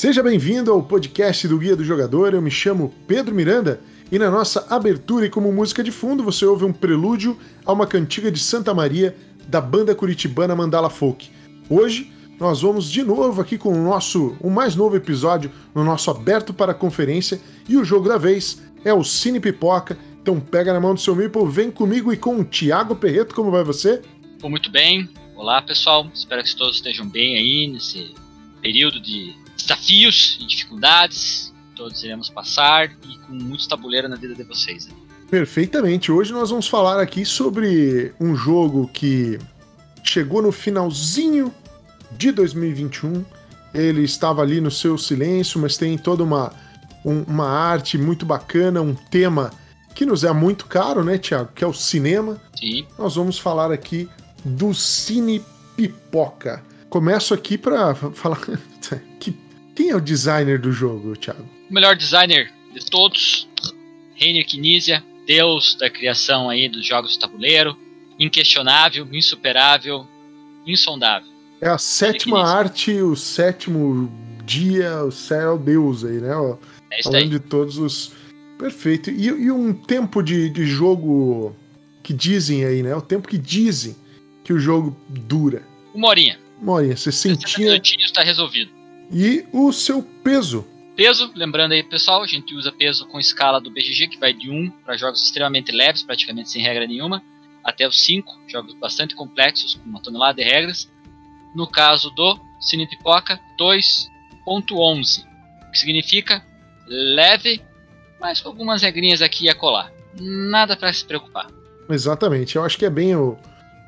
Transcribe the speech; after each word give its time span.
Seja 0.00 0.22
bem-vindo 0.22 0.72
ao 0.72 0.82
podcast 0.82 1.46
do 1.46 1.58
Guia 1.58 1.76
do 1.76 1.84
Jogador. 1.84 2.32
Eu 2.32 2.40
me 2.40 2.50
chamo 2.50 2.90
Pedro 3.06 3.34
Miranda 3.34 3.82
e 4.10 4.18
na 4.18 4.30
nossa 4.30 4.66
abertura 4.74 5.26
e 5.26 5.28
como 5.28 5.52
música 5.52 5.84
de 5.84 5.90
fundo 5.90 6.24
você 6.24 6.46
ouve 6.46 6.64
um 6.64 6.72
prelúdio 6.72 7.38
a 7.66 7.72
uma 7.74 7.86
cantiga 7.86 8.32
de 8.32 8.38
Santa 8.38 8.72
Maria 8.72 9.14
da 9.46 9.60
banda 9.60 9.94
curitibana 9.94 10.56
Mandala 10.56 10.88
Folk. 10.88 11.28
Hoje 11.68 12.10
nós 12.40 12.62
vamos 12.62 12.90
de 12.90 13.02
novo 13.02 13.42
aqui 13.42 13.58
com 13.58 13.74
o 13.74 13.84
nosso 13.84 14.38
o 14.40 14.48
mais 14.48 14.74
novo 14.74 14.96
episódio 14.96 15.52
no 15.74 15.84
nosso 15.84 16.10
aberto 16.10 16.54
para 16.54 16.72
conferência 16.72 17.38
e 17.68 17.76
o 17.76 17.84
jogo 17.84 18.08
da 18.08 18.16
vez 18.16 18.62
é 18.82 18.94
o 18.94 19.04
Cine 19.04 19.38
Pipoca. 19.38 19.98
Então 20.22 20.40
pega 20.40 20.72
na 20.72 20.80
mão 20.80 20.94
do 20.94 21.00
seu 21.00 21.14
Meeple, 21.14 21.46
vem 21.46 21.70
comigo 21.70 22.10
e 22.10 22.16
com 22.16 22.40
o 22.40 22.44
Thiago 22.44 22.96
Perreto, 22.96 23.34
como 23.34 23.50
vai 23.50 23.62
você? 23.62 24.00
Muito 24.42 24.70
bem. 24.70 25.10
Olá, 25.36 25.60
pessoal. 25.60 26.10
Espero 26.14 26.42
que 26.42 26.56
todos 26.56 26.76
estejam 26.76 27.06
bem 27.06 27.36
aí 27.36 27.70
nesse 27.70 28.14
período 28.62 28.98
de 28.98 29.34
desafios 29.62 30.38
e 30.40 30.46
dificuldades. 30.46 31.52
Todos 31.74 32.02
iremos 32.02 32.28
passar 32.28 32.90
e 33.08 33.18
com 33.26 33.32
muitos 33.32 33.66
tabuleiro 33.66 34.08
na 34.08 34.16
vida 34.16 34.34
de 34.34 34.42
vocês. 34.42 34.88
Perfeitamente. 35.30 36.10
Hoje 36.10 36.32
nós 36.32 36.50
vamos 36.50 36.66
falar 36.66 37.00
aqui 37.00 37.24
sobre 37.24 38.12
um 38.20 38.34
jogo 38.34 38.90
que 38.92 39.38
chegou 40.02 40.42
no 40.42 40.52
finalzinho 40.52 41.54
de 42.12 42.32
2021. 42.32 43.24
Ele 43.72 44.02
estava 44.02 44.42
ali 44.42 44.60
no 44.60 44.70
seu 44.70 44.98
silêncio, 44.98 45.60
mas 45.60 45.76
tem 45.76 45.96
toda 45.96 46.24
uma, 46.24 46.52
um, 47.04 47.22
uma 47.22 47.48
arte 47.48 47.96
muito 47.96 48.26
bacana, 48.26 48.82
um 48.82 48.94
tema 48.94 49.52
que 49.94 50.04
nos 50.04 50.24
é 50.24 50.32
muito 50.32 50.66
caro, 50.66 51.04
né, 51.04 51.18
Tiago? 51.18 51.50
Que 51.54 51.62
é 51.62 51.66
o 51.66 51.72
cinema. 51.72 52.40
Sim. 52.58 52.86
Nós 52.98 53.14
vamos 53.14 53.38
falar 53.38 53.70
aqui 53.70 54.08
do 54.44 54.74
Cine 54.74 55.42
Pipoca. 55.76 56.62
Começo 56.88 57.32
aqui 57.32 57.56
para 57.56 57.94
falar 58.14 58.40
que 59.20 59.30
quem 59.74 59.90
é 59.90 59.96
o 59.96 60.00
designer 60.00 60.58
do 60.58 60.72
jogo, 60.72 61.16
Thiago? 61.16 61.48
O 61.68 61.74
melhor 61.74 61.96
designer 61.96 62.52
de 62.72 62.84
todos, 62.86 63.48
Reiner 64.14 64.46
Knizia, 64.46 65.02
deus 65.26 65.76
da 65.76 65.88
criação 65.88 66.48
aí 66.50 66.68
dos 66.68 66.86
jogos 66.86 67.12
de 67.12 67.18
tabuleiro, 67.18 67.76
inquestionável, 68.18 69.08
insuperável, 69.12 70.06
insondável. 70.66 71.28
É 71.60 71.68
a 71.68 71.78
sétima 71.78 72.42
arte, 72.44 72.92
o 72.92 73.14
sétimo 73.16 74.10
dia, 74.44 75.04
o 75.04 75.12
céu, 75.12 75.58
Deus 75.58 76.04
aí, 76.04 76.20
né? 76.20 76.34
Ó, 76.34 76.56
É 76.90 77.00
isso 77.00 77.04
falando 77.10 77.22
aí. 77.22 77.28
de 77.28 77.38
todos 77.38 77.78
os. 77.78 78.12
Perfeito. 78.58 79.10
E, 79.10 79.26
e 79.26 79.50
um 79.50 79.72
tempo 79.72 80.22
de, 80.22 80.48
de 80.50 80.66
jogo 80.66 81.54
que 82.02 82.12
dizem 82.12 82.64
aí, 82.64 82.82
né? 82.82 82.94
O 82.94 83.00
tempo 83.00 83.28
que 83.28 83.38
dizem 83.38 83.96
que 84.42 84.52
o 84.52 84.58
jogo 84.58 84.96
dura. 85.08 85.62
Uma 85.94 86.08
horinha. 86.08 86.38
Uma 86.60 86.72
horinha, 86.72 86.96
60 86.96 87.40
60 87.46 87.58
minutinhos 87.62 88.06
está 88.06 88.22
resolvido. 88.22 88.70
E 89.10 89.44
o 89.52 89.72
seu 89.72 90.02
peso. 90.02 90.66
Peso, 90.94 91.32
lembrando 91.34 91.72
aí, 91.72 91.82
pessoal, 91.82 92.22
a 92.22 92.26
gente 92.26 92.54
usa 92.54 92.70
peso 92.70 93.06
com 93.06 93.18
escala 93.18 93.60
do 93.60 93.70
BGG, 93.70 94.08
que 94.08 94.18
vai 94.18 94.32
de 94.32 94.50
1 94.50 94.70
para 94.84 94.96
jogos 94.96 95.22
extremamente 95.22 95.72
leves, 95.72 96.02
praticamente 96.02 96.50
sem 96.50 96.62
regra 96.62 96.86
nenhuma, 96.86 97.22
até 97.64 97.88
os 97.88 98.04
5, 98.04 98.40
jogos 98.46 98.74
bastante 98.74 99.14
complexos, 99.14 99.74
com 99.74 99.88
uma 99.88 100.00
tonelada 100.00 100.34
de 100.34 100.48
regras. 100.48 100.90
No 101.54 101.66
caso 101.66 102.10
do 102.10 102.38
Cine 102.60 102.86
Pipoca, 102.86 103.40
2.11, 103.58 105.24
o 105.66 105.70
que 105.70 105.78
significa 105.78 106.44
leve, 106.86 107.62
mas 108.20 108.40
com 108.40 108.48
algumas 108.48 108.82
regrinhas 108.82 109.22
aqui 109.22 109.46
e 109.46 109.48
acolá. 109.48 109.90
Nada 110.20 110.76
para 110.76 110.92
se 110.92 111.04
preocupar. 111.04 111.48
Exatamente. 111.88 112.56
Eu 112.56 112.64
acho 112.64 112.76
que 112.76 112.84
é 112.84 112.90
bem 112.90 113.16
o, 113.16 113.36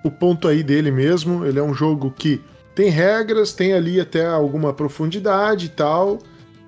o 0.04 0.10
ponto 0.10 0.48
aí 0.48 0.62
dele 0.62 0.90
mesmo. 0.90 1.44
Ele 1.44 1.58
é 1.58 1.62
um 1.62 1.74
jogo 1.74 2.10
que 2.10 2.40
tem 2.74 2.88
regras, 2.88 3.52
tem 3.52 3.72
ali 3.72 4.00
até 4.00 4.26
alguma 4.26 4.72
profundidade 4.72 5.66
e 5.66 5.68
tal. 5.68 6.18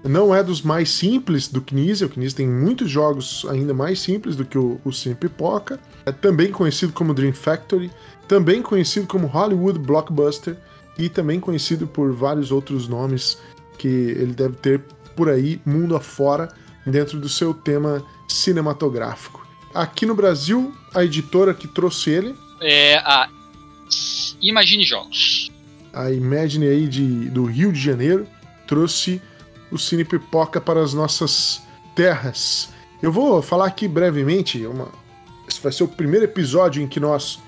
Não 0.02 0.34
é 0.34 0.42
dos 0.42 0.60
mais 0.60 0.90
simples 0.90 1.48
do 1.48 1.62
Knizia. 1.62 2.06
O 2.06 2.10
Knizia 2.10 2.36
tem 2.36 2.48
muitos 2.48 2.90
jogos 2.90 3.46
ainda 3.48 3.72
mais 3.72 4.00
simples 4.00 4.36
do 4.36 4.44
que 4.44 4.58
o, 4.58 4.78
o 4.84 4.92
Cine 4.92 5.14
Pipoca. 5.14 5.80
É 6.04 6.12
também 6.12 6.52
conhecido 6.52 6.92
como 6.92 7.14
Dream 7.14 7.32
Factory, 7.32 7.90
também 8.28 8.60
conhecido 8.60 9.06
como 9.06 9.26
Hollywood 9.26 9.78
Blockbuster 9.78 10.58
e 10.98 11.08
também 11.08 11.40
conhecido 11.40 11.86
por 11.86 12.12
vários 12.12 12.52
outros 12.52 12.86
nomes 12.86 13.38
que 13.78 13.88
ele 13.88 14.34
deve 14.34 14.56
ter 14.56 14.82
por 15.16 15.30
aí, 15.30 15.60
mundo 15.64 15.96
afora, 15.96 16.48
dentro 16.86 17.18
do 17.18 17.28
seu 17.28 17.54
tema 17.54 18.04
cinematográfico. 18.28 19.46
Aqui 19.74 20.04
no 20.04 20.14
Brasil, 20.14 20.74
a 20.94 21.02
editora 21.02 21.54
que 21.54 21.66
trouxe 21.66 22.10
ele, 22.10 22.34
É 22.60 22.98
a 22.98 23.28
Imagine 24.40 24.84
Jogos. 24.84 25.53
A 25.94 26.10
Imagine 26.10 26.66
aí 26.66 26.88
de, 26.88 27.30
do 27.30 27.44
Rio 27.44 27.72
de 27.72 27.80
Janeiro, 27.80 28.26
trouxe 28.66 29.20
o 29.70 29.78
Cine 29.78 30.04
Pipoca 30.04 30.60
para 30.60 30.82
as 30.82 30.94
nossas 30.94 31.62
terras. 31.94 32.68
Eu 33.02 33.12
vou 33.12 33.40
falar 33.42 33.66
aqui 33.66 33.86
brevemente, 33.86 34.64
uma, 34.66 34.88
esse 35.48 35.60
vai 35.60 35.72
ser 35.72 35.84
o 35.84 35.88
primeiro 35.88 36.24
episódio 36.24 36.82
em 36.82 36.86
que 36.86 37.00
nós 37.00 37.38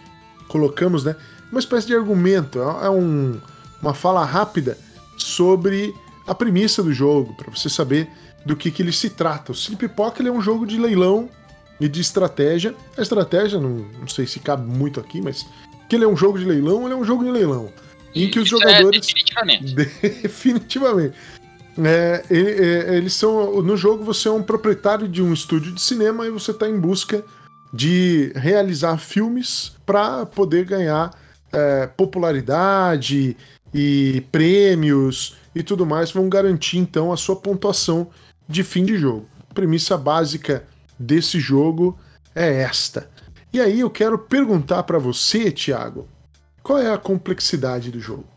colocamos 0.48 1.04
né, 1.04 1.16
uma 1.50 1.60
espécie 1.60 1.86
de 1.86 1.94
argumento, 1.94 2.60
é 2.60 2.86
é 2.86 2.90
um, 2.90 3.40
uma 3.80 3.94
fala 3.94 4.24
rápida 4.24 4.78
sobre 5.16 5.94
a 6.26 6.34
premissa 6.34 6.82
do 6.82 6.92
jogo, 6.92 7.34
para 7.34 7.50
você 7.50 7.68
saber 7.68 8.08
do 8.44 8.56
que, 8.56 8.70
que 8.70 8.82
ele 8.82 8.92
se 8.92 9.10
trata. 9.10 9.52
O 9.52 9.54
Cine 9.54 9.76
Pipoca 9.76 10.22
é 10.22 10.30
um 10.30 10.40
jogo 10.40 10.66
de 10.66 10.78
leilão 10.78 11.28
e 11.80 11.88
de 11.88 12.00
estratégia. 12.00 12.74
A 12.96 13.02
estratégia, 13.02 13.60
não, 13.60 13.86
não 14.00 14.08
sei 14.08 14.26
se 14.26 14.40
cabe 14.40 14.66
muito 14.66 15.00
aqui, 15.00 15.20
mas 15.20 15.46
que 15.88 15.96
ele 15.96 16.04
é 16.04 16.08
um 16.08 16.16
jogo 16.16 16.38
de 16.38 16.44
leilão, 16.44 16.84
ele 16.84 16.94
é 16.94 16.96
um 16.96 17.04
jogo 17.04 17.24
de 17.24 17.30
leilão. 17.30 17.72
Em 18.16 18.30
que 18.30 18.38
os 18.38 18.46
Isso 18.46 18.58
jogadores. 18.58 18.96
É 18.96 19.00
definitivamente. 19.00 19.74
Definitivamente. 20.22 21.14
É, 21.78 22.24
é, 22.30 22.96
eles 22.96 23.12
são. 23.12 23.62
No 23.62 23.76
jogo 23.76 24.02
você 24.02 24.28
é 24.28 24.32
um 24.32 24.42
proprietário 24.42 25.06
de 25.06 25.22
um 25.22 25.32
estúdio 25.32 25.72
de 25.72 25.80
cinema 25.80 26.26
e 26.26 26.30
você 26.30 26.50
está 26.50 26.68
em 26.68 26.78
busca 26.78 27.22
de 27.72 28.32
realizar 28.34 28.96
filmes 28.96 29.72
para 29.84 30.24
poder 30.24 30.64
ganhar 30.64 31.10
é, 31.52 31.86
popularidade 31.86 33.36
e 33.74 34.24
prêmios 34.32 35.36
e 35.54 35.62
tudo 35.62 35.84
mais. 35.84 36.10
Vão 36.10 36.28
garantir 36.28 36.78
então 36.78 37.12
a 37.12 37.16
sua 37.16 37.36
pontuação 37.36 38.08
de 38.48 38.64
fim 38.64 38.84
de 38.84 38.96
jogo. 38.96 39.28
A 39.50 39.54
premissa 39.54 39.98
básica 39.98 40.64
desse 40.98 41.38
jogo 41.38 41.98
é 42.34 42.62
esta. 42.62 43.10
E 43.52 43.60
aí 43.60 43.80
eu 43.80 43.90
quero 43.90 44.18
perguntar 44.18 44.82
para 44.84 44.98
você, 44.98 45.50
Thiago, 45.50 46.08
qual 46.66 46.80
é 46.80 46.92
a 46.92 46.98
complexidade 46.98 47.92
do 47.92 48.00
jogo? 48.00 48.28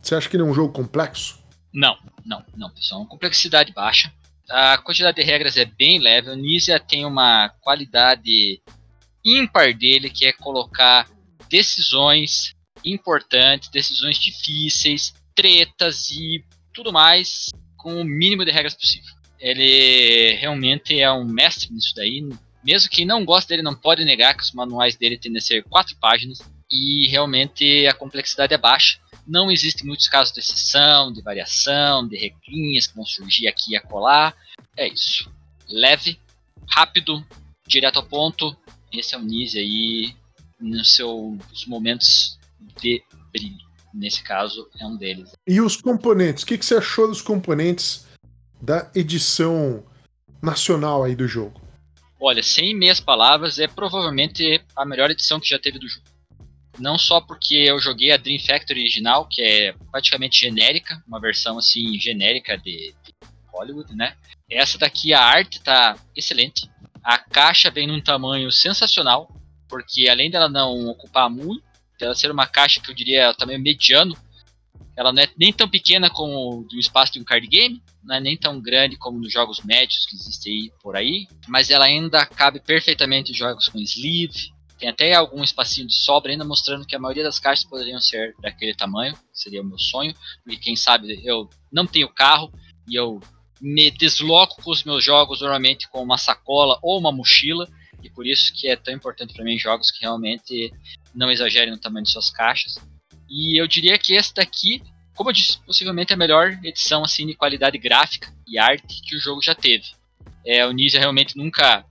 Você 0.00 0.14
acha 0.14 0.28
que 0.28 0.36
ele 0.36 0.44
é 0.44 0.46
um 0.46 0.54
jogo 0.54 0.72
complexo? 0.72 1.42
Não, 1.72 1.98
não, 2.24 2.44
não, 2.56 2.70
pessoal. 2.70 3.00
Uma 3.00 3.08
complexidade 3.08 3.72
baixa. 3.72 4.12
A 4.48 4.78
quantidade 4.78 5.16
de 5.16 5.26
regras 5.26 5.56
é 5.56 5.64
bem 5.64 5.98
leve. 5.98 6.30
O 6.30 6.36
Nisia 6.36 6.78
tem 6.78 7.04
uma 7.04 7.48
qualidade 7.60 8.62
ímpar 9.24 9.74
dele, 9.76 10.08
que 10.08 10.24
é 10.24 10.32
colocar 10.32 11.10
decisões 11.50 12.54
importantes, 12.84 13.68
decisões 13.70 14.18
difíceis, 14.18 15.12
tretas 15.34 16.10
e 16.10 16.44
tudo 16.72 16.92
mais 16.92 17.50
com 17.76 18.00
o 18.00 18.04
mínimo 18.04 18.44
de 18.44 18.52
regras 18.52 18.74
possível. 18.74 19.10
Ele 19.40 20.36
realmente 20.36 21.00
é 21.00 21.10
um 21.10 21.24
mestre 21.24 21.72
nisso 21.72 21.92
daí. 21.96 22.24
Mesmo 22.62 22.88
quem 22.88 23.04
não 23.04 23.24
gosta 23.24 23.48
dele 23.48 23.62
não 23.62 23.74
pode 23.74 24.04
negar 24.04 24.36
que 24.36 24.44
os 24.44 24.52
manuais 24.52 24.94
dele 24.94 25.18
tendem 25.18 25.38
a 25.38 25.42
ser 25.42 25.64
quatro 25.64 25.96
páginas 25.96 26.38
e 26.74 27.08
realmente 27.08 27.86
a 27.86 27.94
complexidade 27.94 28.52
é 28.52 28.58
baixa 28.58 28.98
não 29.26 29.50
existem 29.50 29.86
muitos 29.86 30.08
casos 30.08 30.32
de 30.32 30.40
exceção, 30.40 31.12
de 31.12 31.22
variação, 31.22 32.06
de 32.06 32.16
regrinhas 32.16 32.86
que 32.86 32.94
vão 32.94 33.04
surgir 33.04 33.48
aqui 33.48 33.72
e 33.72 33.76
acolá. 33.76 34.34
É 34.76 34.86
isso. 34.86 35.30
Leve, 35.68 36.18
rápido, 36.68 37.24
direto 37.66 37.98
ao 37.98 38.06
ponto. 38.06 38.56
Esse 38.92 39.14
é 39.14 39.18
o 39.18 39.22
Nise 39.22 39.58
aí 39.58 40.16
nos 40.60 40.94
seus 40.94 41.66
momentos 41.66 42.38
de 42.80 43.02
brilho. 43.32 43.64
Nesse 43.92 44.22
caso, 44.22 44.68
é 44.80 44.86
um 44.86 44.96
deles. 44.96 45.30
E 45.46 45.60
os 45.60 45.76
componentes? 45.76 46.42
O 46.42 46.46
que, 46.46 46.58
que 46.58 46.66
você 46.66 46.76
achou 46.76 47.06
dos 47.06 47.22
componentes 47.22 48.06
da 48.60 48.90
edição 48.94 49.84
nacional 50.42 51.04
aí 51.04 51.14
do 51.14 51.28
jogo? 51.28 51.60
Olha, 52.20 52.42
sem 52.42 52.74
meias 52.74 52.98
palavras, 52.98 53.58
é 53.58 53.68
provavelmente 53.68 54.60
a 54.74 54.84
melhor 54.84 55.10
edição 55.10 55.38
que 55.38 55.48
já 55.48 55.58
teve 55.60 55.78
do 55.78 55.88
jogo. 55.88 56.13
Não 56.78 56.98
só 56.98 57.20
porque 57.20 57.54
eu 57.54 57.78
joguei 57.78 58.10
a 58.12 58.16
Dream 58.16 58.38
Factory 58.40 58.80
original, 58.80 59.26
que 59.30 59.42
é 59.42 59.74
praticamente 59.90 60.40
genérica, 60.40 61.02
uma 61.06 61.20
versão 61.20 61.58
assim 61.58 61.98
genérica 61.98 62.56
de, 62.56 62.94
de 63.04 63.14
Hollywood, 63.52 63.94
né? 63.94 64.16
Essa 64.50 64.78
daqui 64.78 65.14
a 65.14 65.20
arte 65.20 65.60
tá 65.60 65.96
excelente. 66.16 66.68
A 67.02 67.18
caixa 67.18 67.70
vem 67.70 67.86
num 67.86 68.00
tamanho 68.00 68.50
sensacional, 68.50 69.30
porque 69.68 70.08
além 70.08 70.30
dela 70.30 70.48
não 70.48 70.88
ocupar 70.88 71.30
muito, 71.30 71.62
dela 71.98 72.14
ser 72.14 72.30
uma 72.30 72.46
caixa 72.46 72.80
que 72.80 72.90
eu 72.90 72.94
diria 72.94 73.34
tamanho 73.34 73.60
mediano, 73.60 74.16
ela 74.96 75.12
não 75.12 75.22
é 75.22 75.28
nem 75.36 75.52
tão 75.52 75.68
pequena 75.68 76.08
como 76.08 76.66
o 76.72 76.78
espaço 76.78 77.12
de 77.12 77.20
um 77.20 77.24
card 77.24 77.46
game, 77.46 77.82
não 78.02 78.16
é 78.16 78.20
nem 78.20 78.36
tão 78.36 78.60
grande 78.60 78.96
como 78.96 79.18
nos 79.18 79.32
jogos 79.32 79.60
médios 79.64 80.06
que 80.06 80.14
existem 80.14 80.52
aí 80.52 80.72
por 80.82 80.96
aí, 80.96 81.26
mas 81.48 81.70
ela 81.70 81.86
ainda 81.86 82.24
cabe 82.26 82.60
perfeitamente 82.60 83.32
em 83.32 83.34
jogos 83.34 83.68
com 83.68 83.78
sleeve, 83.80 84.52
tem 84.84 84.88
até 84.88 85.14
algum 85.14 85.42
espacinho 85.42 85.86
de 85.86 85.94
sobra 85.94 86.30
ainda 86.30 86.44
mostrando 86.44 86.86
que 86.86 86.94
a 86.94 86.98
maioria 86.98 87.22
das 87.22 87.38
caixas 87.38 87.64
poderiam 87.64 88.00
ser 88.00 88.34
daquele 88.40 88.74
tamanho, 88.74 89.16
seria 89.32 89.62
o 89.62 89.64
meu 89.64 89.78
sonho, 89.78 90.14
porque 90.42 90.58
quem 90.58 90.76
sabe 90.76 91.22
eu 91.24 91.48
não 91.72 91.86
tenho 91.86 92.08
carro, 92.08 92.52
e 92.86 92.94
eu 92.94 93.18
me 93.60 93.90
desloco 93.90 94.62
com 94.62 94.70
os 94.70 94.84
meus 94.84 95.02
jogos 95.02 95.40
normalmente 95.40 95.88
com 95.88 96.02
uma 96.02 96.18
sacola 96.18 96.78
ou 96.82 96.98
uma 96.98 97.10
mochila, 97.10 97.66
e 98.02 98.10
por 98.10 98.26
isso 98.26 98.52
que 98.52 98.68
é 98.68 98.76
tão 98.76 98.92
importante 98.92 99.32
para 99.32 99.44
mim 99.44 99.58
jogos 99.58 99.90
que 99.90 100.02
realmente 100.02 100.70
não 101.14 101.30
exagerem 101.30 101.70
no 101.70 101.80
tamanho 101.80 102.04
de 102.04 102.12
suas 102.12 102.28
caixas. 102.28 102.74
E 103.28 103.58
eu 103.58 103.66
diria 103.66 103.96
que 103.96 104.12
esse 104.12 104.34
daqui, 104.34 104.82
como 105.16 105.30
eu 105.30 105.34
disse, 105.34 105.58
possivelmente 105.64 106.12
é 106.12 106.14
a 106.14 106.18
melhor 106.18 106.58
edição 106.62 107.02
assim 107.02 107.26
de 107.26 107.34
qualidade 107.34 107.78
gráfica 107.78 108.30
e 108.46 108.58
arte 108.58 109.00
que 109.00 109.16
o 109.16 109.20
jogo 109.20 109.40
já 109.40 109.54
teve. 109.54 109.86
É, 110.44 110.66
o 110.66 110.72
Ninja 110.72 110.98
realmente 110.98 111.38
nunca, 111.38 111.86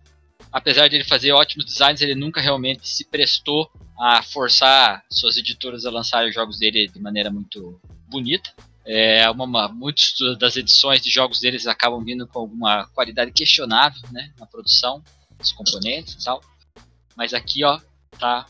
apesar 0.53 0.87
de 0.87 0.97
ele 0.97 1.03
fazer 1.03 1.31
ótimos 1.31 1.65
designs, 1.65 1.99
ele 1.99 2.13
nunca 2.13 2.39
realmente 2.39 2.87
se 2.87 3.03
prestou 3.05 3.69
a 3.99 4.21
forçar 4.21 5.03
suas 5.09 5.35
editoras 5.35 5.83
a 5.85 5.91
lançarem 5.91 6.29
os 6.29 6.35
jogos 6.35 6.59
dele 6.59 6.87
de 6.87 6.99
maneira 6.99 7.31
muito 7.31 7.81
bonita. 8.07 8.53
É, 8.85 9.27
uma, 9.31 9.67
muitas 9.67 10.13
das 10.37 10.55
edições 10.55 11.01
de 11.01 11.09
jogos 11.09 11.39
deles 11.39 11.65
acabam 11.65 12.03
vindo 12.03 12.27
com 12.27 12.39
alguma 12.39 12.85
qualidade 12.87 13.31
questionável 13.31 14.01
né, 14.11 14.31
na 14.37 14.45
produção, 14.45 15.03
dos 15.39 15.51
componentes 15.53 16.13
e 16.13 16.23
tal. 16.23 16.41
Mas 17.15 17.33
aqui, 17.33 17.63
ó, 17.63 17.79
tá 18.19 18.45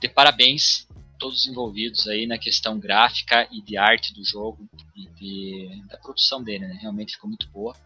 de 0.00 0.08
parabéns 0.08 0.86
todos 1.18 1.40
os 1.40 1.46
envolvidos 1.46 2.08
aí 2.08 2.26
na 2.26 2.36
questão 2.36 2.78
gráfica 2.78 3.48
e 3.52 3.62
de 3.62 3.76
arte 3.76 4.12
do 4.12 4.24
jogo 4.24 4.68
e 4.96 5.06
de, 5.06 5.82
da 5.88 5.96
produção 5.96 6.42
dele, 6.42 6.66
né? 6.66 6.78
Realmente 6.80 7.12
ficou 7.12 7.28
muito 7.28 7.48
boa. 7.50 7.76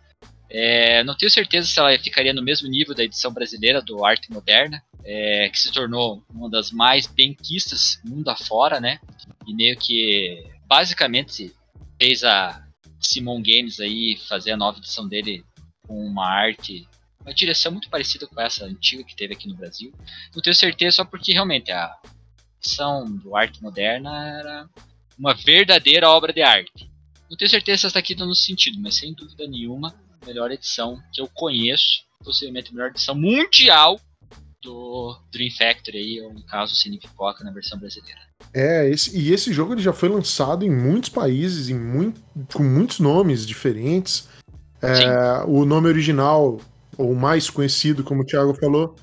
É, 0.48 1.02
não 1.04 1.16
tenho 1.16 1.30
certeza 1.30 1.66
se 1.66 1.78
ela 1.78 1.98
ficaria 1.98 2.32
no 2.32 2.42
mesmo 2.42 2.68
nível 2.68 2.94
da 2.94 3.04
edição 3.04 3.32
brasileira 3.32 3.82
do 3.82 4.04
Arte 4.04 4.30
Moderna, 4.30 4.82
é, 5.04 5.48
que 5.48 5.58
se 5.58 5.72
tornou 5.72 6.22
uma 6.30 6.48
das 6.48 6.70
mais 6.70 7.06
benquistas 7.06 8.00
mundo 8.04 8.28
afora, 8.28 8.80
né? 8.80 9.00
E 9.46 9.54
meio 9.54 9.76
que 9.76 10.44
basicamente 10.66 11.52
fez 12.00 12.24
a 12.24 12.64
Simon 13.00 13.42
Games 13.42 13.80
aí 13.80 14.16
fazer 14.28 14.52
a 14.52 14.56
nova 14.56 14.78
edição 14.78 15.06
dele 15.08 15.44
com 15.86 16.04
uma 16.04 16.26
arte, 16.26 16.88
uma 17.20 17.34
direção 17.34 17.72
muito 17.72 17.88
parecida 17.88 18.26
com 18.26 18.40
essa 18.40 18.64
antiga 18.64 19.04
que 19.04 19.16
teve 19.16 19.34
aqui 19.34 19.48
no 19.48 19.54
Brasil. 19.54 19.92
Não 20.34 20.42
tenho 20.42 20.54
certeza 20.54 20.96
só 20.96 21.04
porque 21.04 21.32
realmente 21.32 21.70
a 21.70 21.96
edição 22.58 23.04
do 23.04 23.36
Arte 23.36 23.62
Moderna 23.62 24.38
era 24.38 24.68
uma 25.18 25.34
verdadeira 25.34 26.08
obra 26.10 26.32
de 26.32 26.42
arte. 26.42 26.90
Não 27.30 27.36
tenho 27.36 27.50
certeza 27.50 27.82
se 27.82 27.86
essa 27.86 27.98
aqui 27.98 28.12
está 28.12 28.24
no 28.24 28.34
sentido, 28.34 28.80
mas 28.80 28.96
sem 28.96 29.12
dúvida 29.12 29.46
nenhuma, 29.46 29.94
melhor 30.26 30.50
edição 30.50 31.00
que 31.12 31.20
eu 31.20 31.28
conheço, 31.28 32.02
possivelmente 32.24 32.70
a 32.70 32.72
melhor 32.72 32.90
edição 32.90 33.14
mundial 33.14 34.00
do 34.62 35.16
Dream 35.32 35.50
Factory 35.56 35.98
aí, 35.98 36.20
ou 36.20 36.32
no 36.32 36.42
caso 36.42 36.74
Cine 36.74 36.98
Pipoca 36.98 37.44
na 37.44 37.52
versão 37.52 37.78
brasileira. 37.78 38.20
É, 38.52 38.88
esse, 38.88 39.16
e 39.16 39.32
esse 39.32 39.52
jogo 39.52 39.74
ele 39.74 39.82
já 39.82 39.92
foi 39.92 40.08
lançado 40.08 40.64
em 40.64 40.70
muitos 40.70 41.10
países, 41.10 41.68
em 41.68 41.78
muito, 41.78 42.20
com 42.52 42.62
muitos 42.62 42.98
nomes 42.98 43.46
diferentes. 43.46 44.28
É, 44.82 45.44
o 45.46 45.64
nome 45.64 45.88
original, 45.88 46.60
ou 46.96 47.14
mais 47.14 47.48
conhecido, 47.48 48.04
como 48.04 48.22
o 48.22 48.26
Thiago 48.26 48.54
falou. 48.54 48.96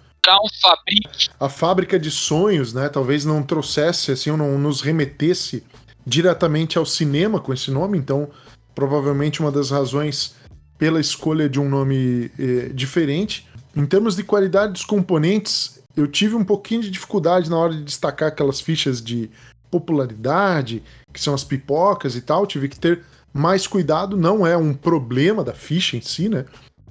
Fabric. 0.61 1.29
A 1.37 1.49
fábrica 1.49 1.99
de 1.99 2.09
sonhos, 2.09 2.73
né? 2.73 2.87
Talvez 2.87 3.25
não 3.25 3.43
trouxesse, 3.43 4.11
assim, 4.11 4.31
ou 4.31 4.37
não 4.37 4.57
nos 4.57 4.79
remetesse 4.79 5.63
diretamente 6.05 6.77
ao 6.77 6.85
cinema 6.85 7.39
com 7.39 7.53
esse 7.53 7.71
nome, 7.71 7.97
então 7.97 8.29
provavelmente 8.75 9.41
uma 9.41 9.51
das 9.51 9.69
razões 9.69 10.35
pela 10.83 10.99
escolha 10.99 11.47
de 11.47 11.61
um 11.61 11.69
nome 11.69 12.29
eh, 12.37 12.69
diferente. 12.73 13.47
Em 13.73 13.85
termos 13.85 14.17
de 14.17 14.23
qualidade 14.23 14.73
dos 14.73 14.83
componentes, 14.83 15.81
eu 15.95 16.05
tive 16.05 16.35
um 16.35 16.43
pouquinho 16.43 16.81
de 16.81 16.89
dificuldade 16.89 17.49
na 17.49 17.57
hora 17.57 17.73
de 17.73 17.85
destacar 17.85 18.27
aquelas 18.27 18.59
fichas 18.59 19.01
de 19.01 19.31
popularidade, 19.71 20.83
que 21.13 21.21
são 21.21 21.33
as 21.33 21.41
pipocas 21.41 22.17
e 22.17 22.21
tal. 22.21 22.45
Tive 22.45 22.67
que 22.67 22.77
ter 22.77 23.01
mais 23.33 23.65
cuidado, 23.65 24.17
não 24.17 24.45
é 24.45 24.57
um 24.57 24.73
problema 24.73 25.41
da 25.41 25.53
ficha 25.53 25.95
em 25.95 26.01
si, 26.01 26.27
né? 26.27 26.43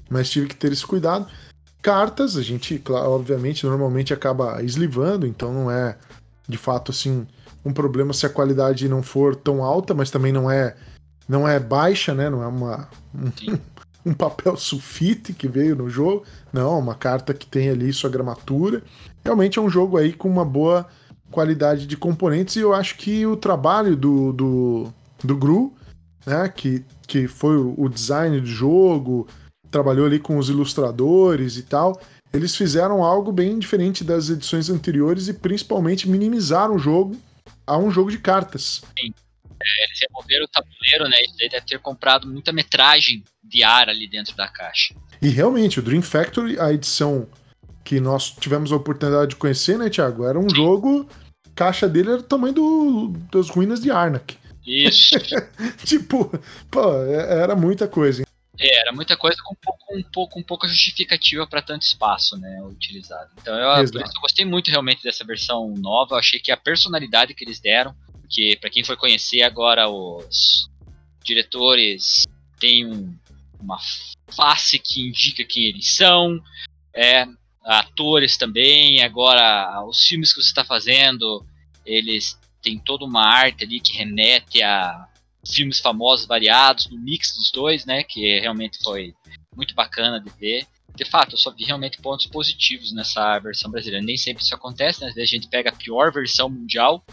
Mas 0.09 0.31
tive 0.31 0.47
que 0.47 0.57
ter 0.57 0.73
esse 0.73 0.87
cuidado. 0.87 1.27
Cartas, 1.83 2.39
a 2.39 2.43
gente, 2.43 2.79
claro, 2.79 3.11
obviamente, 3.11 3.67
normalmente 3.67 4.15
acaba 4.15 4.63
eslivando, 4.63 5.27
então 5.27 5.53
não 5.53 5.71
é 5.71 5.99
de 6.49 6.57
fato 6.57 6.93
assim 6.93 7.27
um 7.63 7.75
problema 7.75 8.15
se 8.15 8.25
a 8.25 8.31
qualidade 8.31 8.89
não 8.89 9.03
for 9.03 9.37
tão 9.37 9.63
alta, 9.63 9.93
mas 9.93 10.11
também 10.11 10.33
não 10.33 10.51
é 10.51 10.75
não 11.29 11.47
é 11.47 11.61
baixa, 11.61 12.15
né? 12.15 12.31
Não 12.31 12.43
é 12.43 12.47
uma 12.47 12.89
um, 13.15 13.31
um 14.07 14.13
papel 14.13 14.57
sulfite 14.57 15.33
que 15.33 15.49
veio 15.49 15.77
no 15.77 15.89
jogo. 15.89 16.25
Não, 16.53 16.79
uma 16.79 16.95
carta 16.95 17.33
que 17.33 17.47
tem 17.47 17.69
ali 17.69 17.93
sua 17.93 18.11
gramatura. 18.11 18.83
Realmente 19.25 19.59
é 19.59 19.63
um 19.63 19.71
jogo 19.71 19.97
aí 19.97 20.13
com 20.13 20.29
uma 20.29 20.45
boa 20.45 20.87
qualidade 21.31 21.87
de 21.87 21.97
componentes 21.97 22.57
e 22.57 22.61
eu 22.61 22.75
acho 22.75 22.97
que 22.97 23.25
o 23.27 23.37
trabalho 23.37 23.97
do, 23.97 24.33
do, 24.33 24.93
do 25.25 25.37
Gru, 25.37 25.73
né, 26.27 26.49
que, 26.49 26.85
que 27.07 27.27
foi 27.27 27.57
o 27.57 27.89
design 27.89 28.39
do 28.39 28.47
jogo, 28.47 29.27
trabalhou 29.71 30.05
ali 30.05 30.19
com 30.19 30.37
os 30.37 30.51
ilustradores 30.51 31.57
e 31.57 31.63
tal, 31.63 31.99
eles 32.33 32.55
fizeram 32.55 33.03
algo 33.03 33.33
bem 33.33 33.59
diferente 33.59 34.05
das 34.05 34.29
edições 34.29 34.69
anteriores 34.69 35.29
e 35.29 35.35
principalmente 35.35 36.09
minimizaram 36.09 36.77
o 36.77 36.79
jogo 36.79 37.17
a 37.67 37.79
um 37.79 37.91
jogo 37.91 38.11
de 38.11 38.19
cartas. 38.19 38.83
Sim. 38.99 39.15
É, 39.63 39.85
eles 39.85 39.99
removeram 40.01 40.45
o 40.45 40.49
tabuleiro, 40.49 41.09
né? 41.09 41.17
Ele 41.21 41.49
deve 41.49 41.67
ter 41.67 41.79
comprado 41.79 42.27
muita 42.27 42.53
metragem 42.53 43.23
de 43.43 43.63
ar 43.63 43.89
ali 43.89 44.09
dentro 44.09 44.37
da 44.37 44.49
caixa. 44.49 44.95
E 45.21 45.29
realmente, 45.29 45.79
o 45.79 45.83
Dream 45.83 46.03
Factory, 46.03 46.59
a 46.59 46.73
edição 46.73 47.29
que 47.85 48.01
nós 48.01 48.31
tivemos 48.31 48.73
a 48.73 48.77
oportunidade 48.77 49.31
de 49.31 49.37
conhecer, 49.37 49.79
né, 49.79 49.89
Thiago? 49.89 50.25
Era 50.25 50.39
um 50.39 50.49
Sim. 50.49 50.57
jogo. 50.57 51.09
Caixa 51.55 51.89
dele 51.89 52.09
era 52.09 52.19
do 52.19 52.23
tamanho 52.25 52.55
do, 52.55 53.09
das 53.31 53.51
ruínas 53.51 53.81
de 53.81 53.91
Arnak. 53.91 54.37
Isso. 54.67 55.15
tipo, 55.85 56.31
pô, 56.71 56.95
é, 57.05 57.43
era 57.43 57.55
muita 57.55 57.87
coisa. 57.87 58.23
É, 58.59 58.81
era 58.81 58.93
muita 58.93 59.17
coisa 59.17 59.37
com 59.43 59.55
um 59.55 59.59
pouco, 59.61 59.97
um 59.97 60.03
pouco, 60.03 60.39
um 60.39 60.43
pouco 60.43 60.69
justificativa 60.69 61.47
para 61.47 61.63
tanto 61.63 61.83
espaço, 61.83 62.37
né, 62.39 62.63
utilizado. 62.63 63.31
Então 63.41 63.55
eu, 63.55 63.85
eu 63.85 64.21
gostei 64.21 64.45
muito 64.45 64.71
realmente 64.71 65.03
dessa 65.03 65.25
versão 65.25 65.75
nova. 65.77 66.15
Eu 66.15 66.19
achei 66.19 66.39
que 66.39 66.53
a 66.53 66.57
personalidade 66.57 67.35
que 67.35 67.45
eles 67.45 67.61
deram, 67.61 67.95
que 68.33 68.57
para 68.57 68.71
quem 68.71 68.83
for 68.83 68.97
conhecer 68.97 69.43
agora 69.43 69.89
os 69.89 70.69
diretores 71.23 72.27
têm 72.59 72.87
um, 72.87 73.15
uma 73.61 73.79
face 74.35 74.79
que 74.79 75.07
indica 75.07 75.45
quem 75.45 75.65
eles 75.67 75.95
são, 75.95 76.43
é, 76.95 77.27
atores 77.65 78.37
também. 78.37 79.03
Agora 79.03 79.85
os 79.87 80.03
filmes 80.05 80.33
que 80.33 80.41
você 80.41 80.49
está 80.49 80.65
fazendo, 80.65 81.45
eles 81.85 82.39
têm 82.63 82.79
toda 82.79 83.05
uma 83.05 83.25
arte 83.25 83.65
ali 83.65 83.81
que 83.81 83.97
remete 83.97 84.63
a 84.63 85.09
filmes 85.47 85.81
famosos 85.81 86.27
variados, 86.27 86.89
no 86.89 86.99
mix 86.99 87.37
dos 87.37 87.51
dois, 87.51 87.85
né? 87.85 88.05
Que 88.05 88.39
realmente 88.41 88.79
foi 88.83 89.13
muito 89.55 89.75
bacana 89.75 90.21
de 90.21 90.31
ver. 90.39 90.67
De 90.95 91.05
fato, 91.05 91.35
eu 91.35 91.39
só 91.39 91.51
vi 91.51 91.65
realmente 91.65 92.01
pontos 92.01 92.27
positivos 92.27 92.93
nessa 92.93 93.39
versão 93.39 93.71
brasileira. 93.71 94.05
Nem 94.05 94.17
sempre 94.17 94.43
isso 94.43 94.55
acontece, 94.55 95.01
né? 95.01 95.09
Às 95.09 95.15
vezes 95.15 95.31
a 95.31 95.35
gente 95.35 95.49
pega 95.49 95.71
a 95.71 95.77
pior 95.77 96.13
versão 96.13 96.49
mundial. 96.49 97.05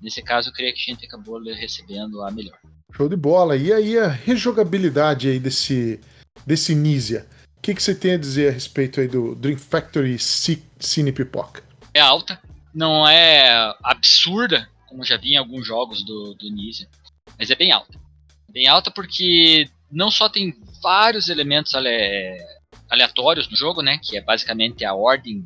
Nesse 0.00 0.22
caso, 0.22 0.50
eu 0.50 0.52
creio 0.52 0.74
que 0.74 0.80
a 0.80 0.94
gente 0.94 1.06
acabou 1.06 1.42
recebendo 1.42 2.22
a 2.22 2.30
melhor. 2.30 2.58
Show 2.94 3.08
de 3.08 3.16
bola. 3.16 3.56
E 3.56 3.72
aí 3.72 3.98
a 3.98 4.08
rejogabilidade 4.08 5.28
aí 5.28 5.38
desse, 5.38 6.00
desse 6.46 6.74
Nisia? 6.74 7.26
O 7.56 7.60
que, 7.60 7.74
que 7.74 7.82
você 7.82 7.94
tem 7.94 8.12
a 8.12 8.18
dizer 8.18 8.48
a 8.48 8.52
respeito 8.52 9.00
aí 9.00 9.08
do 9.08 9.34
Dream 9.34 9.58
Factory 9.58 10.16
Cine 10.18 11.12
Pipoca? 11.12 11.62
É 11.92 12.00
alta, 12.00 12.40
não 12.72 13.06
é 13.06 13.74
absurda, 13.82 14.68
como 14.86 15.04
já 15.04 15.16
vi 15.16 15.32
em 15.32 15.36
alguns 15.36 15.66
jogos 15.66 16.04
do, 16.04 16.34
do 16.34 16.50
Nisia 16.50 16.88
mas 17.38 17.50
é 17.50 17.54
bem 17.54 17.72
alta. 17.72 17.98
Bem 18.48 18.66
alta 18.66 18.90
porque 18.90 19.68
não 19.90 20.10
só 20.10 20.28
tem 20.28 20.54
vários 20.82 21.28
elementos 21.28 21.74
ale... 21.74 22.38
aleatórios 22.90 23.48
no 23.48 23.56
jogo, 23.56 23.82
né, 23.82 23.98
que 24.02 24.16
é 24.16 24.20
basicamente 24.20 24.84
a 24.84 24.94
ordem 24.94 25.42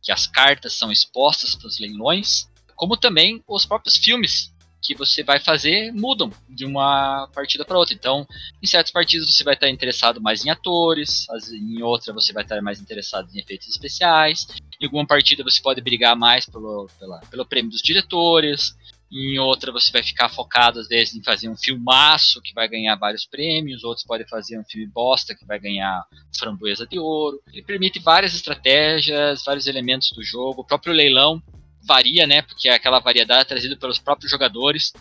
que 0.00 0.10
as 0.10 0.26
cartas 0.26 0.72
são 0.74 0.90
expostas 0.90 1.54
para 1.54 1.68
os 1.68 1.78
leilões, 1.78 2.48
como 2.82 2.96
também 2.96 3.40
os 3.46 3.64
próprios 3.64 3.96
filmes 3.96 4.52
que 4.82 4.92
você 4.92 5.22
vai 5.22 5.38
fazer 5.38 5.92
mudam 5.92 6.32
de 6.48 6.64
uma 6.64 7.28
partida 7.32 7.64
para 7.64 7.78
outra. 7.78 7.94
Então, 7.94 8.26
em 8.60 8.66
certas 8.66 8.90
partidas 8.90 9.32
você 9.32 9.44
vai 9.44 9.54
estar 9.54 9.68
interessado 9.68 10.20
mais 10.20 10.44
em 10.44 10.50
atores, 10.50 11.28
em 11.52 11.80
outra 11.80 12.12
você 12.12 12.32
vai 12.32 12.42
estar 12.42 12.60
mais 12.60 12.80
interessado 12.80 13.28
em 13.32 13.38
efeitos 13.38 13.68
especiais. 13.68 14.48
Em 14.80 14.86
alguma 14.86 15.06
partida 15.06 15.44
você 15.44 15.62
pode 15.62 15.80
brigar 15.80 16.16
mais 16.16 16.44
pelo, 16.44 16.90
pela, 16.98 17.20
pelo 17.30 17.46
prêmio 17.46 17.70
dos 17.70 17.80
diretores 17.80 18.74
em 19.12 19.38
outra 19.38 19.70
você 19.70 19.92
vai 19.92 20.02
ficar 20.02 20.30
focado 20.30 20.80
às 20.80 20.88
vezes 20.88 21.14
em 21.14 21.22
fazer 21.22 21.48
um 21.48 21.56
filmaço 21.56 22.40
que 22.40 22.54
vai 22.54 22.66
ganhar 22.66 22.96
vários 22.96 23.26
prêmios, 23.26 23.84
outros 23.84 24.06
podem 24.06 24.26
fazer 24.26 24.58
um 24.58 24.64
filme 24.64 24.86
bosta 24.86 25.34
que 25.34 25.44
vai 25.44 25.60
ganhar 25.60 26.02
framboesa 26.36 26.86
de 26.86 26.98
ouro. 26.98 27.40
Ele 27.52 27.62
permite 27.62 28.00
várias 28.00 28.34
estratégias, 28.34 29.44
vários 29.44 29.66
elementos 29.66 30.10
do 30.12 30.22
jogo. 30.22 30.62
O 30.62 30.64
próprio 30.64 30.94
leilão 30.94 31.42
varia, 31.86 32.26
né? 32.26 32.42
Porque 32.42 32.68
é 32.68 32.74
aquela 32.74 33.00
variedade 33.00 33.42
é 33.42 33.44
trazida 33.44 33.76
pelos 33.76 33.98
próprios 33.98 34.30
jogadores. 34.30 34.92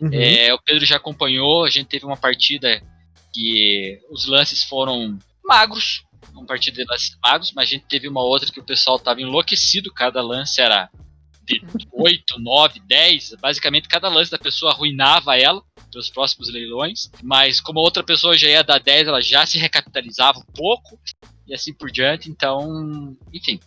Uhum. 0.00 0.10
É, 0.12 0.52
o 0.52 0.58
Pedro 0.58 0.84
já 0.84 0.96
acompanhou, 0.96 1.64
a 1.64 1.70
gente 1.70 1.86
teve 1.86 2.04
uma 2.04 2.16
partida 2.16 2.82
que 3.32 4.00
os 4.10 4.26
lances 4.26 4.62
foram 4.64 5.18
magros, 5.44 6.04
uma 6.32 6.44
partida 6.44 6.82
de 6.82 6.88
lances 6.88 7.16
magros, 7.22 7.52
mas 7.52 7.68
a 7.68 7.72
gente 7.72 7.84
teve 7.86 8.08
uma 8.08 8.22
outra 8.22 8.50
que 8.50 8.60
o 8.60 8.64
pessoal 8.64 8.96
estava 8.96 9.20
enlouquecido, 9.20 9.92
cada 9.92 10.20
lance 10.20 10.60
era 10.60 10.90
de 11.48 11.62
8, 11.92 12.38
9, 12.38 12.80
10. 12.86 13.36
Basicamente, 13.40 13.88
cada 13.88 14.08
lance 14.08 14.30
da 14.30 14.38
pessoa 14.38 14.72
arruinava 14.72 15.36
ela 15.36 15.62
para 15.90 15.98
os 15.98 16.10
próximos 16.10 16.52
leilões. 16.52 17.10
Mas 17.22 17.60
como 17.60 17.78
a 17.78 17.82
outra 17.82 18.02
pessoa 18.02 18.36
já 18.36 18.48
ia 18.48 18.62
dar 18.62 18.78
10, 18.78 19.08
ela 19.08 19.22
já 19.22 19.46
se 19.46 19.58
recapitalizava 19.58 20.38
um 20.38 20.52
pouco 20.52 20.98
e 21.46 21.54
assim 21.54 21.72
por 21.72 21.90
diante. 21.90 22.30
Então, 22.30 23.16
enfim, 23.32 23.58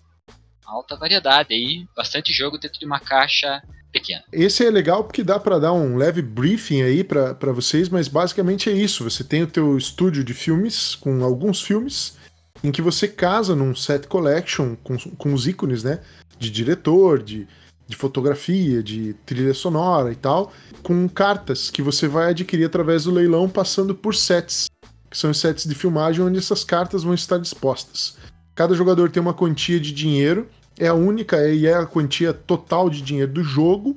alta 0.72 0.96
variedade 0.96 1.54
aí, 1.54 1.86
bastante 1.96 2.32
jogo 2.32 2.58
dentro 2.58 2.80
de 2.80 2.86
uma 2.86 3.00
caixa 3.00 3.62
pequena. 3.92 4.24
Esse 4.32 4.66
é 4.66 4.70
legal 4.70 5.04
porque 5.04 5.24
dá 5.24 5.40
para 5.40 5.60
dar 5.60 5.74
um 5.74 5.98
leve 5.98 6.22
briefing 6.22 6.82
aí 6.82 7.04
para 7.04 7.52
vocês, 7.52 7.90
mas 7.90 8.08
basicamente 8.08 8.70
é 8.70 8.74
isso. 8.74 9.04
Você 9.04 9.24
tem 9.24 9.44
o 9.44 9.48
teu 9.48 9.78
estúdio 9.78 10.24
de 10.24 10.34
filmes 10.34 10.96
com 10.96 11.24
alguns 11.24 11.62
filmes 11.62 12.18
em 12.64 12.72
que 12.72 12.82
você 12.82 13.08
casa 13.08 13.56
num 13.56 13.76
set 13.76 14.08
collection 14.08 14.76
com, 14.84 14.98
com 14.98 15.34
os 15.34 15.48
ícones, 15.48 15.84
né? 15.84 16.00
De 16.40 16.50
diretor, 16.50 17.22
de, 17.22 17.48
de 17.88 17.96
fotografia, 17.96 18.82
de 18.82 19.14
trilha 19.26 19.54
sonora 19.54 20.12
e 20.12 20.16
tal, 20.16 20.54
com 20.82 21.08
cartas 21.10 21.70
que 21.70 21.82
você 21.82 22.08
vai 22.08 22.30
adquirir 22.30 22.66
através 22.66 23.04
do 23.04 23.12
leilão 23.12 23.50
passando 23.50 23.94
por 23.94 24.16
sets, 24.16 24.70
que 25.10 25.18
são 25.18 25.32
os 25.32 25.40
sets 25.40 25.66
de 25.66 25.76
filmagem 25.76 26.24
onde 26.24 26.38
essas 26.38 26.64
cartas 26.64 27.04
vão 27.04 27.14
estar 27.14 27.38
dispostas. 27.38 28.18
Cada 28.56 28.76
jogador 28.76 29.10
tem 29.10 29.22
uma 29.22 29.34
quantia 29.34 29.80
de 29.80 29.92
dinheiro, 29.92 30.48
é 30.82 30.88
a 30.88 30.96
única 30.96 31.48
e 31.48 31.68
é 31.68 31.76
a 31.76 31.86
quantia 31.86 32.34
total 32.34 32.90
de 32.90 33.04
dinheiro 33.04 33.32
do 33.32 33.44
jogo. 33.44 33.96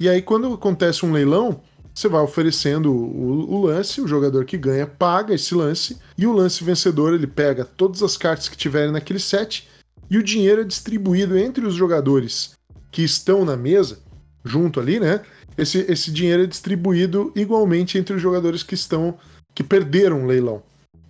E 0.00 0.08
aí, 0.08 0.22
quando 0.22 0.54
acontece 0.54 1.04
um 1.04 1.12
leilão, 1.12 1.60
você 1.94 2.08
vai 2.08 2.22
oferecendo 2.22 2.90
o, 2.90 3.52
o, 3.52 3.66
lance, 3.66 4.00
o 4.00 4.08
jogador 4.08 4.46
que 4.46 4.56
ganha 4.56 4.86
paga 4.86 5.34
esse 5.34 5.54
lance, 5.54 5.98
e 6.16 6.26
o 6.26 6.32
lance 6.32 6.64
vencedor 6.64 7.12
ele 7.12 7.26
pega 7.26 7.62
todas 7.62 8.02
as 8.02 8.16
cartas 8.16 8.48
que 8.48 8.56
tiverem 8.56 8.90
naquele 8.90 9.18
set, 9.18 9.68
e 10.10 10.16
o 10.16 10.22
dinheiro 10.22 10.62
é 10.62 10.64
distribuído 10.64 11.36
entre 11.36 11.66
os 11.66 11.74
jogadores 11.74 12.52
que 12.90 13.02
estão 13.02 13.44
na 13.44 13.54
mesa, 13.56 13.98
junto 14.42 14.80
ali, 14.80 14.98
né? 14.98 15.20
Esse, 15.58 15.80
esse 15.90 16.10
dinheiro 16.10 16.44
é 16.44 16.46
distribuído 16.46 17.32
igualmente 17.36 17.98
entre 17.98 18.16
os 18.16 18.22
jogadores 18.22 18.62
que 18.62 18.74
estão 18.74 19.18
que 19.54 19.62
perderam 19.62 20.24
o 20.24 20.26
leilão. 20.26 20.62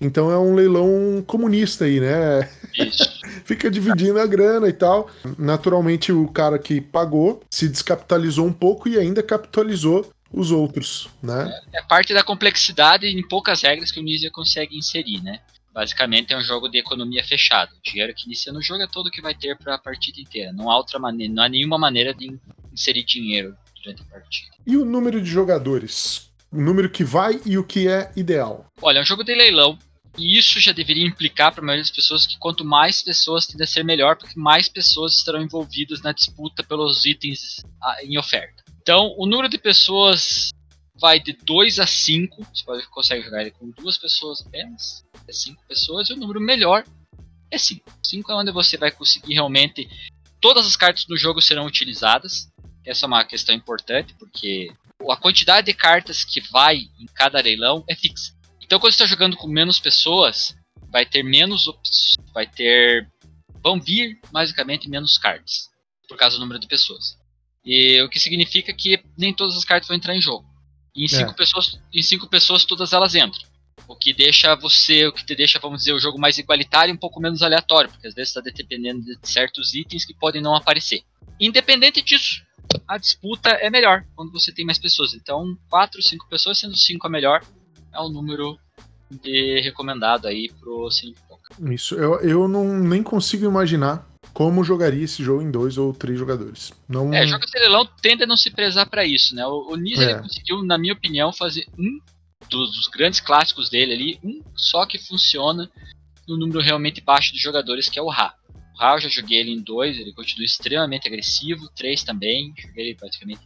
Então 0.04 0.30
é 0.30 0.38
um 0.38 0.54
leilão 0.54 1.24
comunista 1.26 1.86
aí, 1.86 1.98
né? 1.98 2.48
Fica 3.44 3.70
dividindo 3.70 4.20
a 4.20 4.26
grana 4.26 4.68
e 4.68 4.72
tal. 4.72 5.10
Naturalmente, 5.38 6.12
o 6.12 6.28
cara 6.28 6.58
que 6.58 6.80
pagou 6.80 7.42
se 7.50 7.68
descapitalizou 7.68 8.46
um 8.46 8.52
pouco 8.52 8.86
e 8.86 8.98
ainda 8.98 9.22
capitalizou 9.22 10.10
os 10.30 10.50
outros, 10.50 11.08
né? 11.22 11.50
É, 11.72 11.78
é 11.78 11.82
parte 11.82 12.12
da 12.12 12.22
complexidade 12.22 13.06
em 13.06 13.26
poucas 13.26 13.62
regras 13.62 13.90
que 13.90 14.00
o 14.00 14.02
Nizia 14.02 14.30
consegue 14.30 14.76
inserir, 14.76 15.22
né? 15.22 15.40
Basicamente 15.72 16.32
é 16.32 16.36
um 16.36 16.42
jogo 16.42 16.68
de 16.68 16.78
economia 16.78 17.24
fechada. 17.24 17.72
O 17.72 17.82
dinheiro 17.82 18.12
que 18.14 18.26
inicia 18.26 18.52
no 18.52 18.62
jogo 18.62 18.82
é 18.82 18.86
todo 18.86 19.10
que 19.10 19.22
vai 19.22 19.34
ter 19.34 19.56
para 19.56 19.74
a 19.74 19.78
partida 19.78 20.20
inteira. 20.20 20.52
Não 20.52 20.70
há 20.70 20.76
outra 20.76 20.98
maneira, 20.98 21.32
não 21.32 21.42
há 21.42 21.48
nenhuma 21.48 21.78
maneira 21.78 22.12
de 22.12 22.38
inserir 22.72 23.04
dinheiro 23.04 23.56
durante 23.82 24.02
a 24.02 24.04
partida. 24.04 24.54
E 24.66 24.76
o 24.76 24.84
número 24.84 25.20
de 25.20 25.28
jogadores? 25.28 26.30
O 26.52 26.60
número 26.60 26.88
que 26.88 27.02
vai 27.02 27.40
e 27.44 27.58
o 27.58 27.64
que 27.64 27.88
é 27.88 28.12
ideal? 28.14 28.66
Olha, 28.80 28.98
é 28.98 29.02
um 29.02 29.04
jogo 29.04 29.24
de 29.24 29.34
leilão. 29.34 29.76
E 30.16 30.38
isso 30.38 30.60
já 30.60 30.72
deveria 30.72 31.06
implicar 31.06 31.52
para 31.52 31.60
a 31.60 31.64
maioria 31.64 31.82
das 31.82 31.90
pessoas 31.90 32.26
que 32.26 32.38
quanto 32.38 32.64
mais 32.64 33.02
pessoas 33.02 33.46
tende 33.46 33.62
a 33.62 33.66
ser 33.66 33.84
melhor, 33.84 34.16
porque 34.16 34.38
mais 34.38 34.68
pessoas 34.68 35.14
estarão 35.14 35.42
envolvidas 35.42 36.02
na 36.02 36.12
disputa 36.12 36.62
pelos 36.62 37.04
itens 37.04 37.64
ah, 37.82 37.96
em 38.02 38.16
oferta. 38.16 38.62
Então, 38.80 39.14
o 39.18 39.26
número 39.26 39.48
de 39.48 39.58
pessoas 39.58 40.50
vai 41.00 41.18
de 41.18 41.32
2 41.32 41.80
a 41.80 41.86
5. 41.86 42.46
Você 42.52 42.64
pode, 42.64 42.86
consegue 42.88 43.24
jogar 43.24 43.40
ele 43.40 43.50
com 43.50 43.70
duas 43.70 43.98
pessoas 43.98 44.40
apenas. 44.46 45.04
É 45.26 45.32
5 45.32 45.62
pessoas. 45.66 46.08
E 46.08 46.12
o 46.12 46.16
número 46.16 46.40
melhor 46.40 46.84
é 47.50 47.58
5. 47.58 47.90
5 48.04 48.30
é 48.30 48.34
onde 48.34 48.52
você 48.52 48.76
vai 48.76 48.90
conseguir 48.90 49.34
realmente. 49.34 49.88
Todas 50.40 50.66
as 50.66 50.76
cartas 50.76 51.04
do 51.06 51.16
jogo 51.16 51.40
serão 51.40 51.66
utilizadas. 51.66 52.48
Essa 52.84 53.06
é 53.06 53.08
uma 53.08 53.24
questão 53.24 53.54
importante, 53.54 54.14
porque 54.18 54.70
a 55.10 55.16
quantidade 55.16 55.66
de 55.66 55.74
cartas 55.74 56.24
que 56.24 56.40
vai 56.52 56.76
em 56.98 57.06
cada 57.14 57.40
leilão 57.40 57.82
é 57.88 57.94
fixa. 57.94 58.33
Então, 58.64 58.80
quando 58.80 58.92
você 58.92 59.02
está 59.02 59.06
jogando 59.06 59.36
com 59.36 59.46
menos 59.46 59.78
pessoas, 59.78 60.56
vai 60.90 61.04
ter 61.04 61.22
menos 61.22 61.66
opções. 61.66 62.16
Vai 62.32 62.46
ter. 62.46 63.08
Vão 63.62 63.80
vir, 63.80 64.18
basicamente, 64.32 64.88
menos 64.88 65.18
cartas. 65.18 65.70
Por 66.08 66.16
causa 66.16 66.36
do 66.36 66.40
número 66.40 66.58
de 66.58 66.66
pessoas. 66.66 67.16
E 67.64 68.00
o 68.02 68.08
que 68.08 68.20
significa 68.20 68.72
que 68.72 69.02
nem 69.16 69.32
todas 69.32 69.56
as 69.56 69.64
cartas 69.64 69.88
vão 69.88 69.96
entrar 69.96 70.14
em 70.14 70.20
jogo. 70.20 70.44
E 70.94 71.04
em 71.04 71.08
cinco, 71.08 71.30
é. 71.30 71.34
pessoas, 71.34 71.78
em 71.92 72.02
cinco 72.02 72.28
pessoas 72.28 72.64
todas 72.64 72.92
elas 72.92 73.14
entram. 73.14 73.42
O 73.88 73.96
que 73.96 74.12
deixa 74.12 74.54
você, 74.54 75.06
o 75.06 75.12
que 75.12 75.24
te 75.24 75.34
deixa, 75.34 75.58
vamos 75.58 75.80
dizer, 75.80 75.92
o 75.92 75.98
jogo 75.98 76.18
mais 76.18 76.38
igualitário 76.38 76.92
e 76.92 76.94
um 76.94 76.98
pouco 76.98 77.20
menos 77.20 77.42
aleatório, 77.42 77.90
porque 77.90 78.06
às 78.06 78.14
vezes 78.14 78.30
está 78.30 78.40
dependendo 78.40 79.02
de 79.02 79.18
certos 79.22 79.74
itens 79.74 80.04
que 80.04 80.14
podem 80.14 80.40
não 80.40 80.54
aparecer. 80.54 81.02
Independente 81.40 82.00
disso, 82.00 82.42
a 82.86 82.96
disputa 82.98 83.50
é 83.50 83.68
melhor 83.70 84.04
quando 84.14 84.32
você 84.32 84.52
tem 84.52 84.64
mais 84.64 84.78
pessoas. 84.78 85.14
Então, 85.14 85.56
quatro, 85.68 86.02
cinco 86.02 86.28
pessoas, 86.28 86.58
sendo 86.58 86.76
cinco 86.76 87.06
a 87.06 87.10
melhor, 87.10 87.44
é 87.94 88.00
o 88.00 88.08
número 88.08 88.58
de 89.10 89.60
recomendado 89.60 90.26
aí 90.26 90.50
pro 90.60 90.90
Cine 90.90 91.14
Isso, 91.72 91.94
eu, 91.94 92.20
eu 92.20 92.48
não, 92.48 92.78
nem 92.80 93.02
consigo 93.02 93.44
imaginar 93.44 94.08
como 94.32 94.64
jogaria 94.64 95.04
esse 95.04 95.22
jogo 95.22 95.42
em 95.42 95.50
dois 95.50 95.78
ou 95.78 95.92
três 95.92 96.18
jogadores. 96.18 96.72
Não... 96.88 97.14
É, 97.14 97.26
jogos 97.26 97.50
de 97.50 97.58
leilão 97.58 97.88
tende 98.02 98.24
a 98.24 98.26
não 98.26 98.36
se 98.36 98.50
prezar 98.50 98.88
para 98.88 99.04
isso, 99.04 99.34
né? 99.34 99.46
O, 99.46 99.72
o 99.72 99.76
Nisa 99.76 100.04
é. 100.04 100.20
conseguiu, 100.20 100.62
na 100.64 100.76
minha 100.76 100.92
opinião, 100.92 101.32
fazer 101.32 101.66
um 101.78 102.00
dos, 102.50 102.74
dos, 102.74 102.88
grandes 102.88 103.20
clássicos 103.20 103.70
dele 103.70 103.94
ali, 103.94 104.20
um 104.24 104.42
só 104.56 104.84
que 104.86 104.98
funciona 104.98 105.70
no 106.26 106.36
número 106.36 106.60
realmente 106.60 107.00
baixo 107.00 107.32
de 107.32 107.38
jogadores, 107.38 107.88
que 107.88 107.98
é 107.98 108.02
o 108.02 108.08
Ra. 108.08 108.34
O 108.74 108.78
Ra 108.78 108.94
eu 108.94 109.00
já 109.00 109.08
joguei 109.08 109.38
ele 109.38 109.52
em 109.52 109.62
dois, 109.62 109.96
ele 109.96 110.12
continua 110.12 110.44
extremamente 110.44 111.06
agressivo, 111.06 111.68
três 111.76 112.02
também, 112.02 112.52
joguei 112.58 112.86
ele 112.86 112.94
praticamente 112.96 113.42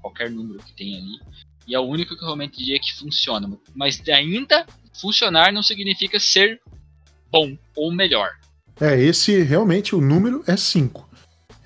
qualquer 0.00 0.30
número 0.30 0.62
que 0.62 0.72
tem 0.74 0.96
ali. 0.96 1.18
E 1.66 1.74
é 1.74 1.78
o 1.78 1.84
único 1.84 2.16
que 2.16 2.22
eu 2.22 2.26
realmente 2.26 2.58
diria 2.58 2.78
que 2.78 2.94
funciona. 2.94 3.50
Mas 3.74 4.02
ainda 4.08 4.66
funcionar 5.00 5.52
não 5.52 5.62
significa 5.62 6.20
ser 6.20 6.60
bom 7.30 7.56
ou 7.74 7.92
melhor. 7.92 8.30
É, 8.80 9.00
esse 9.00 9.42
realmente 9.42 9.94
o 9.94 10.00
número 10.00 10.42
é 10.46 10.56
5. 10.56 11.08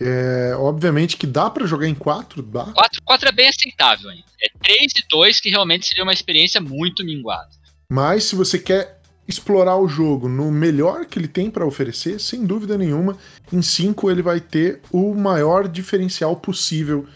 É, 0.01 0.55
obviamente 0.57 1.17
que 1.17 1.27
dá 1.27 1.51
para 1.51 1.67
jogar 1.67 1.89
em 1.89 1.95
4, 1.95 2.43
dá. 2.43 2.67
4, 2.67 3.03
4 3.05 3.29
é 3.29 3.33
bem 3.33 3.49
aceitável 3.49 4.11
ainda. 4.11 4.25
É 4.41 4.49
3 4.63 4.93
e 4.97 5.09
2 5.09 5.41
que 5.41 5.51
realmente 5.51 5.87
seria 5.87 6.05
uma 6.05 6.13
experiência 6.13 6.61
muito 6.61 7.05
minguada. 7.05 7.51
Mas 7.91 8.25
se 8.25 8.37
você 8.37 8.59
quer 8.59 9.01
explorar 9.27 9.77
o 9.77 9.89
jogo 9.89 10.29
no 10.29 10.51
melhor 10.51 11.05
que 11.05 11.19
ele 11.19 11.29
tem 11.29 11.51
para 11.51 11.67
oferecer, 11.67 12.19
sem 12.19 12.47
dúvida 12.47 12.79
nenhuma, 12.79 13.17
em 13.53 13.61
5 13.61 14.11
ele 14.11 14.23
vai 14.23 14.41
ter 14.41 14.81
o 14.91 15.15
maior 15.15 15.69
diferencial 15.69 16.37
possível 16.37 17.07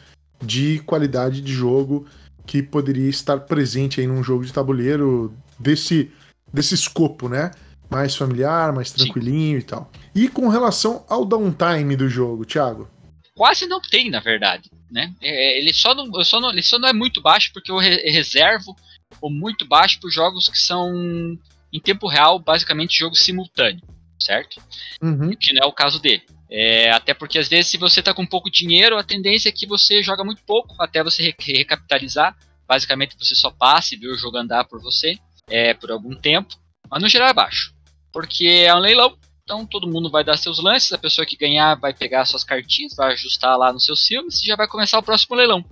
de 0.42 0.80
qualidade 0.80 1.40
de 1.40 1.52
jogo 1.52 2.06
que 2.46 2.62
poderia 2.62 3.08
estar 3.08 3.38
presente 3.40 4.00
aí 4.00 4.06
num 4.06 4.22
jogo 4.22 4.44
de 4.44 4.52
tabuleiro 4.52 5.34
desse, 5.58 6.10
desse 6.52 6.74
escopo, 6.74 7.28
né? 7.28 7.50
mais 7.92 8.16
familiar, 8.16 8.72
mais 8.72 8.90
tranquilinho 8.90 9.60
Sim. 9.60 9.64
e 9.64 9.68
tal. 9.68 9.92
E 10.14 10.28
com 10.28 10.48
relação 10.48 11.04
ao 11.08 11.26
downtime 11.26 11.94
do 11.94 12.08
jogo, 12.08 12.46
Thiago? 12.46 12.90
Quase 13.34 13.66
não 13.66 13.80
tem, 13.80 14.10
na 14.10 14.20
verdade. 14.20 14.70
Né? 14.90 15.12
É, 15.20 15.58
ele, 15.58 15.72
só 15.74 15.94
não, 15.94 16.10
só 16.24 16.40
não, 16.40 16.50
ele 16.50 16.62
só 16.62 16.78
não 16.78 16.88
é 16.88 16.92
muito 16.92 17.20
baixo 17.20 17.50
porque 17.52 17.70
eu 17.70 17.78
reservo 17.78 18.74
o 19.20 19.30
muito 19.30 19.66
baixo 19.66 20.00
para 20.00 20.10
jogos 20.10 20.48
que 20.48 20.58
são 20.58 21.38
em 21.72 21.80
tempo 21.80 22.08
real, 22.08 22.38
basicamente 22.38 22.98
jogo 22.98 23.14
simultâneo, 23.14 23.82
certo? 24.18 24.60
Uhum. 25.00 25.30
Que 25.34 25.54
não 25.54 25.64
é 25.64 25.66
o 25.66 25.72
caso 25.72 26.00
dele. 26.00 26.22
É, 26.54 26.90
até 26.90 27.14
porque 27.14 27.38
às 27.38 27.48
vezes 27.48 27.68
se 27.68 27.78
você 27.78 28.00
está 28.00 28.12
com 28.12 28.26
pouco 28.26 28.50
dinheiro, 28.50 28.98
a 28.98 29.02
tendência 29.02 29.48
é 29.48 29.52
que 29.52 29.66
você 29.66 30.02
joga 30.02 30.22
muito 30.22 30.42
pouco 30.44 30.74
até 30.78 31.02
você 31.02 31.22
re 31.22 31.34
recapitalizar. 31.56 32.36
Basicamente 32.68 33.16
você 33.18 33.34
só 33.34 33.50
passa 33.50 33.94
e 33.94 33.98
vê 33.98 34.08
o 34.08 34.18
jogo 34.18 34.36
andar 34.36 34.64
por 34.64 34.80
você 34.80 35.16
é, 35.48 35.72
por 35.72 35.90
algum 35.90 36.14
tempo. 36.14 36.54
Mas 36.90 37.02
no 37.02 37.08
geral 37.08 37.28
é 37.28 37.34
baixo 37.34 37.72
porque 38.12 38.46
é 38.68 38.74
um 38.74 38.78
leilão. 38.78 39.16
Então 39.42 39.66
todo 39.66 39.90
mundo 39.90 40.10
vai 40.10 40.22
dar 40.22 40.36
seus 40.36 40.62
lances, 40.62 40.92
a 40.92 40.98
pessoa 40.98 41.26
que 41.26 41.36
ganhar 41.36 41.74
vai 41.74 41.92
pegar 41.92 42.24
suas 42.24 42.44
cartinhas, 42.44 42.94
vai 42.94 43.12
ajustar 43.12 43.58
lá 43.58 43.72
nos 43.72 43.84
seus 43.84 44.06
filmes 44.06 44.40
e 44.40 44.46
já 44.46 44.54
vai 44.54 44.68
começar 44.68 44.98
o 44.98 45.02
próximo 45.02 45.34
leilão. 45.34 45.64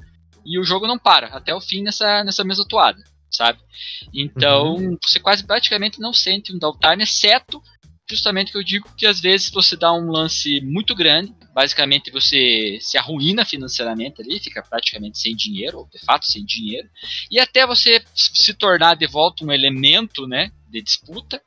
E 0.44 0.58
o 0.58 0.64
jogo 0.64 0.86
não 0.86 0.98
para 0.98 1.28
até 1.28 1.54
o 1.54 1.60
fim 1.60 1.82
nessa, 1.82 2.24
nessa 2.24 2.42
mesma 2.42 2.66
toada, 2.66 3.02
sabe? 3.30 3.60
Então 4.12 4.74
uhum. 4.74 4.98
você 5.04 5.20
quase 5.20 5.44
praticamente 5.44 6.00
não 6.00 6.12
sente 6.12 6.52
um 6.52 6.58
downtime, 6.58 7.04
exceto 7.04 7.62
justamente 8.14 8.52
que 8.52 8.58
eu 8.58 8.64
digo 8.64 8.88
que 8.96 9.06
às 9.06 9.20
vezes 9.20 9.50
você 9.50 9.76
dá 9.76 9.92
um 9.92 10.10
lance 10.10 10.60
muito 10.60 10.94
grande, 10.94 11.34
basicamente 11.52 12.10
você 12.10 12.78
se 12.80 12.98
arruína 12.98 13.44
financeiramente 13.44 14.20
ali, 14.20 14.38
fica 14.38 14.62
praticamente 14.62 15.18
sem 15.18 15.34
dinheiro, 15.34 15.78
ou 15.78 15.88
de 15.88 15.98
fato 15.98 16.26
sem 16.26 16.44
dinheiro, 16.44 16.88
e 17.30 17.38
até 17.38 17.66
você 17.66 18.02
se 18.14 18.54
tornar 18.54 18.94
de 18.94 19.06
volta 19.06 19.44
um 19.44 19.52
elemento, 19.52 20.26
né, 20.26 20.50
de 20.68 20.82
disputa, 20.82 21.42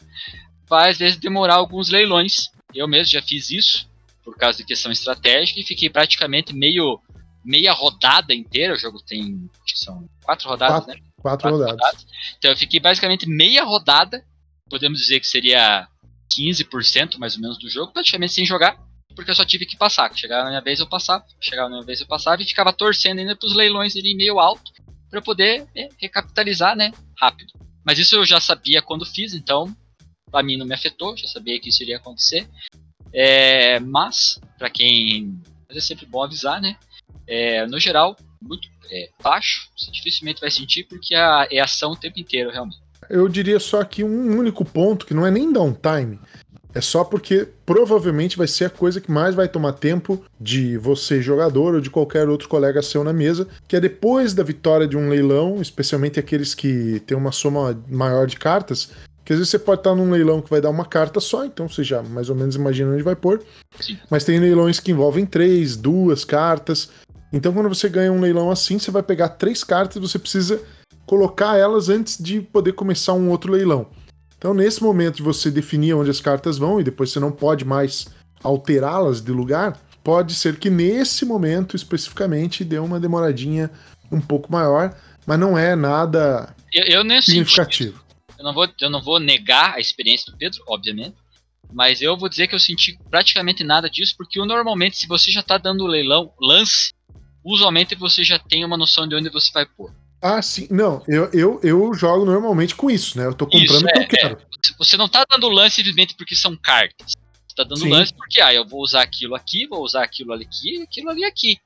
vai 0.68 0.90
às 0.90 0.98
vezes 0.98 1.18
demorar 1.18 1.56
alguns 1.56 1.90
leilões. 1.90 2.50
Eu 2.74 2.88
mesmo 2.88 3.12
já 3.12 3.22
fiz 3.22 3.50
isso 3.50 3.88
por 4.24 4.36
causa 4.38 4.58
de 4.58 4.66
questão 4.66 4.92
estratégica 4.92 5.60
e 5.60 5.66
fiquei 5.66 5.90
praticamente 5.90 6.54
meio 6.54 7.00
meia 7.44 7.74
rodada 7.74 8.34
inteira. 8.34 8.74
O 8.74 8.78
jogo 8.78 9.02
tem 9.02 9.50
são 9.76 10.08
quatro 10.24 10.48
rodadas, 10.48 10.86
quatro, 10.86 10.94
né? 10.94 11.10
Quatro, 11.22 11.22
quatro 11.22 11.50
rodadas. 11.52 11.72
rodadas. 11.74 12.08
Então 12.38 12.52
eu 12.52 12.58
fiquei 12.58 12.80
basicamente 12.80 13.28
meia 13.28 13.64
rodada, 13.64 14.26
podemos 14.70 15.00
dizer 15.00 15.20
que 15.20 15.28
seria 15.28 15.88
15% 16.38 17.18
mais 17.18 17.36
ou 17.36 17.42
menos 17.42 17.58
do 17.58 17.70
jogo, 17.70 17.92
praticamente 17.92 18.34
sem 18.34 18.46
jogar. 18.46 18.78
porque 19.16 19.30
eu 19.30 19.36
só 19.36 19.46
tive 19.46 19.66
que 19.66 19.78
passar. 19.78 20.12
Chegava 20.16 20.46
na 20.46 20.50
minha 20.50 20.62
vez 20.62 20.80
eu 20.80 20.88
passava, 20.88 21.24
chegava 21.40 21.70
na 21.70 21.76
minha 21.76 21.86
vez 21.86 22.02
eu 22.02 22.08
passava 22.08 22.42
e 22.42 22.46
ficava 22.46 22.74
torcendo 22.74 23.20
ainda 23.20 23.36
para 23.36 23.48
os 23.48 23.56
leilões 23.56 23.96
irem 23.96 24.16
meio 24.16 24.40
alto 24.40 24.72
para 25.10 25.22
poder 25.22 25.68
né, 25.76 25.90
recapitalizar, 26.00 26.76
né, 26.76 26.92
rápido. 27.20 27.54
Mas 27.86 28.00
isso 28.00 28.16
eu 28.16 28.26
já 28.26 28.40
sabia 28.40 28.82
quando 28.82 29.06
fiz, 29.06 29.34
então 29.34 29.76
para 30.32 30.42
mim 30.42 30.58
não 30.58 30.66
me 30.66 30.74
afetou, 30.74 31.16
já 31.16 31.28
sabia 31.28 31.60
que 31.60 31.70
isso 31.70 31.84
iria 31.84 31.98
acontecer. 31.98 32.50
É, 33.14 33.80
mas 33.80 34.40
para 34.58 34.70
quem 34.72 35.40
mas 35.68 35.78
é 35.78 35.82
sempre 35.82 36.06
bom 36.06 36.24
avisar, 36.24 36.60
né? 36.60 36.78
É, 37.28 37.66
no 37.68 37.80
geral, 37.80 38.18
muito 38.42 38.68
é, 38.92 39.10
baixo, 39.22 39.70
você 39.78 39.92
dificilmente 39.92 40.42
vai 40.42 40.52
sentir 40.52 40.86
porque 40.86 41.16
é 41.16 41.60
ação 41.60 41.92
o 41.92 41.96
tempo 41.96 42.20
inteiro, 42.20 42.52
realmente. 42.52 42.83
Eu 43.10 43.28
diria 43.28 43.60
só 43.60 43.82
aqui 43.82 44.04
um 44.04 44.38
único 44.38 44.64
ponto 44.66 45.06
que 45.06 45.14
não 45.14 45.26
é 45.26 45.32
nem 45.32 45.52
downtime. 45.52 46.20
É 46.74 46.82
só 46.82 47.04
porque 47.04 47.48
provavelmente 47.66 48.36
vai 48.36 48.48
ser 48.48 48.66
a 48.66 48.70
coisa 48.70 49.00
que 49.00 49.12
mais 49.12 49.36
vai 49.36 49.48
tomar 49.48 49.74
tempo 49.74 50.24
de 50.40 50.76
você, 50.78 51.22
jogador, 51.22 51.76
ou 51.76 51.82
de 51.82 51.90
qualquer 51.90 52.28
outro 52.28 52.50
colega 52.50 52.82
seu 52.82 53.04
na 53.04 53.14
mesa, 53.14 53.48
que 53.68 53.76
é 53.76 53.80
depois 53.80 54.34
da 54.34 54.42
vitória 54.42 54.88
de 54.88 54.98
um 54.98 55.08
leilão, 55.08 55.62
especialmente 55.62 56.20
aqueles 56.20 56.56
que 56.56 57.00
tem 57.06 57.16
uma 57.16 57.32
soma 57.32 57.80
maior 57.88 58.26
de 58.26 58.38
cartas, 58.38 58.90
que 59.24 59.32
às 59.32 59.40
vezes 59.40 59.52
você 59.52 59.60
pode 59.60 59.82
estar 59.82 59.96
num 59.96 60.10
leilão 60.10 60.42
que 60.42 60.50
vai 60.50 60.60
dar 60.60 60.72
uma 60.72 60.86
carta 60.86 61.20
só, 61.20 61.46
então 61.46 61.70
você 61.70 61.84
já 61.84 62.02
mais 62.02 62.30
ou 62.30 62.36
menos 62.36 62.56
imagina 62.56 62.92
onde 62.92 63.04
vai 63.04 63.16
pôr. 63.16 63.44
Sim. 63.80 63.98
Mas 64.10 64.24
tem 64.24 64.40
leilões 64.40 64.80
que 64.80 64.92
envolvem 64.92 65.26
três, 65.26 65.78
duas 65.78 66.26
cartas. 66.26 66.90
Então 67.32 67.54
quando 67.54 67.70
você 67.70 67.88
ganha 67.88 68.12
um 68.12 68.20
leilão 68.20 68.50
assim, 68.50 68.80
você 68.80 68.90
vai 68.90 69.04
pegar 69.04 69.30
três 69.30 69.64
cartas 69.64 69.98
e 69.98 70.00
você 70.00 70.18
precisa 70.18 70.60
colocar 71.06 71.58
elas 71.58 71.90
antes 71.90 72.22
de 72.22 72.42
poder 72.42 72.74
começar 72.74 73.14
um 73.14 73.30
outro 73.30 73.52
leilão. 73.52 73.88
Então, 74.38 74.54
nesse 74.54 74.84
momento 74.84 75.18
de 75.18 75.24
você 75.24 75.50
definir 75.50 75.94
onde 75.94 76.10
as 76.10 76.20
cartas 76.20 76.58
vão 76.58 76.80
e 76.80 76.84
depois 76.84 77.12
você 77.12 77.20
não 77.20 77.32
pode 77.32 77.64
mais 77.64 78.08
alterá-las 78.44 79.22
de 79.22 79.32
lugar, 79.32 79.80
pode 80.04 80.34
ser 80.34 80.60
que 80.60 80.70
nesse 80.70 81.26
momento 81.26 81.76
especificamente 81.76 82.66
dê 82.66 82.78
uma 82.78 83.00
demoradinha 83.00 83.72
um 84.12 84.20
pouco 84.20 84.52
maior, 84.52 84.96
mas 85.26 85.40
não 85.40 85.58
é 85.58 85.76
nada 85.76 86.54
eu, 86.74 87.04
eu 87.04 87.22
significativo. 87.22 88.04
Eu 88.38 88.44
não, 88.44 88.54
vou, 88.54 88.68
eu 88.82 88.90
não 88.90 89.02
vou 89.02 89.20
negar 89.20 89.76
a 89.76 89.80
experiência 89.80 90.32
do 90.32 90.38
Pedro, 90.38 90.62
obviamente, 90.68 91.16
mas 91.72 92.02
eu 92.02 92.18
vou 92.18 92.28
dizer 92.28 92.48
que 92.48 92.56
eu 92.56 92.60
senti 92.60 93.00
praticamente 93.10 93.64
nada 93.64 93.90
disso, 93.90 94.14
porque 94.18 94.38
normalmente, 94.40 94.98
se 94.98 95.08
você 95.08 95.32
já 95.32 95.40
está 95.40 95.58
dando 95.58 95.86
o 95.86 95.88
leilão, 95.88 96.34
lance, 96.42 96.92
usualmente 97.44 97.96
você 97.96 98.24
já 98.24 98.38
tem 98.38 98.66
uma 98.66 98.78
noção 98.78 99.08
de 99.08 99.16
onde 99.16 99.30
você 99.30 99.52
vai 99.54 99.66
pôr. 99.66 99.92
Ah, 100.24 100.42
sim. 100.42 100.70
Não, 100.72 101.04
eu, 101.06 101.30
eu, 101.34 101.60
eu 101.62 101.94
jogo 101.94 102.24
normalmente 102.24 102.76
com 102.76 102.90
isso, 102.90 103.18
né? 103.18 103.26
Eu 103.26 103.34
tô 103.34 103.46
comprando 103.46 103.84
o 103.84 103.88
que 103.88 104.00
eu 104.00 104.04
é, 104.04 104.06
quero. 104.06 104.38
É. 104.38 104.74
Você 104.78 104.96
não 104.96 105.10
tá 105.10 105.26
dando 105.30 105.50
lance 105.50 105.76
simplesmente 105.76 106.16
porque 106.16 106.34
são 106.34 106.56
cartas. 106.56 107.12
Você 107.46 107.56
tá 107.58 107.64
dando 107.66 107.82
sim. 107.82 107.90
lance 107.90 108.14
porque, 108.14 108.40
ah, 108.40 108.54
eu 108.54 108.66
vou 108.66 108.82
usar 108.82 109.02
aquilo 109.02 109.36
aqui, 109.36 109.68
vou 109.68 109.84
usar 109.84 110.02
aquilo 110.02 110.32
ali 110.32 110.46
aqui, 110.46 110.82
aquilo 110.82 111.10
ali 111.10 111.26
aqui. 111.26 111.58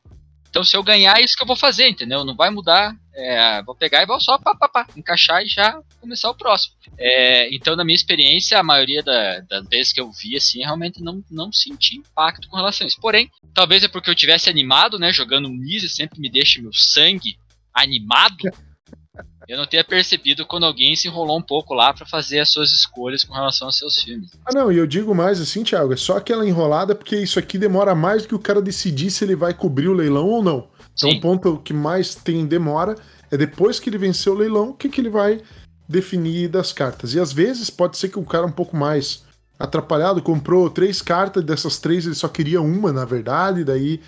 Então, 0.50 0.64
se 0.64 0.76
eu 0.76 0.82
ganhar, 0.82 1.20
é 1.20 1.24
isso 1.24 1.36
que 1.38 1.44
eu 1.44 1.48
vou 1.48 1.56
fazer, 1.56 1.88
entendeu? 1.88 2.26
Não 2.26 2.36
vai 2.36 2.50
mudar. 2.50 2.96
É, 3.14 3.62
vou 3.62 3.76
pegar 3.76 4.02
e 4.02 4.08
vou 4.08 4.20
só 4.20 4.40
pá, 4.40 4.56
pá, 4.56 4.68
pá, 4.68 4.88
encaixar 4.96 5.44
e 5.44 5.48
já 5.48 5.80
começar 6.02 6.32
o 6.32 6.36
próximo. 6.36 6.74
É, 6.98 7.54
então, 7.54 7.76
na 7.76 7.84
minha 7.84 7.96
experiência, 7.96 8.58
a 8.58 8.64
maioria 8.64 9.04
da, 9.04 9.40
das 9.42 9.68
vezes 9.68 9.94
que 9.94 10.02
eu 10.02 10.12
vi, 10.12 10.36
assim, 10.36 10.62
realmente 10.62 11.00
não, 11.04 11.24
não 11.30 11.54
senti 11.54 11.98
impacto 11.98 12.48
com 12.48 12.58
relação 12.58 12.86
a 12.86 12.88
isso. 12.88 13.00
Porém, 13.00 13.30
talvez 13.54 13.84
é 13.84 13.88
porque 13.88 14.10
eu 14.10 14.16
tivesse 14.16 14.50
animado, 14.50 14.98
né? 14.98 15.14
Jogando 15.14 15.48
Nise, 15.48 15.90
sempre 15.90 16.20
me 16.20 16.30
deixa 16.30 16.60
meu 16.60 16.74
sangue 16.74 17.38
animado, 17.84 18.50
eu 19.48 19.58
não 19.58 19.66
tenha 19.66 19.84
percebido 19.84 20.46
quando 20.46 20.66
alguém 20.66 20.96
se 20.96 21.08
enrolou 21.08 21.38
um 21.38 21.42
pouco 21.42 21.74
lá 21.74 21.94
para 21.94 22.06
fazer 22.06 22.40
as 22.40 22.52
suas 22.52 22.74
escolhas 22.74 23.24
com 23.24 23.34
relação 23.34 23.68
aos 23.68 23.78
seus 23.78 23.98
filmes. 24.00 24.32
Ah, 24.46 24.54
não, 24.54 24.72
e 24.72 24.78
eu 24.78 24.86
digo 24.86 25.16
mais 25.16 25.40
assim, 25.40 25.64
Thiago, 25.64 25.94
é 25.94 25.98
só 25.98 26.18
aquela 26.18 26.46
enrolada 26.46 26.94
porque 26.94 27.16
isso 27.16 27.40
aqui 27.40 27.58
demora 27.58 27.96
mais 27.96 28.24
do 28.24 28.28
que 28.28 28.36
o 28.36 28.40
cara 28.40 28.62
decidir 28.62 29.10
se 29.10 29.24
ele 29.24 29.36
vai 29.36 29.54
cobrir 29.54 29.88
o 29.88 29.94
leilão 29.94 30.28
ou 30.28 30.44
não. 30.44 30.68
Então, 30.94 31.12
Sim. 31.12 31.18
o 31.18 31.22
ponto 31.22 31.58
que 31.64 31.74
mais 31.74 32.14
tem 32.14 32.46
demora 32.46 32.96
é 33.32 33.38
depois 33.38 33.80
que 33.80 33.90
ele 33.90 33.98
venceu 33.98 34.34
o 34.34 34.38
leilão, 34.38 34.70
o 34.70 34.74
que, 34.74 34.90
que 34.90 35.00
ele 35.00 35.10
vai 35.10 35.42
definir 35.88 36.50
das 36.50 36.74
cartas. 36.74 37.14
E 37.14 37.20
às 37.20 37.32
vezes 37.32 37.70
pode 37.70 37.98
ser 37.98 38.10
que 38.10 38.20
o 38.20 38.26
cara 38.26 38.46
um 38.46 38.52
pouco 38.52 38.76
mais 38.76 39.24
atrapalhado 39.58 40.22
comprou 40.22 40.70
três 40.70 41.02
cartas, 41.02 41.44
dessas 41.44 41.80
três 41.80 42.06
ele 42.06 42.16
só 42.16 42.28
queria 42.28 42.62
uma, 42.62 42.92
na 42.92 43.06
verdade, 43.06 43.64
daí 43.64 44.02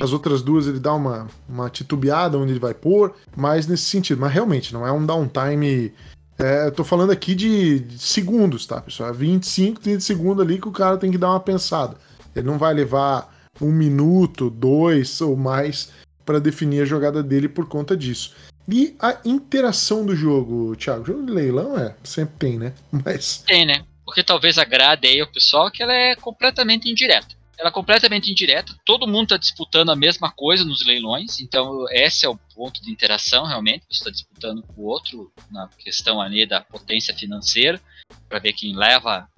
as 0.00 0.12
outras 0.12 0.42
duas 0.42 0.66
ele 0.66 0.80
dá 0.80 0.92
uma, 0.92 1.28
uma 1.48 1.70
titubeada 1.70 2.36
onde 2.38 2.52
ele 2.52 2.58
vai 2.58 2.74
pôr, 2.74 3.14
mas 3.36 3.66
nesse 3.66 3.84
sentido. 3.84 4.20
Mas 4.20 4.32
realmente, 4.32 4.72
não 4.72 4.86
é 4.86 4.90
um 4.90 5.06
downtime. 5.06 5.92
É, 6.38 6.66
eu 6.66 6.72
tô 6.72 6.84
falando 6.84 7.12
aqui 7.12 7.34
de, 7.34 7.80
de 7.80 7.98
segundos, 7.98 8.66
tá, 8.66 8.80
pessoal? 8.80 9.10
É 9.10 9.12
25, 9.12 9.80
30 9.80 10.00
segundos 10.00 10.44
ali 10.44 10.60
que 10.60 10.68
o 10.68 10.72
cara 10.72 10.98
tem 10.98 11.10
que 11.10 11.18
dar 11.18 11.30
uma 11.30 11.40
pensada. 11.40 11.96
Ele 12.34 12.46
não 12.46 12.58
vai 12.58 12.74
levar 12.74 13.32
um 13.60 13.70
minuto, 13.70 14.50
dois 14.50 15.20
ou 15.20 15.36
mais 15.36 15.90
para 16.24 16.40
definir 16.40 16.82
a 16.82 16.86
jogada 16.86 17.22
dele 17.22 17.48
por 17.48 17.68
conta 17.68 17.96
disso. 17.96 18.34
E 18.68 18.96
a 18.98 19.16
interação 19.24 20.04
do 20.04 20.16
jogo, 20.16 20.74
Thiago? 20.74 21.06
Jogo 21.06 21.24
de 21.24 21.32
leilão 21.32 21.78
é, 21.78 21.94
sempre 22.02 22.34
tem, 22.38 22.58
né? 22.58 22.74
Mas. 22.90 23.44
Tem, 23.46 23.64
né? 23.64 23.84
Porque 24.04 24.22
talvez 24.22 24.58
agrade 24.58 25.06
aí 25.06 25.22
o 25.22 25.32
pessoal 25.32 25.70
que 25.70 25.82
ela 25.82 25.94
é 25.94 26.16
completamente 26.16 26.90
indireta 26.90 27.36
ela 27.58 27.70
é 27.70 27.72
completamente 27.72 28.30
indireta, 28.30 28.74
todo 28.84 29.06
mundo 29.06 29.24
está 29.24 29.36
disputando 29.36 29.90
a 29.90 29.96
mesma 29.96 30.30
coisa 30.30 30.64
nos 30.64 30.84
leilões, 30.84 31.40
então 31.40 31.86
esse 31.90 32.26
é 32.26 32.28
o 32.28 32.36
ponto 32.54 32.82
de 32.82 32.90
interação 32.90 33.46
realmente, 33.46 33.84
você 33.88 33.98
está 33.98 34.10
disputando 34.10 34.62
com 34.62 34.82
o 34.82 34.84
outro 34.84 35.32
na 35.50 35.68
questão 35.68 36.20
ali 36.20 36.46
da 36.46 36.60
potência 36.60 37.14
financeira, 37.14 37.80
para 38.28 38.38
ver 38.38 38.52
quem 38.52 38.76
leva 38.76 39.28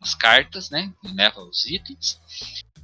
as 0.00 0.14
cartas, 0.14 0.70
né, 0.70 0.92
quem 1.02 1.14
leva 1.14 1.40
os 1.42 1.66
itens. 1.66 2.20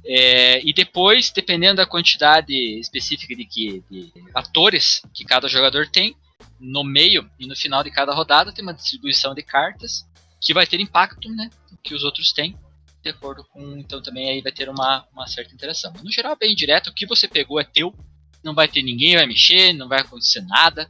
É, 0.07 0.61
e 0.63 0.71
depois, 0.71 1.31
dependendo 1.31 1.77
da 1.77 1.85
quantidade 1.85 2.53
específica 2.79 3.35
de, 3.35 3.45
que, 3.45 3.83
de 3.89 4.13
atores 4.33 5.01
que 5.13 5.25
cada 5.25 5.47
jogador 5.47 5.89
tem, 5.89 6.15
no 6.59 6.83
meio 6.83 7.29
e 7.39 7.47
no 7.47 7.55
final 7.55 7.83
de 7.83 7.91
cada 7.91 8.13
rodada 8.13 8.51
tem 8.53 8.63
uma 8.63 8.73
distribuição 8.73 9.33
de 9.33 9.41
cartas 9.41 10.05
que 10.39 10.53
vai 10.53 10.65
ter 10.65 10.79
impacto 10.79 11.27
né, 11.29 11.49
que 11.83 11.93
os 11.93 12.03
outros 12.03 12.31
têm 12.31 12.57
de 13.05 13.11
acordo 13.11 13.43
com. 13.43 13.77
Então 13.77 14.01
também 14.01 14.29
aí 14.29 14.41
vai 14.41 14.51
ter 14.51 14.67
uma, 14.67 15.05
uma 15.13 15.27
certa 15.27 15.53
interação. 15.53 15.93
no 16.03 16.11
geral, 16.11 16.35
bem 16.35 16.55
direto, 16.55 16.87
o 16.87 16.93
que 16.93 17.05
você 17.05 17.27
pegou 17.27 17.59
é 17.59 17.63
teu, 17.63 17.93
não 18.43 18.55
vai 18.55 18.67
ter 18.67 18.81
ninguém, 18.81 19.15
vai 19.15 19.27
mexer, 19.27 19.73
não 19.73 19.87
vai 19.87 20.01
acontecer 20.01 20.41
nada. 20.41 20.89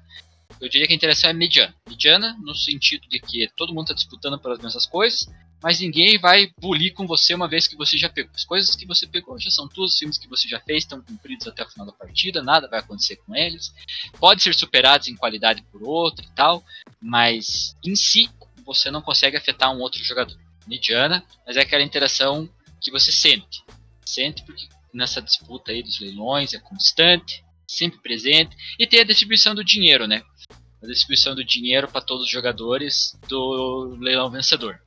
Eu 0.61 0.69
diria 0.69 0.87
que 0.87 0.93
a 0.93 0.95
interação 0.95 1.29
é 1.29 1.33
mediana. 1.33 1.75
Mediana 1.87 2.37
no 2.41 2.55
sentido 2.55 3.07
de 3.09 3.19
que 3.19 3.49
todo 3.57 3.73
mundo 3.73 3.85
está 3.85 3.93
disputando 3.93 4.39
pelas 4.39 4.59
mesmas 4.59 4.85
coisas, 4.85 5.29
mas 5.61 5.81
ninguém 5.81 6.17
vai 6.17 6.49
bulir 6.57 6.93
com 6.93 7.05
você 7.05 7.33
uma 7.33 7.49
vez 7.49 7.67
que 7.67 7.75
você 7.75 7.97
já 7.97 8.07
pegou. 8.07 8.31
As 8.33 8.45
coisas 8.45 8.73
que 8.73 8.85
você 8.85 9.05
pegou 9.05 9.37
já 9.37 9.51
são 9.51 9.67
todos 9.67 9.93
os 9.93 9.99
filmes 9.99 10.17
que 10.17 10.29
você 10.29 10.47
já 10.47 10.59
fez, 10.61 10.83
estão 10.83 11.01
cumpridos 11.01 11.47
até 11.47 11.65
o 11.65 11.69
final 11.69 11.85
da 11.85 11.91
partida, 11.91 12.41
nada 12.41 12.69
vai 12.69 12.79
acontecer 12.79 13.17
com 13.17 13.35
eles. 13.35 13.73
Pode 14.17 14.41
ser 14.41 14.53
superados 14.55 15.09
em 15.09 15.15
qualidade 15.15 15.61
por 15.69 15.83
outro 15.83 16.23
e 16.23 16.29
tal, 16.33 16.63
mas 17.01 17.75
em 17.83 17.95
si 17.95 18.29
você 18.65 18.89
não 18.89 19.01
consegue 19.01 19.35
afetar 19.35 19.75
um 19.75 19.79
outro 19.79 20.01
jogador 20.03 20.44
mediana, 20.67 21.23
mas 21.45 21.57
é 21.57 21.61
aquela 21.61 21.83
interação 21.83 22.49
que 22.81 22.91
você 22.91 23.11
sente. 23.11 23.63
Sente 24.05 24.43
porque 24.43 24.67
nessa 24.93 25.21
disputa 25.21 25.71
aí 25.71 25.83
dos 25.83 25.99
leilões 25.99 26.53
é 26.53 26.59
constante, 26.59 27.43
sempre 27.67 27.99
presente, 27.99 28.55
e 28.79 28.87
tem 28.87 29.01
a 29.01 29.03
distribuição 29.03 29.53
do 29.53 29.63
dinheiro, 29.63 30.07
né? 30.07 30.21
A 30.81 30.87
distribuição 30.87 31.35
do 31.35 31.43
dinheiro 31.43 31.87
para 31.87 32.01
todos 32.01 32.25
os 32.25 32.31
jogadores 32.31 33.17
do 33.27 33.97
leilão 33.99 34.29
vencedor. 34.29 34.79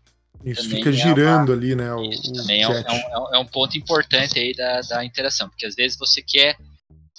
Isso 0.44 0.62
também 0.62 0.76
fica 0.76 0.90
é 0.90 0.92
girando 0.92 1.48
uma, 1.50 1.58
ali, 1.58 1.74
né? 1.74 1.92
O, 1.92 2.02
isso 2.04 2.32
também 2.32 2.62
é 2.62 2.68
um, 2.68 2.72
é, 2.72 3.18
um, 3.18 3.34
é 3.34 3.38
um, 3.38 3.46
ponto 3.46 3.76
importante 3.76 4.38
aí 4.38 4.54
da, 4.54 4.80
da 4.82 5.04
interação, 5.04 5.48
porque 5.48 5.66
às 5.66 5.74
vezes 5.74 5.98
você 5.98 6.22
quer 6.22 6.56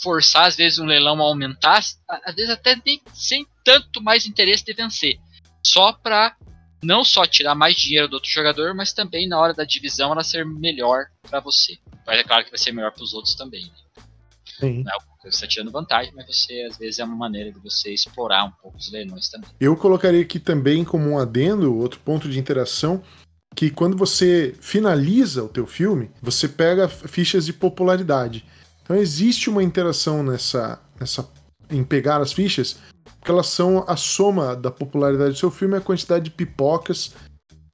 forçar, 0.02 0.46
às 0.46 0.56
vezes, 0.56 0.80
um 0.80 0.86
leilão 0.86 1.20
a 1.22 1.26
aumentar, 1.26 1.82
às 2.08 2.36
vezes 2.36 2.50
até 2.50 2.76
nem, 2.86 3.02
sem 3.14 3.46
tanto 3.64 4.02
mais 4.02 4.26
interesse 4.26 4.64
de 4.64 4.74
vencer, 4.74 5.20
só 5.66 5.92
para 5.92 6.36
não 6.82 7.04
só 7.04 7.26
tirar 7.26 7.56
mais 7.56 7.76
dinheiro 7.76 8.08
do 8.08 8.14
outro 8.14 8.30
jogador, 8.30 8.74
mas 8.74 8.94
também 8.94 9.28
na 9.28 9.40
hora 9.40 9.54
da 9.54 9.64
divisão 9.64 10.12
ela 10.12 10.24
ser 10.24 10.46
melhor 10.46 11.06
para 11.30 11.40
você. 11.40 11.78
Mas 12.06 12.20
é 12.20 12.24
claro 12.24 12.44
que 12.44 12.52
vai 12.52 12.60
ser 12.60 12.72
melhor 12.72 12.92
para 12.92 13.04
os 13.04 13.14
outros 13.14 13.36
também. 13.36 13.64
Né? 13.64 14.04
Sim. 14.60 14.84
Não 14.84 14.92
é 14.92 15.10
você 15.22 15.28
está 15.30 15.48
tirando 15.48 15.72
vantagem, 15.72 16.14
mas 16.16 16.26
você 16.26 16.66
às 16.70 16.78
vezes 16.78 17.00
é 17.00 17.04
uma 17.04 17.16
maneira 17.16 17.52
de 17.52 17.60
você 17.60 17.94
explorar 17.94 18.46
um 18.46 18.52
pouco 18.52 18.78
os 18.78 18.92
leilões 18.92 19.30
também. 19.30 19.50
Eu 19.60 19.76
colocaria 19.76 20.22
aqui 20.22 20.40
também 20.40 20.86
como 20.86 21.10
um 21.10 21.20
adendo, 21.20 21.76
outro 21.76 22.00
ponto 22.00 22.30
de 22.30 22.40
interação, 22.40 23.04
que 23.54 23.70
quando 23.70 23.98
você 23.98 24.56
finaliza 24.62 25.44
o 25.44 25.50
teu 25.50 25.68
filme, 25.68 26.10
você 26.22 26.48
pega 26.48 26.88
fichas 26.88 27.46
de 27.46 27.54
popularidade. 27.54 28.46
Então 28.82 28.96
existe 28.96 29.50
uma 29.50 29.62
interação 29.62 30.24
nessa, 30.24 30.82
nessa 31.00 31.30
em 31.70 31.84
pegar 31.84 32.22
as 32.22 32.32
fichas 32.32 32.80
porque 33.18 33.32
elas 33.32 33.48
são 33.48 33.84
a 33.88 33.96
soma 33.96 34.56
da 34.56 34.72
popularidade 34.72 35.32
do 35.32 35.38
seu 35.38 35.52
filme 35.52 35.76
e 35.76 35.78
a 35.78 35.82
quantidade 35.82 36.26
de 36.26 36.32
pipocas 36.32 37.14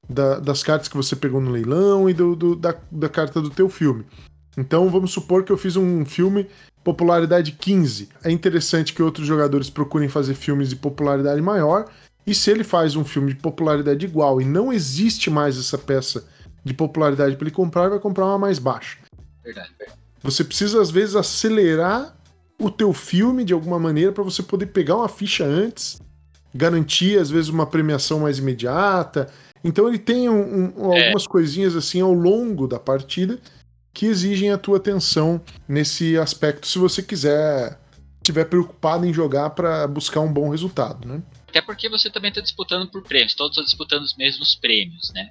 da, 0.10 0.40
das 0.40 0.64
cartas 0.64 0.88
que 0.88 0.98
você 0.98 1.16
pegou 1.16 1.42
no 1.42 1.52
leilão 1.52 2.10
e 2.10 2.14
do, 2.14 2.36
do, 2.36 2.56
da, 2.56 2.76
da 2.92 3.10
carta 3.10 3.42
do 3.42 3.50
teu 3.50 3.70
filme. 3.70 4.06
Então 4.58 4.90
vamos 4.90 5.12
supor 5.12 5.44
que 5.44 5.52
eu 5.52 5.58
fiz 5.58 5.76
um 5.76 6.06
filme 6.06 6.48
popularidade 6.84 7.52
15. 7.52 8.10
É 8.24 8.32
interessante 8.32 8.94
que 8.94 9.02
outros 9.02 9.26
jogadores 9.26 9.70
procurem 9.70 10.08
fazer 10.08 10.36
filmes 10.36 10.70
de 10.70 10.76
popularidade 10.76 11.42
maior. 11.42 11.90
E 12.28 12.34
se 12.34 12.50
ele 12.52 12.64
faz 12.64 12.96
um 12.96 13.04
filme 13.04 13.34
de 13.34 13.40
popularidade 13.40 14.06
igual 14.06 14.40
e 14.40 14.46
não 14.46 14.72
existe 14.72 15.30
mais 15.30 15.58
essa 15.58 15.78
peça 15.78 16.28
de 16.64 16.74
popularidade 16.74 17.36
para 17.36 17.48
ele 17.48 17.56
comprar, 17.56 17.90
vai 17.90 18.00
comprar 18.00 18.26
uma 18.26 18.38
mais 18.38 18.58
baixa. 18.58 18.98
Verdade, 19.44 19.70
verdade. 19.78 20.00
Você 20.24 20.44
precisa, 20.44 20.82
às 20.82 20.90
vezes, 20.90 21.16
acelerar 21.16 22.16
o 22.60 22.70
teu 22.70 22.94
filme 22.94 23.44
de 23.44 23.54
alguma 23.54 23.80
maneira 23.80 24.12
para 24.12 24.24
você 24.24 24.42
poder 24.42 24.68
pegar 24.68 24.96
uma 24.96 25.10
ficha 25.10 25.44
antes, 25.44 26.02
garantir, 26.54 27.20
às 27.20 27.30
vezes, 27.30 27.50
uma 27.50 27.66
premiação 27.66 28.22
mais 28.22 28.38
imediata. 28.38 29.32
Então 29.64 29.88
ele 29.88 30.00
tem 30.00 30.30
um, 30.30 30.74
um, 30.78 30.94
é. 30.94 31.06
algumas 31.06 31.28
coisinhas 31.28 31.76
assim 31.76 32.02
ao 32.02 32.14
longo 32.14 32.68
da 32.68 32.80
partida 32.80 33.40
que 33.94 34.06
exigem 34.06 34.52
a 34.52 34.58
tua 34.58 34.78
atenção 34.78 35.42
nesse 35.68 36.18
aspecto 36.18 36.68
se 36.68 36.78
você 36.78 37.02
quiser 37.02 37.80
estiver 38.18 38.46
preocupado 38.46 39.06
em 39.06 39.14
jogar 39.14 39.52
para 39.52 39.88
buscar 39.88 40.20
um 40.20 40.32
bom 40.32 40.50
resultado, 40.50 41.08
né? 41.08 41.22
Até 41.48 41.62
porque 41.62 41.88
você 41.88 42.10
também 42.10 42.30
está 42.30 42.42
disputando 42.42 42.90
por 42.90 43.04
prêmios, 43.04 43.36
todos 43.36 43.52
estão 43.52 43.64
disputando 43.64 44.04
os 44.04 44.16
mesmos 44.18 44.56
prêmios, 44.56 45.12
né? 45.14 45.30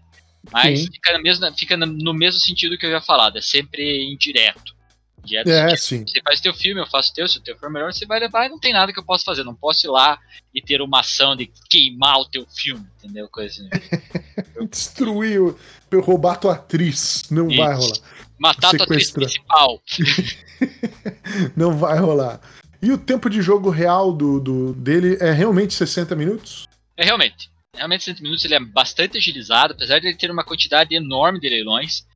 Mas 0.50 0.84
fica, 0.86 1.12
na 1.12 1.18
mesma, 1.20 1.52
fica 1.52 1.76
no 1.76 2.14
mesmo 2.14 2.40
sentido 2.40 2.78
que 2.78 2.86
eu 2.86 2.90
já 2.90 3.00
falado, 3.00 3.36
é 3.36 3.40
sempre 3.40 4.12
indireto. 4.12 4.73
Direto 5.24 5.48
é, 5.48 5.76
sim. 5.76 6.04
Você 6.06 6.20
faz 6.22 6.40
teu 6.40 6.54
filme, 6.54 6.80
eu 6.80 6.86
faço 6.86 7.12
teu, 7.14 7.26
se 7.26 7.38
o 7.38 7.40
teu 7.40 7.56
for 7.56 7.70
melhor, 7.70 7.92
você 7.92 8.06
vai 8.06 8.20
levar 8.20 8.46
e 8.46 8.48
não 8.48 8.58
tem 8.58 8.72
nada 8.72 8.92
que 8.92 8.98
eu 8.98 9.04
possa 9.04 9.24
fazer. 9.24 9.44
Não 9.44 9.54
posso 9.54 9.86
ir 9.86 9.90
lá 9.90 10.18
e 10.54 10.60
ter 10.60 10.80
uma 10.80 11.00
ação 11.00 11.34
de 11.34 11.50
queimar 11.68 12.18
o 12.18 12.24
teu 12.24 12.46
filme, 12.46 12.86
entendeu? 12.98 13.28
Coisa 13.28 13.52
assim. 13.52 13.68
Destruir, 14.70 15.54
roubar 15.92 16.36
tua 16.36 16.54
atriz. 16.54 17.24
Não 17.30 17.48
Isso. 17.48 17.56
vai 17.56 17.74
rolar. 17.74 17.98
Matar 18.38 18.70
tua 18.70 18.84
atriz 18.84 19.10
principal. 19.10 19.82
não 21.56 21.76
vai 21.76 21.98
rolar. 21.98 22.40
E 22.82 22.92
o 22.92 22.98
tempo 22.98 23.30
de 23.30 23.40
jogo 23.40 23.70
real 23.70 24.12
do, 24.12 24.38
do 24.38 24.74
dele 24.74 25.16
é 25.20 25.32
realmente 25.32 25.72
60 25.72 26.14
minutos? 26.14 26.68
É 26.96 27.04
realmente. 27.04 27.50
Realmente 27.74 28.04
60 28.04 28.22
minutos 28.22 28.44
ele 28.44 28.54
é 28.54 28.60
bastante 28.60 29.16
agilizado, 29.16 29.72
apesar 29.72 29.98
de 29.98 30.08
ele 30.08 30.16
ter 30.16 30.30
uma 30.30 30.44
quantidade 30.44 30.94
enorme 30.94 31.40
de 31.40 31.48
leilões. 31.48 32.06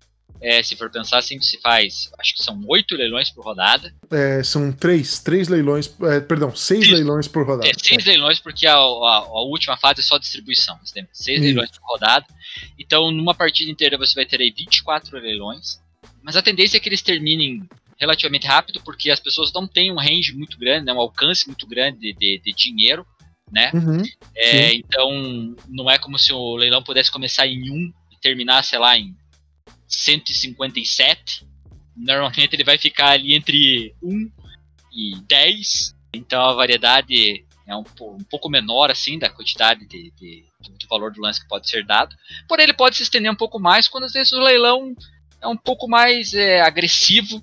É, 0.41 0.63
se 0.63 0.77
for 0.77 0.89
pensar, 0.91 1.21
sempre 1.23 1.45
se 1.45 1.61
faz, 1.61 2.11
acho 2.19 2.35
que 2.35 2.43
são 2.43 2.61
oito 2.69 2.95
leilões 2.95 3.29
por 3.31 3.45
rodada. 3.45 3.93
É, 4.11 4.43
são 4.43 4.71
três, 4.71 5.19
três 5.19 5.49
leilões, 5.49 5.93
é, 6.03 6.21
perdão, 6.21 6.55
seis 6.55 6.85
Isso. 6.85 6.95
leilões 6.95 7.27
por 7.27 7.45
rodada. 7.45 7.69
É, 7.69 7.73
seis 7.77 8.05
leilões 8.05 8.39
porque 8.39 8.67
a, 8.67 8.75
a, 8.75 8.77
a, 8.77 9.43
última 9.43 9.77
fase 9.77 10.01
é 10.01 10.05
só 10.05 10.17
distribuição, 10.17 10.79
seis 11.13 11.39
Isso. 11.39 11.41
leilões 11.41 11.71
por 11.71 11.81
rodada. 11.83 12.27
Então, 12.79 13.11
numa 13.11 13.35
partida 13.35 13.71
inteira 13.71 13.99
você 13.99 14.15
vai 14.15 14.27
ter 14.27 14.41
aí 14.41 14.53
24 14.57 15.19
leilões, 15.19 15.81
mas 16.23 16.37
a 16.37 16.43
tendência 16.43 16.77
é 16.77 16.81
que 16.81 16.89
eles 16.89 17.03
terminem 17.03 17.69
relativamente 17.99 18.47
rápido, 18.47 18.81
porque 18.85 19.11
as 19.11 19.19
pessoas 19.19 19.53
não 19.53 19.67
têm 19.67 19.93
um 19.93 19.99
range 19.99 20.33
muito 20.33 20.57
grande, 20.57 20.87
né, 20.87 20.93
um 20.93 21.01
alcance 21.01 21.47
muito 21.49 21.67
grande 21.67 21.99
de, 21.99 22.13
de, 22.13 22.41
de 22.45 22.53
dinheiro, 22.53 23.05
né? 23.51 23.71
Uhum, 23.75 24.03
é, 24.37 24.75
então, 24.75 25.57
não 25.69 25.91
é 25.91 25.99
como 25.99 26.19
se 26.19 26.33
o 26.33 26.55
leilão 26.55 26.83
pudesse 26.83 27.11
começar 27.11 27.47
em 27.47 27.71
um 27.71 27.93
e 28.13 28.17
terminar, 28.21 28.63
sei 28.63 28.79
lá, 28.79 28.97
em 28.97 29.17
157, 29.89 31.47
normalmente 31.97 32.55
ele 32.55 32.65
vai 32.65 32.79
ficar 32.79 33.11
ali 33.11 33.35
entre 33.35 33.95
1 34.03 34.31
e 34.93 35.17
10. 35.27 35.97
Então 36.13 36.41
a 36.41 36.55
variedade 36.55 37.45
é 37.67 37.77
um, 37.77 37.85
um 38.01 38.25
pouco 38.25 38.49
menor 38.49 38.91
assim 38.91 39.19
da 39.19 39.29
quantidade 39.29 39.87
de, 39.87 40.11
de, 40.13 40.45
do 40.61 40.89
valor 40.89 41.13
do 41.13 41.21
lance 41.21 41.41
que 41.43 41.49
pode 41.49 41.69
ser 41.69 41.85
dado. 41.85 42.17
Porém, 42.49 42.65
ele 42.65 42.75
pode 42.75 42.97
se 42.97 43.03
estender 43.03 43.31
um 43.31 43.37
pouco 43.37 43.59
mais 43.59 43.89
quando 43.89 44.05
às 44.05 44.13
vezes 44.13 44.33
o 44.33 44.41
leilão 44.41 44.95
é 45.41 45.47
um 45.47 45.57
pouco 45.57 45.89
mais 45.89 46.35
é, 46.35 46.61
agressivo 46.61 47.43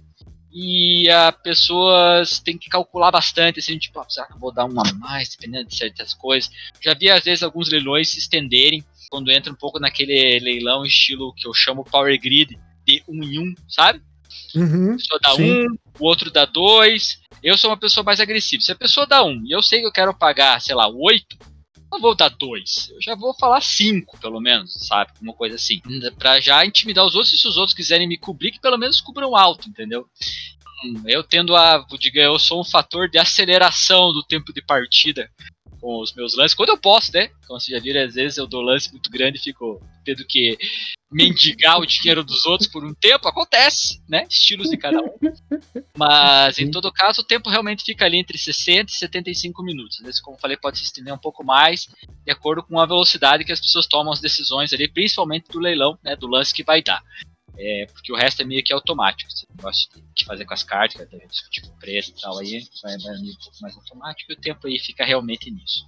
e 0.52 1.10
as 1.10 1.36
pessoas 1.44 2.40
têm 2.40 2.58
que 2.58 2.70
calcular 2.70 3.12
bastante, 3.12 3.60
assim, 3.60 3.78
tipo, 3.78 4.00
ah, 4.00 4.06
será 4.08 4.26
que 4.26 4.34
eu 4.34 4.40
vou 4.40 4.54
dar 4.54 4.64
uma 4.64 4.88
a 4.88 4.94
mais, 4.94 5.30
dependendo 5.30 5.68
de 5.68 5.76
certas 5.76 6.14
coisas. 6.14 6.50
Já 6.82 6.94
vi 6.94 7.10
às 7.10 7.26
vezes 7.26 7.44
alguns 7.44 7.70
leilões 7.70 8.10
se 8.10 8.20
estenderem 8.20 8.84
quando 9.10 9.32
entra 9.32 9.52
um 9.52 9.56
pouco 9.56 9.80
naquele 9.80 10.40
leilão 10.40 10.86
estilo 10.86 11.34
que 11.34 11.48
eu 11.48 11.54
chamo 11.54 11.84
Power 11.84 12.20
Grid, 12.20 12.58
de 12.86 13.04
um 13.08 13.24
em 13.24 13.40
um, 13.40 13.54
sabe? 13.68 14.02
Uhum, 14.56 14.94
a 14.94 14.98
pessoa 14.98 15.20
dá 15.22 15.36
sim. 15.36 15.44
um, 15.44 15.78
o 16.00 16.06
outro 16.06 16.32
dá 16.32 16.46
dois. 16.46 17.20
Eu 17.44 17.58
sou 17.58 17.70
uma 17.70 17.78
pessoa 17.78 18.04
mais 18.04 18.20
agressiva. 18.20 18.62
Se 18.62 18.72
a 18.72 18.76
pessoa 18.76 19.06
dá 19.06 19.24
um 19.24 19.44
e 19.46 19.52
eu 19.52 19.62
sei 19.62 19.82
que 19.82 19.88
eu 19.88 19.92
quero 19.92 20.14
pagar, 20.14 20.62
sei 20.62 20.76
lá, 20.76 20.88
oito, 20.88 21.38
não 21.92 22.00
vou 22.00 22.16
dar 22.16 22.30
dois. 22.30 22.90
Eu 22.92 23.02
já 23.02 23.16
vou 23.16 23.34
falar 23.34 23.62
cinco, 23.62 24.20
pelo 24.20 24.40
menos, 24.40 24.74
sabe? 24.88 25.12
Uma 25.22 25.34
coisa 25.34 25.56
assim. 25.56 25.82
Pra 26.18 26.40
já 26.40 26.66
intimidar 26.66 27.06
os 27.06 27.16
outros 27.16 27.34
e 27.34 27.38
se 27.38 27.48
os 27.48 27.58
outros 27.58 27.76
quiserem 27.76 28.08
me 28.08 28.18
cobrir, 28.18 28.52
que 28.52 28.60
pelo 28.60 28.78
menos 28.78 29.02
cubram 29.02 29.36
alto, 29.36 29.70
entendeu? 29.70 30.08
Hum, 30.84 31.04
eu 31.06 31.24
tendo 31.24 31.56
a. 31.56 31.86
Diga, 32.00 32.22
eu 32.22 32.38
sou 32.38 32.62
um 32.62 32.66
fator 32.66 33.10
de 33.10 33.18
aceleração 33.18 34.12
do 34.12 34.24
tempo 34.24 34.54
de 34.54 34.62
partida 34.62 35.30
com 35.86 36.02
os 36.02 36.16
meus 36.16 36.36
lances, 36.36 36.56
quando 36.56 36.70
eu 36.70 36.80
posso, 36.80 37.12
né? 37.14 37.30
Como 37.46 37.60
vocês 37.60 37.78
já 37.78 37.80
viram, 37.80 38.04
às 38.04 38.16
vezes 38.16 38.40
eu 38.40 38.48
dou 38.48 38.60
lance 38.60 38.92
muito 38.92 39.08
grande 39.08 39.38
e 39.38 39.42
fico 39.42 39.80
tendo 40.04 40.26
que 40.26 40.58
mendigar 41.12 41.80
o 41.80 41.86
dinheiro 41.86 42.24
dos 42.24 42.44
outros 42.48 42.68
por 42.68 42.84
um 42.84 42.92
tempo, 42.92 43.28
acontece, 43.28 44.02
né? 44.10 44.26
Estilos 44.28 44.72
de 44.72 44.78
cada 44.78 45.00
um. 45.00 45.12
Mas 45.96 46.58
em 46.58 46.72
todo 46.72 46.92
caso, 46.92 47.22
o 47.22 47.24
tempo 47.24 47.52
realmente 47.52 47.84
fica 47.84 48.04
ali 48.04 48.18
entre 48.18 48.36
60 48.36 48.92
e 48.92 48.96
75 48.96 49.62
minutos. 49.62 50.02
Esse, 50.02 50.24
como 50.24 50.40
falei, 50.40 50.58
pode 50.58 50.80
se 50.80 50.86
estender 50.86 51.14
um 51.14 51.20
pouco 51.20 51.44
mais, 51.44 51.88
de 52.26 52.32
acordo 52.32 52.64
com 52.64 52.80
a 52.80 52.86
velocidade 52.88 53.46
que 53.46 53.52
as 53.52 53.62
pessoas 53.62 53.86
tomam 53.86 54.12
as 54.12 54.20
decisões 54.20 54.74
ali, 54.74 54.88
principalmente 54.88 55.52
do 55.52 55.60
leilão, 55.60 56.00
né? 56.04 56.16
Do 56.16 56.26
lance 56.26 56.52
que 56.52 56.64
vai 56.64 56.82
dar. 56.82 57.04
É, 57.58 57.88
porque 57.94 58.12
o 58.12 58.16
resto 58.16 58.42
é 58.42 58.46
meio 58.46 58.64
que 58.64 58.74
automático. 58.74 59.32
Você 59.32 59.46
gosta 59.62 60.00
de 60.14 60.26
fazer 60.26 60.46
com 60.46 60.54
as 60.54 60.64
cartas, 60.64 61.08
que 61.08 61.16
é 61.16 61.28
discutir 61.28 61.62
com 61.62 61.70
o 61.70 61.80
preço 61.80 62.12
e 62.12 62.22
tal, 62.22 62.38
aí 62.38 62.68
vai, 62.84 62.98
vai 62.98 63.16
um 63.16 63.36
pouco 63.36 63.58
mais 63.62 63.76
automático 63.76 64.32
e 64.32 64.36
o 64.36 64.40
tempo 64.40 64.68
aí 64.68 64.80
fica 64.80 65.06
realmente 65.06 65.50
nisso. 65.50 65.86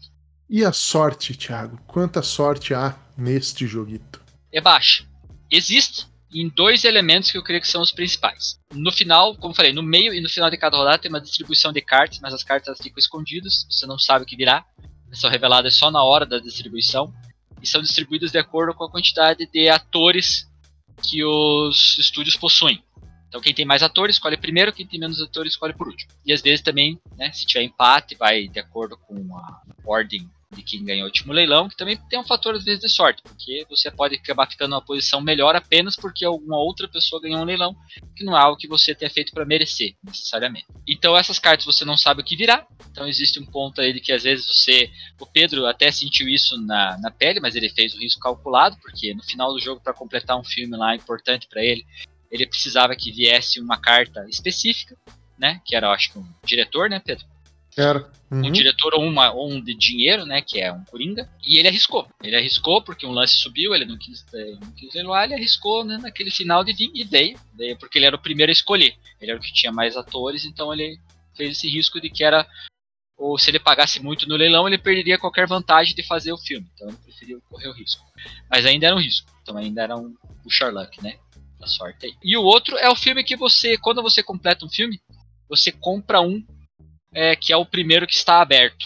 E 0.49 0.63
a 0.63 0.71
sorte, 0.71 1.35
Thiago? 1.35 1.77
Quanta 1.85 2.21
sorte 2.21 2.73
há 2.73 2.97
neste 3.17 3.67
joguito? 3.67 4.21
É 4.51 4.61
baixa. 4.61 5.05
Existe 5.51 6.07
em 6.33 6.47
dois 6.49 6.83
elementos 6.83 7.31
que 7.31 7.37
eu 7.37 7.43
creio 7.43 7.61
que 7.61 7.67
são 7.67 7.81
os 7.81 7.91
principais. 7.91 8.59
No 8.73 8.91
final, 8.91 9.35
como 9.35 9.53
falei, 9.53 9.73
no 9.73 9.83
meio 9.83 10.13
e 10.13 10.21
no 10.21 10.29
final 10.29 10.49
de 10.49 10.57
cada 10.57 10.77
rodada 10.77 10.99
tem 10.99 11.09
uma 11.09 11.21
distribuição 11.21 11.73
de 11.73 11.81
cartas, 11.81 12.19
mas 12.21 12.33
as 12.33 12.43
cartas 12.43 12.77
ficam 12.81 12.99
escondidas, 12.99 13.65
você 13.69 13.85
não 13.85 13.99
sabe 13.99 14.23
o 14.23 14.27
que 14.27 14.37
virá. 14.37 14.65
São 15.13 15.29
reveladas 15.29 15.75
só 15.75 15.89
na 15.89 16.03
hora 16.03 16.25
da 16.25 16.39
distribuição. 16.39 17.13
E 17.61 17.67
são 17.67 17.81
distribuídas 17.81 18.31
de 18.31 18.37
acordo 18.37 18.73
com 18.73 18.83
a 18.83 18.91
quantidade 18.91 19.47
de 19.51 19.67
atores 19.67 20.47
que 21.01 21.23
os 21.23 21.97
estúdios 21.97 22.35
possuem. 22.35 22.83
Então 23.27 23.41
quem 23.41 23.53
tem 23.53 23.65
mais 23.65 23.83
atores 23.83 24.15
escolhe 24.15 24.37
primeiro, 24.37 24.73
quem 24.73 24.85
tem 24.85 24.99
menos 24.99 25.21
atores 25.21 25.53
escolhe 25.53 25.73
por 25.73 25.87
último. 25.87 26.11
E 26.25 26.33
às 26.33 26.41
vezes 26.41 26.61
também, 26.61 26.99
né, 27.17 27.31
se 27.31 27.45
tiver 27.45 27.63
empate, 27.63 28.15
vai 28.15 28.47
de 28.47 28.59
acordo 28.59 28.97
com 28.97 29.37
a 29.37 29.61
ordem 29.85 30.29
de 30.51 30.63
quem 30.63 30.83
ganhou 30.83 31.03
o 31.03 31.07
último 31.07 31.33
leilão, 31.33 31.67
que 31.67 31.75
também 31.75 31.97
tem 32.09 32.19
um 32.19 32.25
fator 32.25 32.55
às 32.55 32.63
vezes 32.63 32.79
de 32.79 32.89
sorte, 32.89 33.21
porque 33.21 33.65
você 33.69 33.91
pode 33.91 34.15
acabar 34.15 34.49
ficando 34.49 34.71
numa 34.71 34.81
posição 34.81 35.19
melhor 35.19 35.55
apenas 35.55 35.95
porque 35.95 36.23
alguma 36.23 36.57
outra 36.57 36.87
pessoa 36.87 37.21
ganhou 37.21 37.41
um 37.41 37.45
leilão, 37.45 37.75
que 38.15 38.23
não 38.23 38.35
é 38.35 38.39
algo 38.39 38.57
que 38.57 38.67
você 38.67 38.95
tenha 38.95 39.09
feito 39.09 39.33
para 39.33 39.45
merecer, 39.45 39.95
necessariamente. 40.03 40.65
Então 40.87 41.17
essas 41.17 41.37
cartas 41.37 41.65
você 41.65 41.83
não 41.83 41.97
sabe 41.97 42.21
o 42.21 42.23
que 42.23 42.37
virá, 42.37 42.65
então 42.89 43.07
existe 43.07 43.39
um 43.39 43.45
ponto 43.45 43.81
aí 43.81 43.91
de 43.91 43.99
que 43.99 44.13
às 44.13 44.23
vezes 44.23 44.47
você. 44.47 44.89
O 45.19 45.25
Pedro 45.25 45.65
até 45.65 45.91
sentiu 45.91 46.27
isso 46.27 46.57
na, 46.61 46.97
na 46.99 47.11
pele, 47.11 47.39
mas 47.39 47.55
ele 47.55 47.69
fez 47.69 47.93
o 47.93 47.99
risco 47.99 48.21
calculado, 48.21 48.77
porque 48.81 49.13
no 49.13 49.23
final 49.23 49.53
do 49.53 49.59
jogo, 49.59 49.81
para 49.81 49.93
completar 49.93 50.37
um 50.39 50.43
filme 50.43 50.77
lá 50.77 50.95
importante 50.95 51.47
para 51.47 51.63
ele, 51.63 51.85
ele 52.31 52.47
precisava 52.47 52.95
que 52.95 53.11
viesse 53.11 53.59
uma 53.59 53.77
carta 53.77 54.25
específica, 54.29 54.97
né? 55.37 55.61
Que 55.65 55.75
era, 55.75 55.91
acho 55.91 56.11
que 56.11 56.19
um 56.19 56.27
diretor, 56.45 56.89
né, 56.89 56.99
Pedro? 56.99 57.25
Era. 57.77 58.09
Uhum. 58.29 58.45
Um 58.47 58.51
diretor 58.51 58.93
ou, 58.95 59.03
uma, 59.03 59.31
ou 59.31 59.49
um 59.49 59.61
de 59.61 59.73
dinheiro, 59.75 60.25
né? 60.25 60.41
Que 60.41 60.59
é 60.59 60.73
um 60.73 60.83
Coringa. 60.85 61.29
E 61.45 61.59
ele 61.59 61.67
arriscou. 61.67 62.07
Ele 62.21 62.35
arriscou 62.35 62.81
porque 62.81 63.05
um 63.05 63.11
lance 63.11 63.35
subiu, 63.35 63.75
ele 63.75 63.85
não 63.85 63.97
quis, 63.97 64.25
eh, 64.33 64.57
não 64.59 64.71
quis 64.71 64.95
ele 64.95 65.07
arriscou 65.11 65.85
né, 65.85 65.97
naquele 65.97 66.31
final 66.31 66.63
de 66.63 66.73
vir 66.73 66.91
e 66.93 67.03
veio, 67.03 67.39
veio. 67.53 67.77
Porque 67.77 67.99
ele 67.99 68.05
era 68.05 68.15
o 68.15 68.21
primeiro 68.21 68.49
a 68.49 68.53
escolher. 68.53 68.95
Ele 69.21 69.31
era 69.31 69.39
o 69.39 69.43
que 69.43 69.53
tinha 69.53 69.71
mais 69.71 69.95
atores, 69.95 70.43
então 70.43 70.73
ele 70.73 70.99
fez 71.35 71.51
esse 71.51 71.69
risco 71.69 72.01
de 72.01 72.09
que 72.09 72.23
era. 72.23 72.45
Ou 73.15 73.37
se 73.37 73.49
ele 73.49 73.59
pagasse 73.59 74.01
muito 74.01 74.27
no 74.27 74.35
leilão, 74.35 74.67
ele 74.67 74.77
perderia 74.77 75.17
qualquer 75.17 75.47
vantagem 75.47 75.95
de 75.95 76.03
fazer 76.03 76.31
o 76.33 76.37
filme. 76.37 76.67
Então 76.73 76.87
ele 76.87 76.97
preferiu 76.97 77.41
correr 77.49 77.67
o 77.67 77.73
risco. 77.73 78.03
Mas 78.49 78.65
ainda 78.65 78.87
era 78.87 78.95
um 78.95 78.99
risco. 78.99 79.31
Então 79.41 79.55
ainda 79.55 79.83
era 79.83 79.95
um, 79.95 80.13
o 80.45 80.49
Sherlock, 80.49 81.01
né? 81.01 81.17
Da 81.59 81.67
sorte 81.67 82.07
aí. 82.07 82.13
E 82.23 82.35
o 82.35 82.43
outro 82.43 82.77
é 82.77 82.89
o 82.89 82.95
filme 82.95 83.23
que 83.23 83.35
você, 83.35 83.77
quando 83.77 84.03
você 84.03 84.21
completa 84.21 84.65
um 84.65 84.69
filme, 84.69 84.99
você 85.49 85.71
compra 85.71 86.21
um 86.21 86.43
é, 87.13 87.35
que 87.35 87.51
é 87.51 87.57
o 87.57 87.65
primeiro 87.65 88.07
que 88.07 88.13
está 88.13 88.41
aberto. 88.41 88.85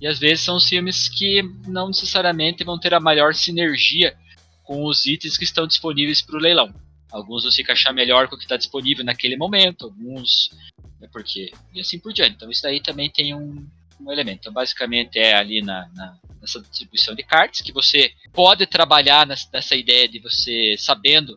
E 0.00 0.06
às 0.06 0.18
vezes 0.18 0.44
são 0.44 0.56
os 0.56 0.68
filmes 0.68 1.08
que 1.08 1.42
não 1.66 1.88
necessariamente 1.88 2.64
vão 2.64 2.78
ter 2.78 2.94
a 2.94 3.00
maior 3.00 3.34
sinergia 3.34 4.16
com 4.64 4.84
os 4.84 5.06
itens 5.06 5.36
que 5.38 5.44
estão 5.44 5.66
disponíveis 5.66 6.20
para 6.20 6.36
o 6.36 6.40
leilão. 6.40 6.74
Alguns 7.10 7.42
vão 7.42 7.52
se 7.52 7.62
encaixar 7.62 7.94
melhor 7.94 8.28
com 8.28 8.34
o 8.34 8.38
que 8.38 8.44
está 8.44 8.56
disponível 8.56 9.04
naquele 9.04 9.36
momento, 9.36 9.84
alguns 9.84 10.50
é 11.00 11.06
porque 11.06 11.52
e 11.72 11.80
assim 11.80 11.98
por 11.98 12.12
diante. 12.12 12.34
Então 12.34 12.50
isso 12.50 12.62
daí 12.62 12.80
também 12.80 13.10
tem 13.10 13.34
um, 13.34 13.66
um 14.00 14.10
elemento. 14.10 14.40
Então 14.40 14.52
basicamente 14.52 15.18
é 15.18 15.34
ali 15.34 15.62
na, 15.62 15.88
na, 15.94 16.18
nessa 16.40 16.60
distribuição 16.60 17.14
de 17.14 17.22
cartas 17.22 17.60
que 17.60 17.72
você 17.72 18.12
pode 18.32 18.66
trabalhar 18.66 19.26
nessa, 19.26 19.48
nessa 19.52 19.76
ideia 19.76 20.08
de 20.08 20.18
você 20.18 20.74
sabendo 20.78 21.36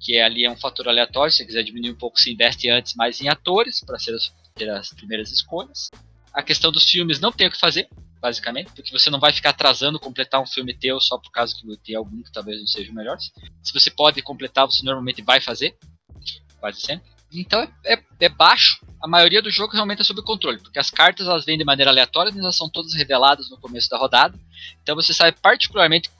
que 0.00 0.18
ali 0.20 0.44
é 0.44 0.50
um 0.50 0.56
fator 0.56 0.88
aleatório. 0.88 1.32
Se 1.32 1.38
você 1.38 1.46
quiser 1.46 1.62
diminuir 1.64 1.90
um 1.90 1.98
pouco, 1.98 2.20
se 2.20 2.32
investe 2.32 2.68
antes 2.68 2.94
mais 2.94 3.20
em 3.20 3.28
atores 3.28 3.82
para 3.84 3.98
ser 3.98 4.14
ter 4.58 4.68
as 4.70 4.90
primeiras 4.90 5.30
escolhas. 5.30 5.90
A 6.32 6.42
questão 6.42 6.70
dos 6.70 6.84
filmes 6.84 7.20
não 7.20 7.32
tem 7.32 7.46
o 7.46 7.50
que 7.50 7.58
fazer, 7.58 7.88
basicamente, 8.20 8.72
porque 8.72 8.90
você 8.90 9.08
não 9.08 9.20
vai 9.20 9.32
ficar 9.32 9.50
atrasando 9.50 9.98
completar 9.98 10.42
um 10.42 10.46
filme 10.46 10.74
teu 10.74 11.00
só 11.00 11.16
por 11.16 11.30
causa 11.30 11.54
que 11.54 11.76
tem 11.78 11.94
algum 11.94 12.22
que 12.22 12.32
talvez 12.32 12.58
não 12.58 12.66
seja 12.66 12.90
o 12.90 12.94
melhor. 12.94 13.16
Se 13.62 13.72
você 13.72 13.90
pode 13.90 14.20
completar, 14.22 14.66
você 14.66 14.84
normalmente 14.84 15.22
vai 15.22 15.40
fazer. 15.40 15.76
quase 16.60 16.80
sempre. 16.80 17.08
Então 17.32 17.60
é, 17.60 17.94
é, 17.94 18.02
é, 18.20 18.28
baixo. 18.28 18.84
A 19.02 19.06
maioria 19.06 19.40
do 19.40 19.50
jogo 19.50 19.74
realmente 19.74 20.00
é 20.00 20.04
sob 20.04 20.22
controle, 20.22 20.58
porque 20.58 20.78
as 20.78 20.90
cartas 20.90 21.26
elas 21.26 21.44
vêm 21.44 21.58
de 21.58 21.64
maneira 21.64 21.90
aleatória, 21.90 22.32
elas 22.36 22.56
são 22.56 22.68
todas 22.68 22.94
reveladas 22.94 23.48
no 23.50 23.58
começo 23.58 23.88
da 23.88 23.98
rodada. 23.98 24.38
Então 24.82 24.96
você 24.96 25.14
sabe 25.14 25.36
particularmente 25.40 26.10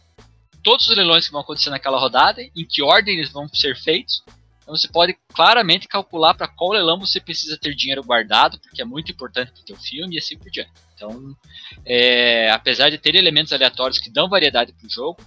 todos 0.63 0.87
os 0.87 0.97
leilões 0.97 1.27
que 1.27 1.33
vão 1.33 1.41
acontecer 1.41 1.71
naquela 1.71 1.99
rodada, 1.99 2.43
em 2.43 2.65
que 2.65 2.83
ordem 2.83 3.17
eles 3.17 3.31
vão 3.31 3.49
ser 3.49 3.77
feitos. 3.77 4.23
Então 4.69 4.77
você 4.77 4.87
pode 4.87 5.17
claramente 5.33 5.89
calcular 5.89 6.35
para 6.35 6.47
qual 6.47 6.73
leilão 6.73 7.01
você 7.01 7.19
precisa 7.19 7.57
ter 7.57 7.75
dinheiro 7.75 8.05
guardado, 8.05 8.61
porque 8.61 8.83
é 8.83 8.85
muito 8.85 9.11
importante 9.11 9.51
para 9.51 9.63
o 9.63 9.65
teu 9.65 9.77
filme 9.77 10.15
e 10.15 10.19
assim 10.19 10.37
por 10.37 10.51
diante. 10.51 10.71
Então, 10.95 11.35
é, 11.87 12.51
apesar 12.51 12.91
de 12.91 12.99
ter 12.99 13.15
elementos 13.15 13.51
aleatórios 13.51 13.99
que 13.99 14.11
dão 14.11 14.29
variedade 14.29 14.75
para 14.75 14.87
o 14.87 14.91
jogo, 14.91 15.23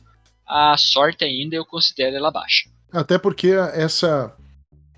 a 0.48 0.78
sorte 0.78 1.24
ainda 1.24 1.56
eu 1.56 1.66
considero 1.66 2.16
ela 2.16 2.30
baixa. 2.30 2.70
Até 2.94 3.18
porque 3.18 3.48
essa 3.74 4.32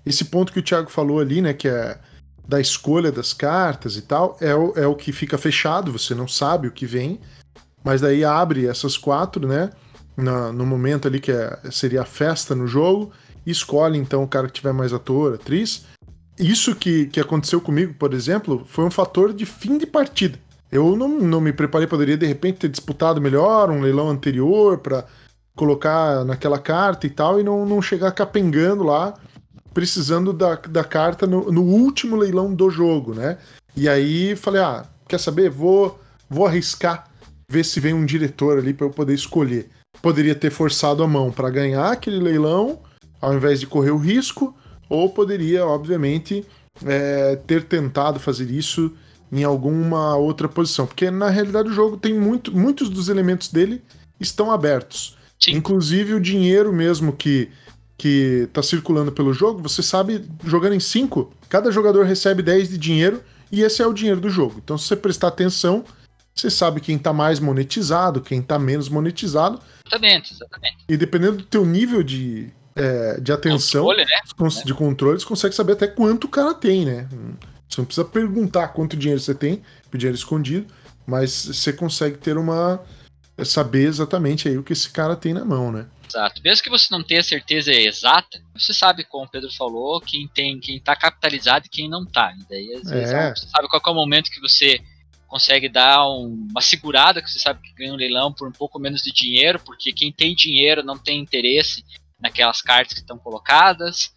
esse 0.04 0.26
ponto 0.26 0.52
que 0.52 0.58
o 0.58 0.62
Thiago 0.62 0.90
falou 0.90 1.20
ali, 1.20 1.40
né, 1.40 1.54
que 1.54 1.66
é 1.66 1.98
da 2.46 2.60
escolha 2.60 3.10
das 3.10 3.32
cartas 3.32 3.96
e 3.96 4.02
tal, 4.02 4.36
é 4.42 4.54
o, 4.54 4.74
é 4.76 4.86
o 4.86 4.94
que 4.94 5.10
fica 5.10 5.38
fechado, 5.38 5.90
você 5.90 6.14
não 6.14 6.28
sabe 6.28 6.68
o 6.68 6.72
que 6.72 6.84
vem, 6.84 7.18
mas 7.82 8.02
daí 8.02 8.22
abre 8.22 8.66
essas 8.66 8.98
quatro, 8.98 9.48
né, 9.48 9.70
no 10.16 10.66
momento 10.66 11.08
ali 11.08 11.18
que 11.18 11.32
é, 11.32 11.58
seria 11.70 12.02
a 12.02 12.04
festa 12.04 12.54
no 12.54 12.66
jogo, 12.66 13.10
e 13.46 13.50
escolhe 13.50 13.98
então 13.98 14.22
o 14.22 14.28
cara 14.28 14.46
que 14.46 14.54
tiver 14.54 14.72
mais 14.72 14.92
ator, 14.92 15.34
atriz. 15.34 15.86
Isso 16.38 16.74
que, 16.74 17.06
que 17.06 17.20
aconteceu 17.20 17.60
comigo, 17.60 17.94
por 17.94 18.12
exemplo, 18.12 18.64
foi 18.66 18.84
um 18.84 18.90
fator 18.90 19.32
de 19.32 19.46
fim 19.46 19.78
de 19.78 19.86
partida. 19.86 20.38
Eu 20.70 20.96
não, 20.96 21.08
não 21.20 21.40
me 21.40 21.52
preparei, 21.52 21.86
poderia 21.86 22.16
de 22.16 22.26
repente 22.26 22.58
ter 22.58 22.68
disputado 22.68 23.20
melhor 23.20 23.70
um 23.70 23.80
leilão 23.80 24.08
anterior 24.08 24.78
para 24.78 25.04
colocar 25.54 26.24
naquela 26.24 26.58
carta 26.58 27.06
e 27.06 27.10
tal, 27.10 27.38
e 27.38 27.44
não, 27.44 27.64
não 27.64 27.80
chegar 27.80 28.10
capengando 28.10 28.82
lá 28.82 29.14
precisando 29.74 30.32
da, 30.32 30.54
da 30.54 30.84
carta 30.84 31.26
no, 31.26 31.50
no, 31.50 31.62
último 31.62 32.14
leilão 32.14 32.54
do 32.54 32.70
jogo, 32.70 33.12
né? 33.12 33.36
E 33.76 33.88
aí 33.88 34.36
falei, 34.36 34.62
ah, 34.62 34.86
quer 35.08 35.18
saber? 35.18 35.50
Vou, 35.50 36.00
vou 36.30 36.46
arriscar, 36.46 37.10
ver 37.48 37.64
se 37.64 37.80
vem 37.80 37.92
um 37.92 38.06
diretor 38.06 38.56
ali 38.56 38.72
para 38.72 38.86
eu 38.86 38.90
poder 38.90 39.14
escolher. 39.14 39.68
Poderia 40.00 40.34
ter 40.34 40.50
forçado 40.50 41.02
a 41.02 41.08
mão 41.08 41.32
para 41.32 41.50
ganhar 41.50 41.90
aquele 41.90 42.20
leilão, 42.20 42.78
ao 43.24 43.34
invés 43.34 43.60
de 43.60 43.66
correr 43.66 43.90
o 43.90 43.98
risco, 43.98 44.54
ou 44.88 45.08
poderia, 45.08 45.66
obviamente, 45.66 46.44
é, 46.84 47.36
ter 47.46 47.64
tentado 47.64 48.20
fazer 48.20 48.50
isso 48.50 48.92
em 49.32 49.42
alguma 49.44 50.16
outra 50.16 50.48
posição. 50.48 50.86
Porque 50.86 51.10
na 51.10 51.30
realidade 51.30 51.68
o 51.68 51.72
jogo 51.72 51.96
tem 51.96 52.14
muito, 52.14 52.54
muitos 52.54 52.88
dos 52.88 53.08
elementos 53.08 53.48
dele 53.48 53.82
estão 54.20 54.50
abertos. 54.50 55.16
Sim. 55.42 55.52
Inclusive 55.52 56.14
o 56.14 56.20
dinheiro 56.20 56.72
mesmo 56.72 57.12
que 57.12 57.50
que 57.96 58.48
tá 58.52 58.60
circulando 58.60 59.12
pelo 59.12 59.32
jogo, 59.32 59.62
você 59.62 59.80
sabe, 59.80 60.28
jogando 60.44 60.74
em 60.74 60.80
5, 60.80 61.32
cada 61.48 61.70
jogador 61.70 62.04
recebe 62.04 62.42
10 62.42 62.70
de 62.70 62.76
dinheiro 62.76 63.22
e 63.52 63.62
esse 63.62 63.80
é 63.80 63.86
o 63.86 63.92
dinheiro 63.92 64.20
do 64.20 64.28
jogo. 64.28 64.60
Então, 64.62 64.76
se 64.76 64.88
você 64.88 64.96
prestar 64.96 65.28
atenção, 65.28 65.84
você 66.34 66.50
sabe 66.50 66.80
quem 66.80 66.98
tá 66.98 67.12
mais 67.12 67.38
monetizado, 67.38 68.20
quem 68.20 68.42
tá 68.42 68.58
menos 68.58 68.88
monetizado. 68.88 69.60
Exatamente, 69.86 70.34
exatamente. 70.34 70.76
E 70.88 70.96
dependendo 70.96 71.36
do 71.36 71.44
teu 71.44 71.64
nível 71.64 72.02
de, 72.02 72.52
é, 72.76 73.20
de 73.20 73.32
atenção, 73.32 73.84
controle, 73.84 74.04
né? 74.04 74.64
de 74.64 74.74
controle, 74.74 75.20
você 75.20 75.26
consegue 75.26 75.54
saber 75.54 75.74
até 75.74 75.86
quanto 75.86 76.24
o 76.24 76.28
cara 76.28 76.54
tem, 76.54 76.84
né? 76.84 77.08
Você 77.68 77.80
não 77.80 77.86
precisa 77.86 78.04
perguntar 78.04 78.68
quanto 78.68 78.96
dinheiro 78.96 79.20
você 79.20 79.34
tem, 79.34 79.62
dinheiro 79.92 80.16
escondido, 80.16 80.66
mas 81.06 81.46
você 81.46 81.72
consegue 81.72 82.18
ter 82.18 82.36
uma. 82.36 82.82
saber 83.44 83.86
exatamente 83.86 84.48
aí 84.48 84.58
o 84.58 84.62
que 84.62 84.72
esse 84.72 84.90
cara 84.90 85.14
tem 85.16 85.32
na 85.32 85.44
mão, 85.44 85.70
né? 85.70 85.86
Exato. 86.08 86.40
Mesmo 86.42 86.62
que 86.62 86.70
você 86.70 86.86
não 86.90 87.02
tenha 87.02 87.22
certeza 87.22 87.72
exata, 87.72 88.40
você 88.56 88.72
sabe, 88.72 89.04
como 89.04 89.24
o 89.24 89.28
Pedro 89.28 89.52
falou, 89.52 90.00
quem 90.00 90.28
tem, 90.28 90.60
quem 90.60 90.80
tá 90.80 90.94
capitalizado 90.94 91.66
e 91.66 91.68
quem 91.68 91.88
não 91.88 92.04
tá. 92.04 92.32
E 92.38 92.44
daí, 92.48 92.74
às 92.74 92.88
vezes, 92.88 93.12
é. 93.12 93.34
você 93.34 93.48
sabe 93.48 93.68
qual 93.68 93.82
é 93.84 93.90
o 93.90 93.94
momento 93.94 94.30
que 94.30 94.40
você 94.40 94.80
consegue 95.26 95.68
dar 95.68 96.08
um, 96.08 96.46
uma 96.50 96.60
segurada, 96.60 97.20
que 97.20 97.28
você 97.28 97.40
sabe 97.40 97.60
que 97.62 97.74
ganha 97.74 97.92
um 97.92 97.96
leilão 97.96 98.32
por 98.32 98.46
um 98.46 98.52
pouco 98.52 98.78
menos 98.78 99.02
de 99.02 99.12
dinheiro, 99.12 99.58
porque 99.58 99.92
quem 99.92 100.12
tem 100.12 100.34
dinheiro 100.34 100.84
não 100.84 100.96
tem 100.96 101.20
interesse 101.20 101.84
naquelas 102.20 102.60
cartas 102.62 102.94
que 102.94 103.00
estão 103.00 103.18
colocadas. 103.18 104.12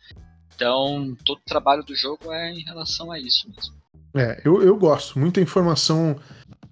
Então, 0.55 1.15
todo 1.25 1.37
o 1.37 1.45
trabalho 1.45 1.83
do 1.83 1.95
jogo 1.95 2.31
é 2.31 2.51
em 2.51 2.63
relação 2.63 3.11
a 3.11 3.19
isso 3.19 3.47
mesmo. 3.49 3.75
É, 4.15 4.41
eu, 4.43 4.63
eu 4.63 4.75
gosto. 4.75 5.19
Muita 5.19 5.39
informação 5.39 6.19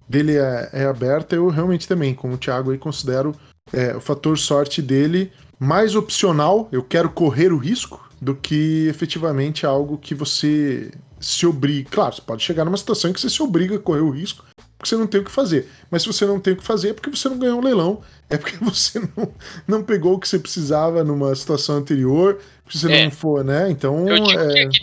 dele 0.10 0.38
é, 0.38 0.70
é 0.74 0.86
aberta. 0.86 1.36
Eu 1.36 1.50
realmente 1.50 1.88
também, 1.88 2.16
como 2.16 2.34
o 2.34 2.38
Thiago 2.38 2.72
aí, 2.72 2.78
considero 2.78 3.36
é, 3.72 3.96
o 3.96 4.02
fator 4.02 4.38
sorte 4.38 4.82
dele 4.82 5.32
mais 5.60 5.96
opcional, 5.96 6.68
eu 6.72 6.84
quero 6.84 7.10
correr 7.10 7.54
o 7.54 7.58
risco, 7.58 8.06
do 8.22 8.36
que 8.36 8.88
efetivamente 8.88 9.66
algo 9.66 9.98
que 9.98 10.16
você 10.16 10.92
se 11.20 11.46
obriga. 11.46 11.90
Claro, 11.90 12.16
você 12.16 12.22
pode 12.22 12.44
chegar 12.44 12.66
numa 12.66 12.78
situação 12.78 13.10
em 13.10 13.14
que 13.14 13.20
você 13.20 13.30
se 13.30 13.42
obriga 13.42 13.76
a 13.76 13.80
correr 13.80 14.02
o 14.02 14.10
risco, 14.10 14.46
porque 14.86 14.90
você 14.90 14.98
não 14.98 15.08
tem 15.08 15.22
o 15.22 15.26
que 15.26 15.32
fazer. 15.32 15.68
Mas 15.90 16.04
se 16.04 16.08
você 16.08 16.26
não 16.26 16.40
tem 16.40 16.54
o 16.54 16.58
que 16.58 16.64
fazer, 16.64 16.90
é 16.90 16.94
porque 16.94 17.10
você 17.10 17.28
não 17.28 17.40
ganhou 17.40 17.58
um 17.58 17.64
leilão, 17.64 18.04
é 18.30 18.38
porque 18.38 18.56
você 18.64 19.00
não, 19.00 19.34
não 19.68 19.84
pegou 19.84 20.14
o 20.14 20.20
que 20.20 20.28
você 20.28 20.38
precisava 20.38 21.04
numa 21.04 21.34
situação 21.34 21.78
anterior, 21.78 22.40
porque 22.64 22.78
você 22.78 22.92
é. 22.92 23.06
não 23.06 23.12
for, 23.12 23.44
né? 23.44 23.70
Então. 23.72 24.08
Eu 24.08 24.24
digo 24.24 24.40
é... 24.40 24.70
que, 24.70 24.80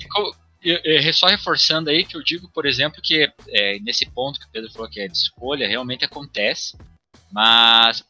que, 0.60 1.12
só 1.12 1.28
reforçando 1.28 1.88
aí 1.88 2.04
que 2.04 2.16
eu 2.16 2.22
digo, 2.22 2.50
por 2.52 2.66
exemplo, 2.66 3.00
que 3.00 3.32
é, 3.48 3.78
nesse 3.80 4.04
ponto 4.06 4.40
que 4.40 4.46
o 4.46 4.50
Pedro 4.50 4.72
falou 4.72 4.88
que 4.88 5.00
é 5.00 5.06
de 5.06 5.16
escolha, 5.16 5.68
realmente 5.68 6.04
acontece. 6.04 6.76
Mas 7.30 8.04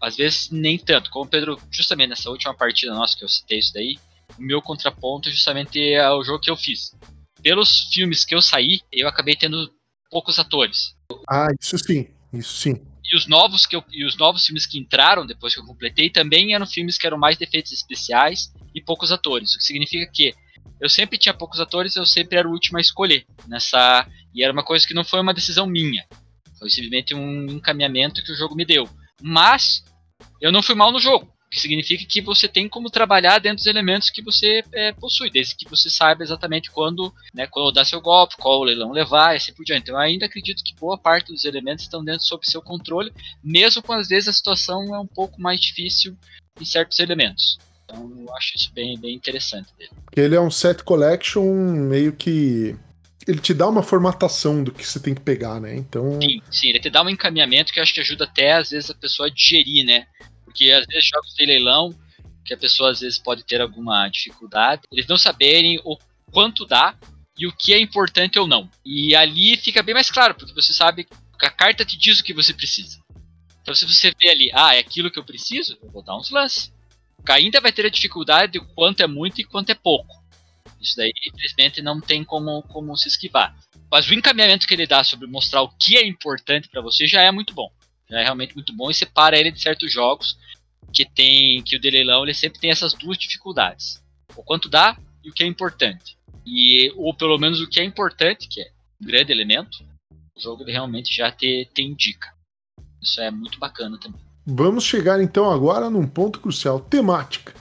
às 0.00 0.16
vezes 0.16 0.50
nem 0.50 0.76
tanto. 0.76 1.10
Como 1.10 1.24
o 1.24 1.28
Pedro, 1.28 1.58
justamente 1.70 2.10
nessa 2.10 2.30
última 2.30 2.54
partida 2.54 2.92
nossa 2.94 3.16
que 3.16 3.24
eu 3.24 3.28
citei 3.28 3.58
isso 3.58 3.72
daí, 3.72 3.96
o 4.38 4.42
meu 4.42 4.60
contraponto 4.60 5.30
justamente 5.30 5.80
é 5.80 6.10
o 6.10 6.22
jogo 6.22 6.40
que 6.40 6.50
eu 6.50 6.56
fiz. 6.56 6.94
Pelos 7.42 7.88
filmes 7.92 8.24
que 8.24 8.34
eu 8.34 8.42
saí, 8.42 8.80
eu 8.92 9.08
acabei 9.08 9.36
tendo 9.36 9.72
poucos 10.10 10.38
atores. 10.38 10.94
Ah, 11.28 11.48
isso 11.60 11.78
sim, 11.78 12.08
isso 12.32 12.56
sim. 12.56 12.80
E 13.04 13.16
os 13.16 13.26
novos 13.26 13.64
que 13.64 13.74
eu, 13.74 13.82
e 13.90 14.04
os 14.04 14.16
novos 14.18 14.44
filmes 14.44 14.66
que 14.66 14.78
entraram 14.78 15.26
depois 15.26 15.54
que 15.54 15.60
eu 15.60 15.64
completei 15.64 16.10
também 16.10 16.54
eram 16.54 16.66
filmes 16.66 16.98
que 16.98 17.06
eram 17.06 17.18
mais 17.18 17.38
defeitos 17.38 17.72
especiais 17.72 18.52
e 18.74 18.82
poucos 18.82 19.10
atores. 19.10 19.54
O 19.54 19.58
que 19.58 19.64
significa 19.64 20.10
que 20.12 20.34
eu 20.80 20.88
sempre 20.88 21.18
tinha 21.18 21.34
poucos 21.34 21.58
atores, 21.58 21.96
eu 21.96 22.04
sempre 22.04 22.38
era 22.38 22.46
o 22.46 22.52
último 22.52 22.78
a 22.78 22.80
escolher 22.80 23.24
nessa 23.46 24.06
e 24.34 24.42
era 24.42 24.52
uma 24.52 24.62
coisa 24.62 24.86
que 24.86 24.94
não 24.94 25.04
foi 25.04 25.20
uma 25.20 25.34
decisão 25.34 25.66
minha. 25.66 26.06
Foi 26.58 26.68
simplesmente 26.68 27.14
um 27.14 27.46
encaminhamento 27.46 28.22
que 28.22 28.32
o 28.32 28.36
jogo 28.36 28.54
me 28.54 28.64
deu. 28.64 28.88
Mas 29.22 29.84
eu 30.40 30.52
não 30.52 30.62
fui 30.62 30.74
mal 30.74 30.92
no 30.92 31.00
jogo. 31.00 31.32
Que 31.50 31.58
significa 31.58 32.04
que 32.04 32.20
você 32.20 32.46
tem 32.46 32.68
como 32.68 32.90
trabalhar 32.90 33.38
dentro 33.38 33.58
dos 33.58 33.66
elementos 33.66 34.10
que 34.10 34.22
você 34.22 34.62
é, 34.72 34.92
possui, 34.92 35.30
desde 35.30 35.56
que 35.56 35.68
você 35.68 35.88
saiba 35.88 36.22
exatamente 36.22 36.70
quando, 36.70 37.12
né, 37.32 37.46
quando 37.46 37.72
dar 37.72 37.84
seu 37.84 38.00
golpe, 38.00 38.36
qual 38.36 38.60
o 38.60 38.64
leilão 38.64 38.92
levar 38.92 39.32
e 39.32 39.36
assim 39.36 39.54
por 39.54 39.64
diante. 39.64 39.82
Então 39.82 39.94
eu 39.94 40.00
ainda 40.00 40.26
acredito 40.26 40.62
que 40.62 40.74
boa 40.74 40.98
parte 40.98 41.32
dos 41.32 41.44
elementos 41.44 41.84
estão 41.84 42.04
dentro 42.04 42.24
sob 42.24 42.44
seu 42.44 42.60
controle, 42.60 43.12
mesmo 43.42 43.82
quando 43.82 44.00
às 44.00 44.08
vezes 44.08 44.28
a 44.28 44.32
situação 44.32 44.94
é 44.94 44.98
um 44.98 45.06
pouco 45.06 45.40
mais 45.40 45.60
difícil 45.60 46.16
em 46.60 46.64
certos 46.64 46.98
elementos. 46.98 47.58
Então 47.84 48.12
eu 48.18 48.36
acho 48.36 48.56
isso 48.56 48.70
bem, 48.74 48.98
bem 48.98 49.14
interessante 49.14 49.68
dele. 49.78 49.90
Ele 50.14 50.34
é 50.34 50.40
um 50.40 50.50
set 50.50 50.84
collection 50.84 51.44
meio 51.44 52.12
que 52.12 52.76
ele 53.28 53.40
te 53.40 53.52
dá 53.52 53.68
uma 53.68 53.82
formatação 53.82 54.64
do 54.64 54.72
que 54.72 54.86
você 54.86 54.98
tem 54.98 55.14
que 55.14 55.20
pegar, 55.20 55.60
né? 55.60 55.76
Então. 55.76 56.18
Sim, 56.20 56.40
sim, 56.50 56.68
ele 56.70 56.80
te 56.80 56.88
dá 56.88 57.02
um 57.02 57.10
encaminhamento 57.10 57.72
que 57.72 57.78
eu 57.78 57.82
acho 57.82 57.92
que 57.92 58.00
ajuda 58.00 58.24
até, 58.24 58.52
às 58.52 58.70
vezes, 58.70 58.90
a 58.90 58.94
pessoa 58.94 59.28
a 59.28 59.30
digerir, 59.30 59.84
né? 59.84 60.06
Porque 60.58 60.72
às 60.72 60.84
vezes 60.86 61.08
jogos 61.08 61.34
de 61.34 61.46
leilão, 61.46 61.96
que 62.44 62.52
a 62.52 62.56
pessoa 62.56 62.90
às 62.90 62.98
vezes 62.98 63.16
pode 63.16 63.44
ter 63.44 63.60
alguma 63.60 64.08
dificuldade, 64.08 64.82
eles 64.90 65.06
não 65.06 65.16
saberem 65.16 65.80
o 65.84 65.96
quanto 66.32 66.66
dá 66.66 66.98
e 67.38 67.46
o 67.46 67.52
que 67.52 67.72
é 67.72 67.78
importante 67.78 68.40
ou 68.40 68.46
não. 68.48 68.68
E 68.84 69.14
ali 69.14 69.56
fica 69.56 69.84
bem 69.84 69.94
mais 69.94 70.10
claro, 70.10 70.34
porque 70.34 70.52
você 70.52 70.72
sabe 70.72 71.04
que 71.04 71.46
a 71.46 71.50
carta 71.50 71.84
te 71.84 71.96
diz 71.96 72.18
o 72.18 72.24
que 72.24 72.34
você 72.34 72.52
precisa. 72.52 72.98
Então 73.62 73.72
se 73.72 73.86
você 73.86 74.12
vê 74.20 74.30
ali, 74.30 74.50
ah, 74.52 74.74
é 74.74 74.80
aquilo 74.80 75.12
que 75.12 75.18
eu 75.18 75.24
preciso, 75.24 75.78
eu 75.80 75.90
vou 75.92 76.02
dar 76.02 76.16
uns 76.16 76.30
lances. 76.30 76.72
Ainda 77.28 77.60
vai 77.60 77.70
ter 77.70 77.86
a 77.86 77.90
dificuldade 77.90 78.52
de 78.52 78.60
quanto 78.74 79.00
é 79.00 79.06
muito 79.06 79.40
e 79.40 79.44
quanto 79.44 79.70
é 79.70 79.76
pouco. 79.76 80.16
Isso 80.80 80.96
daí, 80.96 81.12
infelizmente, 81.28 81.80
não 81.80 82.00
tem 82.00 82.24
como, 82.24 82.62
como 82.64 82.96
se 82.96 83.06
esquivar. 83.06 83.56
Mas 83.90 84.08
o 84.08 84.14
encaminhamento 84.14 84.66
que 84.66 84.74
ele 84.74 84.86
dá 84.88 85.04
sobre 85.04 85.28
mostrar 85.28 85.62
o 85.62 85.68
que 85.68 85.96
é 85.96 86.04
importante 86.04 86.68
para 86.68 86.80
você 86.80 87.06
já 87.06 87.22
é 87.22 87.30
muito 87.30 87.54
bom. 87.54 87.70
É 88.10 88.22
realmente 88.22 88.54
muito 88.54 88.74
bom 88.74 88.90
e 88.90 88.94
separa 88.94 89.38
ele 89.38 89.50
de 89.50 89.60
certos 89.60 89.92
jogos 89.92 90.38
que 90.92 91.04
tem 91.04 91.62
que 91.62 91.76
o 91.76 91.80
de 91.80 91.90
leilão 91.90 92.22
ele 92.22 92.34
sempre 92.34 92.58
tem 92.58 92.70
essas 92.70 92.94
duas 92.94 93.18
dificuldades. 93.18 94.02
O 94.34 94.42
quanto 94.42 94.68
dá 94.68 94.96
e 95.22 95.30
o 95.30 95.32
que 95.32 95.42
é 95.42 95.46
importante. 95.46 96.16
E 96.46 96.90
ou 96.96 97.14
pelo 97.14 97.38
menos 97.38 97.60
o 97.60 97.68
que 97.68 97.80
é 97.80 97.84
importante, 97.84 98.48
que 98.48 98.60
é 98.60 98.70
um 99.00 99.06
grande 99.06 99.30
elemento, 99.32 99.84
o 100.36 100.40
jogo 100.40 100.64
realmente 100.64 101.14
já 101.14 101.30
te, 101.30 101.68
te 101.74 101.82
indica. 101.82 102.32
Isso 103.02 103.20
é 103.20 103.30
muito 103.30 103.58
bacana 103.58 103.98
também. 103.98 104.20
Vamos 104.46 104.84
chegar 104.84 105.20
então 105.20 105.50
agora 105.50 105.90
num 105.90 106.06
ponto 106.06 106.40
crucial, 106.40 106.80
temática. 106.80 107.54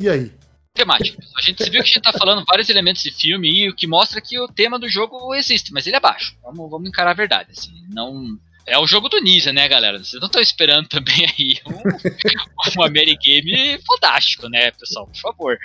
E 0.00 0.08
aí? 0.08 0.32
temática. 0.74 1.22
A 1.36 1.42
gente 1.42 1.62
viu 1.64 1.82
que 1.82 1.90
a 1.90 1.92
gente 1.92 2.00
tá 2.00 2.12
falando 2.12 2.44
vários 2.46 2.68
elementos 2.68 3.02
de 3.02 3.10
filme 3.10 3.50
e 3.50 3.68
o 3.68 3.74
que 3.74 3.86
mostra 3.86 4.20
que 4.20 4.38
o 4.38 4.48
tema 4.48 4.78
do 4.78 4.88
jogo 4.88 5.34
existe, 5.34 5.72
mas 5.72 5.86
ele 5.86 5.96
é 5.96 6.00
baixo. 6.00 6.36
Vamos, 6.42 6.70
vamos 6.70 6.88
encarar 6.88 7.10
a 7.10 7.14
verdade. 7.14 7.50
Assim, 7.52 7.72
não, 7.90 8.38
é 8.66 8.78
o 8.78 8.86
jogo 8.86 9.08
do 9.08 9.20
Ninja, 9.20 9.52
né, 9.52 9.66
galera? 9.68 9.98
Vocês 9.98 10.20
não 10.20 10.26
estão 10.26 10.40
esperando 10.40 10.88
também 10.88 11.26
aí 11.26 11.60
um, 11.66 12.80
um 12.80 12.84
Amerigame 12.84 13.78
fantástico, 13.86 14.48
né, 14.48 14.70
pessoal? 14.72 15.06
Por 15.06 15.16
favor. 15.16 15.58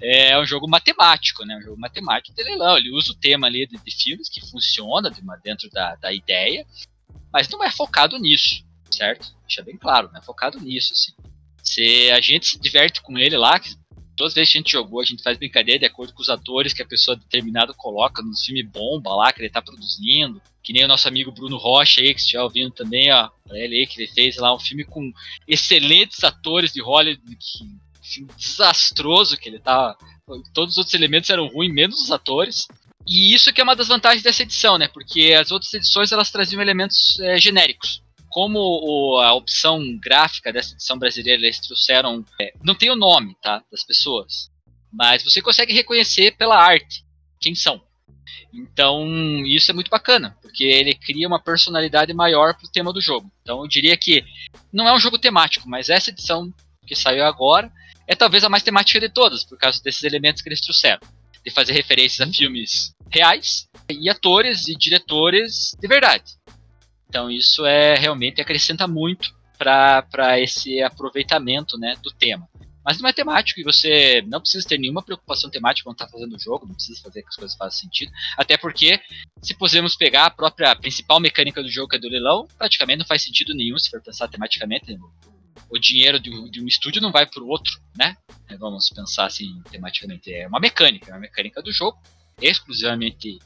É 0.00 0.38
um 0.38 0.44
jogo 0.44 0.68
matemático, 0.68 1.44
né? 1.44 1.56
Um 1.56 1.62
jogo 1.62 1.80
matemático 1.80 2.36
de 2.36 2.42
leilão. 2.42 2.76
Ele 2.76 2.90
usa 2.90 3.12
o 3.12 3.16
tema 3.16 3.46
ali 3.46 3.66
de, 3.66 3.76
de 3.78 3.96
filmes 3.96 4.28
que 4.28 4.40
funciona 4.40 5.10
de 5.10 5.20
uma, 5.20 5.36
dentro 5.36 5.68
da, 5.70 5.94
da 5.96 6.12
ideia, 6.12 6.66
mas 7.32 7.48
não 7.48 7.64
é 7.64 7.70
focado 7.70 8.18
nisso, 8.18 8.64
certo? 8.90 9.34
Deixa 9.46 9.62
bem 9.62 9.76
claro, 9.76 10.10
não 10.12 10.20
é 10.20 10.22
focado 10.22 10.60
nisso, 10.60 10.92
assim. 10.92 11.12
Se 11.62 12.10
a 12.10 12.20
gente 12.20 12.46
se 12.46 12.60
diverte 12.60 13.00
com 13.00 13.16
ele 13.18 13.36
lá, 13.36 13.58
que 13.58 13.74
todas 14.22 14.32
as 14.32 14.34
vezes 14.34 14.52
que 14.52 14.58
a 14.58 14.60
gente 14.60 14.72
jogou, 14.72 15.00
a 15.00 15.04
gente 15.04 15.22
faz 15.22 15.36
brincadeira 15.36 15.80
de 15.80 15.86
acordo 15.86 16.12
com 16.12 16.22
os 16.22 16.28
atores 16.28 16.72
que 16.72 16.82
a 16.82 16.86
pessoa 16.86 17.16
determinada 17.16 17.74
coloca 17.74 18.22
no 18.22 18.36
filme 18.36 18.62
bomba 18.62 19.10
lá, 19.16 19.32
que 19.32 19.40
ele 19.40 19.50
tá 19.50 19.60
produzindo. 19.60 20.40
Que 20.62 20.72
nem 20.72 20.84
o 20.84 20.88
nosso 20.88 21.08
amigo 21.08 21.32
Bruno 21.32 21.56
Rocha 21.56 22.00
aí, 22.00 22.14
que 22.14 22.20
estiver 22.20 22.40
ouvindo 22.40 22.70
também, 22.70 23.12
ó. 23.12 23.28
Pra 23.44 23.58
ele 23.58 23.80
aí, 23.80 23.86
que 23.86 24.00
ele 24.00 24.12
fez 24.12 24.36
lá 24.36 24.54
um 24.54 24.60
filme 24.60 24.84
com 24.84 25.12
excelentes 25.48 26.22
atores 26.22 26.72
de 26.72 26.80
Hollywood, 26.80 27.20
que 27.36 28.14
filme 28.14 28.30
desastroso 28.38 29.36
que 29.36 29.48
ele 29.48 29.58
tá. 29.58 29.96
Todos 30.54 30.74
os 30.74 30.78
outros 30.78 30.94
elementos 30.94 31.28
eram 31.30 31.48
ruins, 31.48 31.74
menos 31.74 32.00
os 32.00 32.12
atores. 32.12 32.68
E 33.08 33.34
isso 33.34 33.52
que 33.52 33.60
é 33.60 33.64
uma 33.64 33.74
das 33.74 33.88
vantagens 33.88 34.22
dessa 34.22 34.44
edição, 34.44 34.78
né? 34.78 34.86
Porque 34.86 35.34
as 35.34 35.50
outras 35.50 35.74
edições 35.74 36.12
elas 36.12 36.30
traziam 36.30 36.62
elementos 36.62 37.18
é, 37.20 37.38
genéricos. 37.38 38.01
Como 38.32 38.58
o, 38.58 39.20
a 39.20 39.34
opção 39.34 39.78
gráfica 39.98 40.50
dessa 40.50 40.72
edição 40.72 40.98
brasileira 40.98 41.42
eles 41.42 41.60
trouxeram. 41.60 42.24
É, 42.40 42.54
não 42.64 42.74
tem 42.74 42.90
o 42.90 42.96
nome, 42.96 43.36
tá? 43.42 43.62
Das 43.70 43.84
pessoas. 43.84 44.50
Mas 44.90 45.22
você 45.22 45.42
consegue 45.42 45.74
reconhecer 45.74 46.34
pela 46.38 46.56
arte 46.56 47.04
quem 47.38 47.54
são. 47.54 47.78
Então, 48.50 49.06
isso 49.44 49.70
é 49.70 49.74
muito 49.74 49.90
bacana, 49.90 50.34
porque 50.40 50.64
ele 50.64 50.94
cria 50.94 51.28
uma 51.28 51.38
personalidade 51.38 52.14
maior 52.14 52.54
pro 52.54 52.70
tema 52.70 52.90
do 52.90 53.02
jogo. 53.02 53.30
Então, 53.42 53.60
eu 53.60 53.68
diria 53.68 53.96
que 53.98 54.24
não 54.72 54.88
é 54.88 54.94
um 54.94 54.98
jogo 54.98 55.18
temático, 55.18 55.68
mas 55.68 55.90
essa 55.90 56.08
edição 56.08 56.50
que 56.86 56.96
saiu 56.96 57.24
agora 57.24 57.70
é 58.06 58.14
talvez 58.14 58.44
a 58.44 58.48
mais 58.48 58.62
temática 58.62 58.98
de 58.98 59.10
todas, 59.10 59.44
por 59.44 59.58
causa 59.58 59.82
desses 59.82 60.04
elementos 60.04 60.40
que 60.40 60.48
eles 60.48 60.60
trouxeram. 60.62 61.00
De 61.44 61.50
fazer 61.50 61.72
referências 61.72 62.26
a 62.26 62.32
filmes 62.32 62.94
reais 63.10 63.68
e 63.90 64.08
atores 64.08 64.68
e 64.68 64.74
diretores 64.74 65.74
de 65.78 65.88
verdade. 65.88 66.24
Então, 67.12 67.30
isso 67.30 67.66
é 67.66 67.94
realmente 67.94 68.40
acrescenta 68.40 68.88
muito 68.88 69.36
para 69.58 70.40
esse 70.40 70.82
aproveitamento 70.82 71.76
né, 71.76 71.94
do 72.02 72.10
tema. 72.10 72.48
Mas 72.82 72.98
não 72.98 73.06
é 73.06 73.12
temático 73.12 73.60
e 73.60 73.62
você 73.62 74.22
não 74.26 74.40
precisa 74.40 74.66
ter 74.66 74.78
nenhuma 74.78 75.02
preocupação 75.02 75.50
temática 75.50 75.84
quando 75.84 75.96
está 75.96 76.08
fazendo 76.08 76.34
o 76.34 76.38
jogo, 76.38 76.66
não 76.66 76.74
precisa 76.74 77.02
fazer 77.02 77.20
que 77.20 77.28
as 77.28 77.36
coisas 77.36 77.54
façam 77.54 77.80
sentido. 77.80 78.10
Até 78.34 78.56
porque, 78.56 78.98
se 79.42 79.52
pudermos 79.52 79.94
pegar 79.94 80.24
a 80.24 80.30
própria 80.30 80.74
principal 80.74 81.20
mecânica 81.20 81.62
do 81.62 81.68
jogo, 81.68 81.88
que 81.88 81.96
é 81.96 81.98
do 81.98 82.08
leilão, 82.08 82.48
praticamente 82.56 83.00
não 83.00 83.06
faz 83.06 83.22
sentido 83.22 83.54
nenhum 83.54 83.78
se 83.78 83.90
for 83.90 84.00
pensar 84.00 84.26
tematicamente. 84.28 84.98
O 85.68 85.78
dinheiro 85.78 86.18
de 86.18 86.30
um, 86.30 86.50
de 86.50 86.62
um 86.62 86.66
estúdio 86.66 87.02
não 87.02 87.12
vai 87.12 87.26
para 87.26 87.42
o 87.42 87.48
outro, 87.48 87.78
né? 87.94 88.16
É, 88.48 88.56
vamos 88.56 88.88
pensar 88.88 89.26
assim 89.26 89.62
tematicamente. 89.70 90.32
É 90.32 90.48
uma 90.48 90.58
mecânica, 90.58 91.10
é 91.10 91.12
uma 91.12 91.20
mecânica 91.20 91.62
do 91.62 91.70
jogo, 91.70 91.98
exclusivamente 92.40 93.38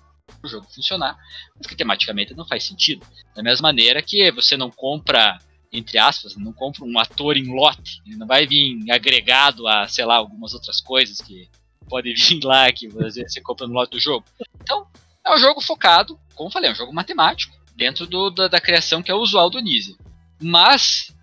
o 0.43 0.49
jogo 0.49 0.67
funcionar, 0.73 1.17
mas 1.57 1.67
que 1.67 1.77
tematicamente 1.77 2.35
não 2.35 2.47
faz 2.47 2.65
sentido. 2.65 3.07
Da 3.35 3.43
mesma 3.43 3.69
maneira 3.69 4.03
que 4.03 4.31
você 4.31 4.57
não 4.57 4.71
compra 4.71 5.39
entre 5.73 5.99
aspas, 5.99 6.37
não 6.37 6.53
compra 6.53 6.85
um 6.85 6.99
ator 6.99 7.37
em 7.37 7.55
lote, 7.55 8.01
ele 8.07 8.17
não 8.17 8.27
vai 8.27 8.47
vir 8.47 8.79
agregado 8.91 9.67
a, 9.67 9.87
sei 9.89 10.05
lá, 10.05 10.17
algumas 10.17 10.55
outras 10.55 10.81
coisas 10.81 11.21
que 11.21 11.49
pode 11.89 12.13
vir 12.15 12.43
lá 12.45 12.71
que 12.73 12.89
você 12.89 13.41
compra 13.41 13.67
no 13.67 13.75
lote 13.75 13.91
do 13.93 14.01
jogo. 14.01 14.25
Então, 14.63 14.87
é 15.25 15.35
um 15.35 15.39
jogo 15.39 15.61
focado, 15.61 16.19
como 16.35 16.49
eu 16.49 16.53
falei, 16.53 16.71
é 16.71 16.73
um 16.73 16.77
jogo 16.77 16.95
matemático, 16.95 17.55
dentro 17.75 18.07
do, 18.07 18.31
da, 18.31 18.49
da, 18.49 18.61
criação 18.61 19.03
que 19.03 19.11
é 19.11 19.15
usual 19.15 19.51
do 19.51 19.61
Nise. 19.61 19.97
Mas 20.41 21.15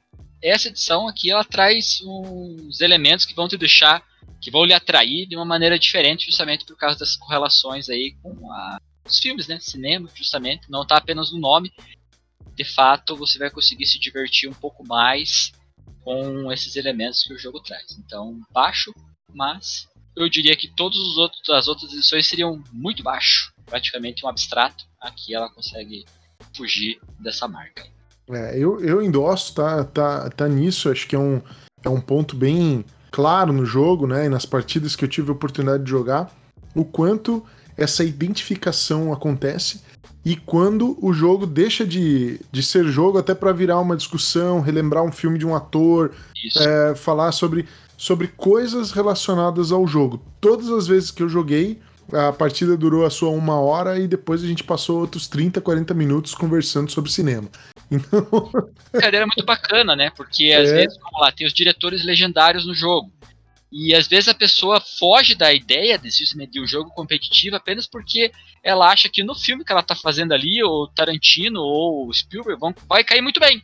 essa 0.42 0.68
edição 0.68 1.08
aqui 1.08 1.32
ela 1.32 1.44
traz 1.44 2.02
uns 2.04 2.82
elementos 2.82 3.26
que 3.26 3.34
vão 3.34 3.48
te 3.48 3.58
deixar, 3.58 4.04
que 4.42 4.52
vão 4.52 4.66
lhe 4.66 4.74
atrair 4.74 5.26
de 5.26 5.36
uma 5.36 5.46
maneira 5.46 5.80
diferente, 5.80 6.26
justamente 6.26 6.66
por 6.66 6.76
causa 6.76 7.00
das 7.00 7.16
correlações 7.16 7.90
aí 7.90 8.16
com 8.22 8.52
a, 8.52 8.78
os 9.06 9.20
filmes, 9.20 9.48
né? 9.48 9.60
Cinema, 9.60 10.10
justamente. 10.14 10.70
Não 10.70 10.84
está 10.84 10.98
apenas 10.98 11.32
no 11.32 11.40
nome, 11.40 11.72
de 12.56 12.64
fato 12.64 13.16
você 13.16 13.38
vai 13.38 13.50
conseguir 13.50 13.86
se 13.86 14.00
divertir 14.00 14.50
um 14.50 14.54
pouco 14.54 14.86
mais 14.86 15.52
com 16.04 16.52
esses 16.52 16.76
elementos 16.76 17.24
que 17.24 17.34
o 17.34 17.40
jogo 17.40 17.60
traz. 17.62 17.98
Então, 17.98 18.40
baixo, 18.52 18.94
mas 19.34 19.88
eu 20.16 20.30
diria 20.30 20.56
que 20.56 20.68
todas 20.68 21.00
as 21.50 21.68
outras 21.68 21.92
edições 21.94 22.28
seriam 22.28 22.62
muito 22.72 23.02
baixo, 23.02 23.54
praticamente 23.66 24.26
um 24.26 24.30
abstrato. 24.30 24.86
Aqui 25.00 25.34
ela 25.34 25.50
consegue 25.50 26.06
fugir 26.56 27.00
dessa 27.20 27.48
marca. 27.48 27.86
É, 28.30 28.58
eu, 28.58 28.80
eu 28.80 29.02
endosso, 29.02 29.54
tá, 29.56 29.84
tá, 29.84 30.30
tá 30.30 30.48
nisso, 30.48 30.90
acho 30.90 31.08
que 31.08 31.16
é 31.16 31.20
um, 31.20 31.42
é 31.84 31.90
um 31.90 32.00
ponto 32.00 32.36
bem 32.36 32.86
claro 33.12 33.52
no 33.52 33.66
jogo, 33.66 34.08
né, 34.08 34.26
e 34.26 34.30
nas 34.30 34.46
partidas 34.46 34.96
que 34.96 35.04
eu 35.04 35.10
tive 35.10 35.30
a 35.30 35.34
oportunidade 35.34 35.84
de 35.84 35.90
jogar, 35.90 36.34
o 36.74 36.86
quanto 36.86 37.46
essa 37.78 38.04
identificação 38.04 39.12
acontece 39.12 39.82
e 40.26 40.38
quando 40.38 40.98
o 41.06 41.12
jogo 41.12 41.46
deixa 41.46 41.86
de, 41.86 42.40
de 42.52 42.64
ser 42.64 42.86
jogo 42.86 43.18
até 43.18 43.36
para 43.36 43.52
virar 43.52 43.80
uma 43.80 43.98
discussão, 43.98 44.62
relembrar 44.62 45.04
um 45.04 45.12
filme 45.12 45.38
de 45.38 45.46
um 45.46 45.54
ator, 45.54 46.14
é, 46.58 46.96
falar 46.96 47.34
sobre, 47.34 47.68
sobre 47.98 48.28
coisas 48.28 48.92
relacionadas 48.92 49.72
ao 49.72 49.86
jogo. 49.86 50.24
Todas 50.40 50.70
as 50.70 50.88
vezes 50.88 51.12
que 51.12 51.22
eu 51.22 51.28
joguei, 51.28 51.82
a 52.12 52.32
partida 52.32 52.78
durou 52.78 53.06
a 53.06 53.10
sua 53.10 53.30
uma 53.30 53.60
hora 53.60 54.00
e 54.00 54.08
depois 54.08 54.42
a 54.42 54.48
gente 54.48 54.64
passou 54.64 55.02
outros 55.02 55.28
30, 55.28 55.60
40 55.60 55.94
minutos 55.94 56.34
conversando 56.34 56.92
sobre 56.92 57.12
cinema. 57.12 57.50
Então... 57.92 58.26
Brincadeira 58.92 59.28
muito 59.28 59.46
bacana, 59.46 59.96
né? 59.96 60.12
Porque 60.18 60.52
às 60.52 60.68
é. 60.70 60.78
vezes, 60.78 60.98
vamos 60.98 61.22
lá, 61.22 61.32
tem 61.32 61.46
os 61.46 61.54
diretores 61.54 62.04
legendários 62.04 62.66
no 62.66 62.74
jogo. 62.74 63.12
E 63.76 63.96
às 63.96 64.08
vezes 64.08 64.28
a 64.28 64.36
pessoa 64.36 64.80
foge 64.80 65.34
da 65.34 65.52
ideia 65.52 65.98
desse, 65.98 66.24
de 66.48 66.62
um 66.62 66.68
jogo 66.68 66.92
competitivo 66.92 67.56
apenas 67.56 67.88
porque 67.88 68.32
ela 68.64 68.92
acha 68.92 69.10
que 69.10 69.24
no 69.24 69.34
filme 69.34 69.66
que 69.66 69.72
ela 69.72 69.82
tá 69.82 69.96
fazendo 69.96 70.32
ali, 70.32 70.64
o 70.64 70.88
Tarantino 70.90 71.60
ou 71.60 72.08
o 72.08 72.14
Spielberg 72.14 72.60
vão, 72.60 72.72
vai 72.88 73.04
cair 73.04 73.24
muito 73.24 73.40
bem. 73.40 73.60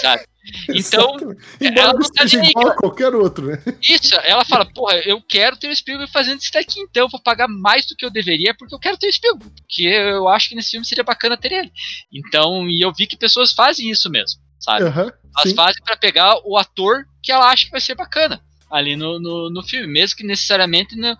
Sabe? 0.00 0.24
Então, 0.68 1.16
ela 1.60 1.92
não 1.92 2.08
tá 2.08 2.24
nem 2.24 2.50
igual 2.50 2.68
a 2.68 2.76
qualquer 2.76 3.12
outro, 3.12 3.48
né? 3.48 3.60
Isso, 3.82 4.14
ela 4.24 4.44
fala, 4.44 4.64
porra, 4.64 4.94
eu 4.98 5.20
quero 5.20 5.56
ter 5.56 5.68
o 5.68 5.74
Spielberg 5.74 6.12
fazendo 6.12 6.40
isso 6.40 6.52
daqui, 6.52 6.78
então 6.78 7.02
eu 7.02 7.08
vou 7.08 7.20
pagar 7.20 7.48
mais 7.48 7.84
do 7.84 7.96
que 7.96 8.06
eu 8.06 8.10
deveria 8.10 8.54
porque 8.54 8.72
eu 8.72 8.78
quero 8.78 8.96
ter 8.96 9.08
o 9.08 9.12
Spielberg, 9.12 9.52
porque 9.60 9.82
eu 9.82 10.28
acho 10.28 10.48
que 10.48 10.54
nesse 10.54 10.70
filme 10.70 10.86
seria 10.86 11.02
bacana 11.02 11.36
ter 11.36 11.50
ele. 11.50 11.72
Então, 12.12 12.68
e 12.70 12.80
eu 12.80 12.92
vi 12.92 13.08
que 13.08 13.16
pessoas 13.16 13.50
fazem 13.50 13.90
isso 13.90 14.08
mesmo, 14.08 14.40
sabe? 14.60 14.84
Uhum, 14.84 15.10
Elas 15.36 15.48
sim. 15.48 15.54
fazem 15.56 15.82
para 15.84 15.96
pegar 15.96 16.38
o 16.44 16.56
ator 16.56 17.04
que 17.20 17.32
ela 17.32 17.50
acha 17.50 17.64
que 17.64 17.72
vai 17.72 17.80
ser 17.80 17.96
bacana 17.96 18.40
ali 18.76 18.96
no, 18.96 19.18
no, 19.18 19.50
no, 19.50 19.62
filme, 19.62 19.86
mesmo 19.86 20.16
que 20.16 20.24
necessariamente 20.24 20.96
não, 20.96 21.16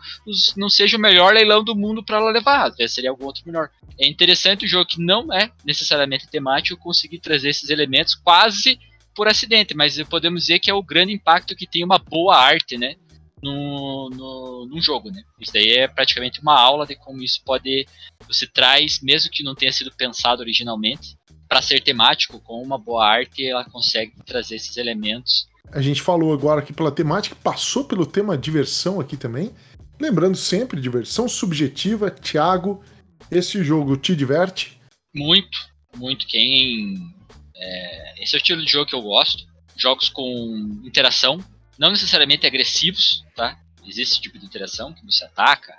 não 0.57 0.69
seja 0.69 0.97
o 0.97 1.01
melhor 1.01 1.33
leilão 1.33 1.65
do 1.65 1.75
mundo 1.75 2.05
para 2.05 2.19
ela 2.19 2.31
levar, 2.31 2.73
seria 2.89 3.11
algum 3.11 3.25
outro 3.25 3.43
melhor. 3.47 3.71
É 3.99 4.07
interessante 4.07 4.65
o 4.65 4.69
jogo 4.69 4.87
que 4.87 5.01
não 5.01 5.33
é 5.33 5.51
necessariamente 5.65 6.29
temático 6.29 6.81
conseguir 6.81 7.19
trazer 7.19 7.51
esses 7.51 7.71
elementos 7.71 8.15
quase 8.15 8.79
por 9.15 9.27
acidente, 9.29 9.75
mas 9.75 10.01
podemos 10.05 10.43
dizer 10.43 10.59
que 10.59 10.71
é 10.71 10.75
o 10.75 10.83
grande 10.83 11.13
impacto 11.13 11.57
que 11.57 11.67
tem 11.67 11.83
uma 11.83 11.99
boa 11.99 12.37
arte, 12.37 12.77
né? 12.77 12.97
No, 13.43 14.11
no, 14.11 14.67
num 14.67 14.81
jogo, 14.81 15.11
né? 15.11 15.23
Isso 15.39 15.53
daí 15.53 15.73
é 15.73 15.89
praticamente 15.89 16.41
uma 16.41 16.59
aula 16.59 16.87
de 16.87 16.97
como 16.97 17.23
isso 17.23 17.43
pode. 17.45 17.87
Você 18.27 18.47
traz, 18.47 19.01
mesmo 19.01 19.31
que 19.31 19.43
não 19.43 19.55
tenha 19.55 19.73
sido 19.73 19.93
pensado 19.93 20.41
originalmente, 20.41 21.17
para 21.49 21.63
ser 21.63 21.81
temático, 21.81 22.41
com 22.41 22.63
uma 22.63 22.79
boa 22.79 23.07
arte, 23.07 23.47
ela 23.47 23.65
consegue 23.65 24.13
trazer 24.25 24.57
esses 24.57 24.77
elementos 24.77 25.49
a 25.73 25.81
gente 25.81 26.03
falou 26.03 26.33
agora 26.33 26.61
aqui 26.61 26.73
pela 26.73 26.93
temática, 26.93 27.37
passou 27.43 27.85
pelo 27.85 28.07
tema 28.07 28.37
diversão 28.37 29.01
aqui 29.01 29.17
também. 29.17 29.53
Lembrando 30.01 30.37
sempre, 30.37 30.81
diversão 30.81 31.29
subjetiva. 31.29 32.11
Thiago, 32.11 32.83
esse 33.31 33.63
jogo 33.65 33.97
te 33.97 34.15
diverte? 34.15 34.79
Muito, 35.15 35.59
muito. 35.97 36.27
Quem. 36.27 37.15
É, 37.55 38.23
esse 38.23 38.35
é 38.35 38.39
o 38.39 38.41
estilo 38.41 38.63
de 38.63 38.71
jogo 38.71 38.87
que 38.87 38.95
eu 38.95 39.03
gosto. 39.03 39.45
Jogos 39.77 40.09
com 40.09 40.81
interação, 40.85 41.39
não 41.79 41.91
necessariamente 41.91 42.47
agressivos, 42.47 43.25
tá? 43.35 43.59
Existe 43.85 44.15
esse 44.15 44.21
tipo 44.21 44.39
de 44.39 44.47
interação 44.47 44.93
que 44.93 45.05
você 45.05 45.25
ataca, 45.25 45.79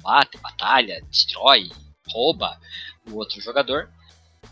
bate, 0.00 0.38
batalha, 0.38 1.02
destrói, 1.10 1.68
rouba 2.08 2.58
o 3.10 3.16
outro 3.16 3.40
jogador. 3.40 3.90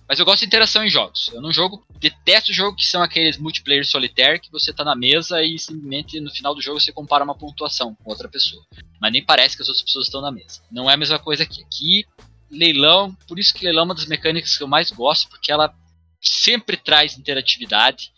Mas 0.09 0.18
eu 0.18 0.24
gosto 0.24 0.40
de 0.40 0.47
interação 0.47 0.84
em 0.84 0.88
jogos. 0.88 1.30
Eu 1.32 1.40
não 1.40 1.53
jogo, 1.53 1.84
detesto 1.99 2.53
jogos 2.53 2.82
que 2.82 2.86
são 2.86 3.03
aqueles 3.03 3.38
multiplayer 3.38 3.86
solitário 3.86 4.40
que 4.40 4.53
você 4.53 4.72
tá 4.72 4.84
na 4.84 4.95
mesa 4.95 5.42
e 5.42 5.59
simplesmente 5.59 6.20
no 6.20 6.30
final 6.30 6.55
do 6.55 6.61
jogo 6.61 6.80
você 6.80 6.92
compara 6.92 7.24
uma 7.24 7.34
pontuação 7.34 7.95
com 7.95 8.11
outra 8.11 8.28
pessoa. 8.28 8.64
Mas 9.01 9.12
nem 9.12 9.24
parece 9.24 9.57
que 9.57 9.62
as 9.62 9.68
outras 9.68 9.84
pessoas 9.84 10.07
estão 10.07 10.20
na 10.20 10.30
mesa. 10.30 10.62
Não 10.70 10.90
é 10.90 10.95
a 10.95 10.97
mesma 10.97 11.18
coisa 11.18 11.42
aqui. 11.42 11.62
Aqui, 11.62 12.07
leilão, 12.51 13.16
por 13.26 13.38
isso 13.38 13.55
que 13.55 13.64
leilão 13.64 13.82
é 13.82 13.86
uma 13.86 13.95
das 13.95 14.07
mecânicas 14.07 14.57
que 14.57 14.62
eu 14.62 14.68
mais 14.68 14.90
gosto, 14.90 15.28
porque 15.28 15.51
ela 15.51 15.74
sempre 16.20 16.76
traz 16.76 17.18
interatividade. 17.18 18.12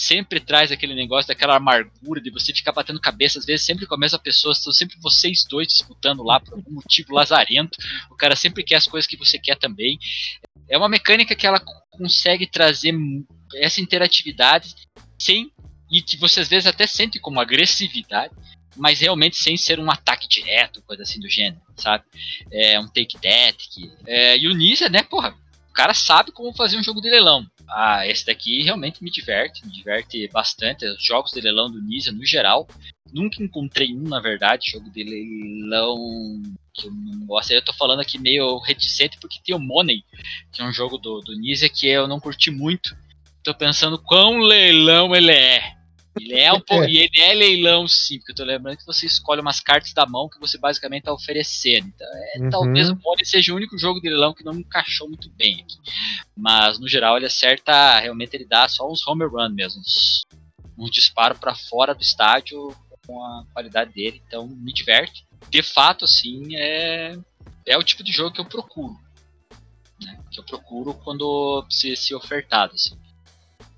Sempre 0.00 0.38
traz 0.38 0.70
aquele 0.70 0.94
negócio 0.94 1.28
daquela 1.28 1.56
amargura 1.56 2.20
de 2.20 2.30
você 2.30 2.54
ficar 2.54 2.72
batendo 2.72 3.00
cabeça, 3.00 3.38
às 3.38 3.44
vezes 3.44 3.66
sempre 3.66 3.86
com 3.86 3.94
a 3.94 3.98
mesma 3.98 4.18
pessoa, 4.18 4.54
são 4.54 4.72
sempre 4.72 4.96
vocês 5.00 5.44
dois 5.48 5.66
disputando 5.66 6.22
lá 6.22 6.38
por 6.38 6.54
algum 6.54 6.72
motivo 6.72 7.14
lazarento. 7.14 7.78
O 8.10 8.14
cara 8.14 8.36
sempre 8.36 8.62
quer 8.62 8.76
as 8.76 8.86
coisas 8.86 9.08
que 9.08 9.16
você 9.16 9.38
quer 9.38 9.56
também. 9.56 9.98
É 10.68 10.78
uma 10.78 10.88
mecânica 10.88 11.34
que 11.34 11.46
ela 11.46 11.60
consegue 11.90 12.46
trazer 12.46 12.94
essa 13.56 13.80
interatividade 13.80 14.74
sem 15.18 15.50
e 15.90 16.00
que 16.02 16.16
você 16.16 16.40
às 16.40 16.48
vezes 16.48 16.66
até 16.66 16.86
sente 16.86 17.18
como 17.18 17.40
agressividade, 17.40 18.34
mas 18.76 19.00
realmente 19.00 19.36
sem 19.36 19.56
ser 19.56 19.80
um 19.80 19.90
ataque 19.90 20.28
direto, 20.28 20.82
coisa 20.82 21.02
assim 21.02 21.18
do 21.18 21.28
gênero, 21.28 21.60
sabe? 21.76 22.04
É 22.52 22.78
um 22.78 22.86
take 22.86 23.18
that. 23.18 23.92
É, 24.06 24.38
e 24.38 24.46
o 24.46 24.54
Nisa, 24.54 24.88
né, 24.88 25.02
porra, 25.02 25.34
o 25.68 25.72
cara 25.72 25.94
sabe 25.94 26.30
como 26.30 26.54
fazer 26.54 26.76
um 26.76 26.82
jogo 26.82 27.00
de 27.00 27.10
leilão. 27.10 27.46
Ah, 27.70 28.06
esse 28.06 28.24
daqui 28.24 28.62
realmente 28.62 29.02
me 29.02 29.10
diverte, 29.10 29.64
me 29.66 29.72
diverte 29.72 30.28
bastante. 30.28 30.86
Os 30.86 31.04
jogos 31.04 31.32
de 31.32 31.40
leilão 31.40 31.70
do 31.70 31.82
Nisa, 31.82 32.12
no 32.12 32.24
geral. 32.24 32.66
Nunca 33.12 33.42
encontrei 33.42 33.94
um, 33.94 34.02
na 34.02 34.20
verdade, 34.20 34.70
jogo 34.70 34.90
de 34.90 35.02
leilão 35.02 35.96
que 36.74 36.86
eu 36.86 36.92
não 36.92 37.26
gosto. 37.26 37.50
Eu 37.50 37.64
tô 37.64 37.72
falando 37.72 38.00
aqui 38.00 38.18
meio 38.18 38.58
reticente 38.58 39.18
porque 39.18 39.40
tem 39.44 39.54
o 39.54 39.58
Money, 39.58 40.04
que 40.52 40.62
é 40.62 40.64
um 40.64 40.72
jogo 40.72 40.98
do, 40.98 41.20
do 41.20 41.36
Nisa 41.36 41.68
que 41.68 41.86
eu 41.86 42.06
não 42.06 42.20
curti 42.20 42.50
muito. 42.50 42.96
Tô 43.42 43.54
pensando 43.54 43.98
quão 43.98 44.38
leilão 44.38 45.14
ele 45.14 45.32
é. 45.32 45.77
Ele 46.20 46.34
é 46.34 46.52
um 46.52 46.60
pouco. 46.62 46.84
É. 46.84 46.90
E 46.90 46.98
ele 46.98 47.20
é 47.20 47.32
leilão, 47.34 47.86
sim, 47.86 48.18
porque 48.18 48.32
eu 48.32 48.36
tô 48.36 48.44
lembrando 48.44 48.76
que 48.76 48.86
você 48.86 49.06
escolhe 49.06 49.40
umas 49.40 49.60
cartas 49.60 49.92
da 49.92 50.06
mão 50.06 50.28
que 50.28 50.38
você 50.38 50.58
basicamente 50.58 51.04
tá 51.04 51.12
oferecendo. 51.12 51.88
Então, 51.88 52.06
é, 52.06 52.38
uhum. 52.40 52.50
talvez 52.50 52.90
o 52.90 52.96
Pony 52.96 53.24
seja 53.24 53.52
o 53.52 53.56
único 53.56 53.78
jogo 53.78 54.00
de 54.00 54.08
leilão 54.08 54.34
que 54.34 54.44
não 54.44 54.52
me 54.52 54.60
encaixou 54.60 55.08
muito 55.08 55.30
bem 55.30 55.60
aqui. 55.60 55.76
Mas, 56.36 56.78
no 56.78 56.88
geral, 56.88 57.16
ele 57.16 57.26
acerta. 57.26 57.98
Realmente, 58.00 58.34
ele 58.34 58.44
dá 58.46 58.68
só 58.68 58.90
uns 58.90 59.06
home 59.06 59.24
run 59.24 59.50
mesmo. 59.50 59.80
Uns, 59.80 60.26
uns 60.76 60.90
disparos 60.90 61.38
para 61.38 61.54
fora 61.54 61.94
do 61.94 62.02
estádio 62.02 62.74
com 63.06 63.22
a 63.24 63.44
qualidade 63.52 63.92
dele. 63.92 64.22
Então, 64.26 64.46
me 64.46 64.72
diverte. 64.72 65.26
De 65.50 65.62
fato, 65.62 66.04
assim, 66.04 66.56
é. 66.56 67.16
É 67.66 67.76
o 67.76 67.82
tipo 67.82 68.02
de 68.02 68.12
jogo 68.12 68.32
que 68.32 68.40
eu 68.40 68.46
procuro. 68.46 68.96
Né? 70.02 70.18
Que 70.30 70.40
eu 70.40 70.44
procuro 70.44 70.94
quando 70.94 71.66
se, 71.68 71.94
se 71.96 72.14
ofertado, 72.14 72.74
assim. 72.74 72.96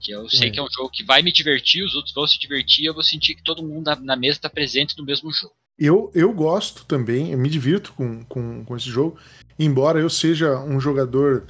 Que 0.00 0.12
eu 0.12 0.28
sei 0.30 0.48
é. 0.48 0.50
que 0.50 0.58
é 0.58 0.62
um 0.62 0.70
jogo 0.70 0.90
que 0.90 1.04
vai 1.04 1.22
me 1.22 1.30
divertir, 1.30 1.84
os 1.84 1.94
outros 1.94 2.14
vão 2.14 2.26
se 2.26 2.38
divertir, 2.38 2.86
eu 2.86 2.94
vou 2.94 3.02
sentir 3.02 3.34
que 3.34 3.42
todo 3.42 3.62
mundo 3.62 3.84
na, 3.84 3.96
na 3.96 4.16
mesa 4.16 4.38
está 4.38 4.48
presente 4.48 4.96
no 4.96 5.04
mesmo 5.04 5.30
jogo. 5.30 5.54
Eu, 5.78 6.10
eu 6.14 6.32
gosto 6.32 6.84
também, 6.84 7.32
eu 7.32 7.38
me 7.38 7.48
divirto 7.48 7.92
com, 7.94 8.24
com, 8.24 8.64
com 8.64 8.76
esse 8.76 8.88
jogo, 8.88 9.18
embora 9.58 9.98
eu 9.98 10.10
seja 10.10 10.58
um 10.60 10.80
jogador 10.80 11.46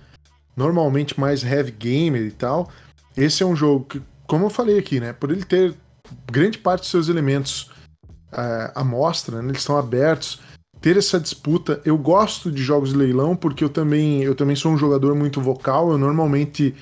normalmente 0.56 1.18
mais 1.18 1.42
heavy 1.42 1.72
gamer 1.72 2.22
e 2.22 2.30
tal, 2.30 2.70
esse 3.16 3.42
é 3.42 3.46
um 3.46 3.56
jogo 3.56 3.86
que, 3.86 4.02
como 4.26 4.46
eu 4.46 4.50
falei 4.50 4.78
aqui, 4.78 5.00
né, 5.00 5.12
por 5.12 5.30
ele 5.30 5.44
ter 5.44 5.74
grande 6.30 6.58
parte 6.58 6.82
dos 6.82 6.90
seus 6.90 7.08
elementos 7.08 7.70
uh, 8.32 8.72
à 8.74 8.84
mostra, 8.84 9.42
né, 9.42 9.48
eles 9.48 9.62
estão 9.62 9.76
abertos, 9.76 10.40
ter 10.80 10.96
essa 10.96 11.20
disputa, 11.20 11.80
eu 11.84 11.98
gosto 11.98 12.50
de 12.50 12.62
jogos 12.62 12.90
de 12.90 12.96
leilão 12.96 13.36
porque 13.36 13.62
eu 13.62 13.68
também, 13.68 14.22
eu 14.22 14.34
também 14.34 14.56
sou 14.56 14.72
um 14.72 14.78
jogador 14.78 15.14
muito 15.14 15.40
vocal, 15.40 15.90
eu 15.90 15.98
normalmente 15.98 16.74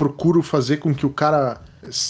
procuro 0.00 0.42
fazer 0.42 0.78
com 0.78 0.94
que 0.94 1.04
o 1.04 1.10
cara 1.10 1.60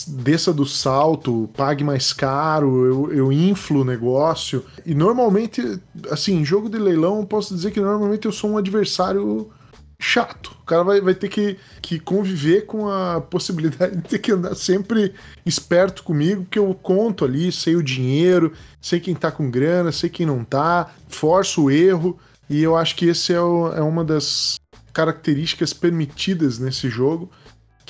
desça 0.07 0.53
do 0.53 0.64
salto, 0.64 1.51
pague 1.57 1.82
mais 1.82 2.12
caro, 2.12 2.86
eu, 2.86 3.12
eu 3.12 3.32
inflo 3.32 3.80
o 3.80 3.84
negócio. 3.84 4.64
E 4.86 4.95
normalmente, 4.95 5.61
assim, 6.09 6.45
jogo 6.45 6.68
de 6.68 6.78
leilão, 6.78 7.26
posso 7.26 7.53
dizer 7.53 7.72
que 7.72 7.80
normalmente 7.80 8.26
eu 8.26 8.32
sou 8.32 8.51
um 8.51 8.59
adversário 8.59 9.51
chato. 9.99 10.57
O 10.62 10.64
cara 10.64 10.84
vai, 10.84 11.01
vai 11.01 11.16
ter 11.16 11.28
que, 11.28 11.59
que 11.82 11.99
conviver 11.99 12.64
com 12.64 12.88
a 12.88 13.20
possibilidade 13.20 13.97
de 13.97 14.03
ter 14.03 14.20
que 14.20 14.30
andar 14.30 14.55
sempre 14.55 15.12
esperto 15.45 16.05
comigo, 16.05 16.43
porque 16.43 16.61
eu 16.61 16.72
conto 16.72 17.24
ali, 17.24 17.51
sei 17.51 17.74
o 17.74 17.82
dinheiro, 17.82 18.53
sei 18.80 19.01
quem 19.01 19.16
tá 19.16 19.32
com 19.32 19.51
grana, 19.51 19.91
sei 19.91 20.09
quem 20.09 20.24
não 20.24 20.45
tá, 20.45 20.93
forço 21.09 21.64
o 21.64 21.70
erro. 21.72 22.16
E 22.49 22.62
eu 22.62 22.76
acho 22.76 22.95
que 22.95 23.07
esse 23.07 23.32
é, 23.32 23.41
o, 23.41 23.72
é 23.72 23.80
uma 23.80 24.05
das 24.05 24.61
características 24.93 25.72
permitidas 25.72 26.61
nesse 26.61 26.88
jogo 26.88 27.28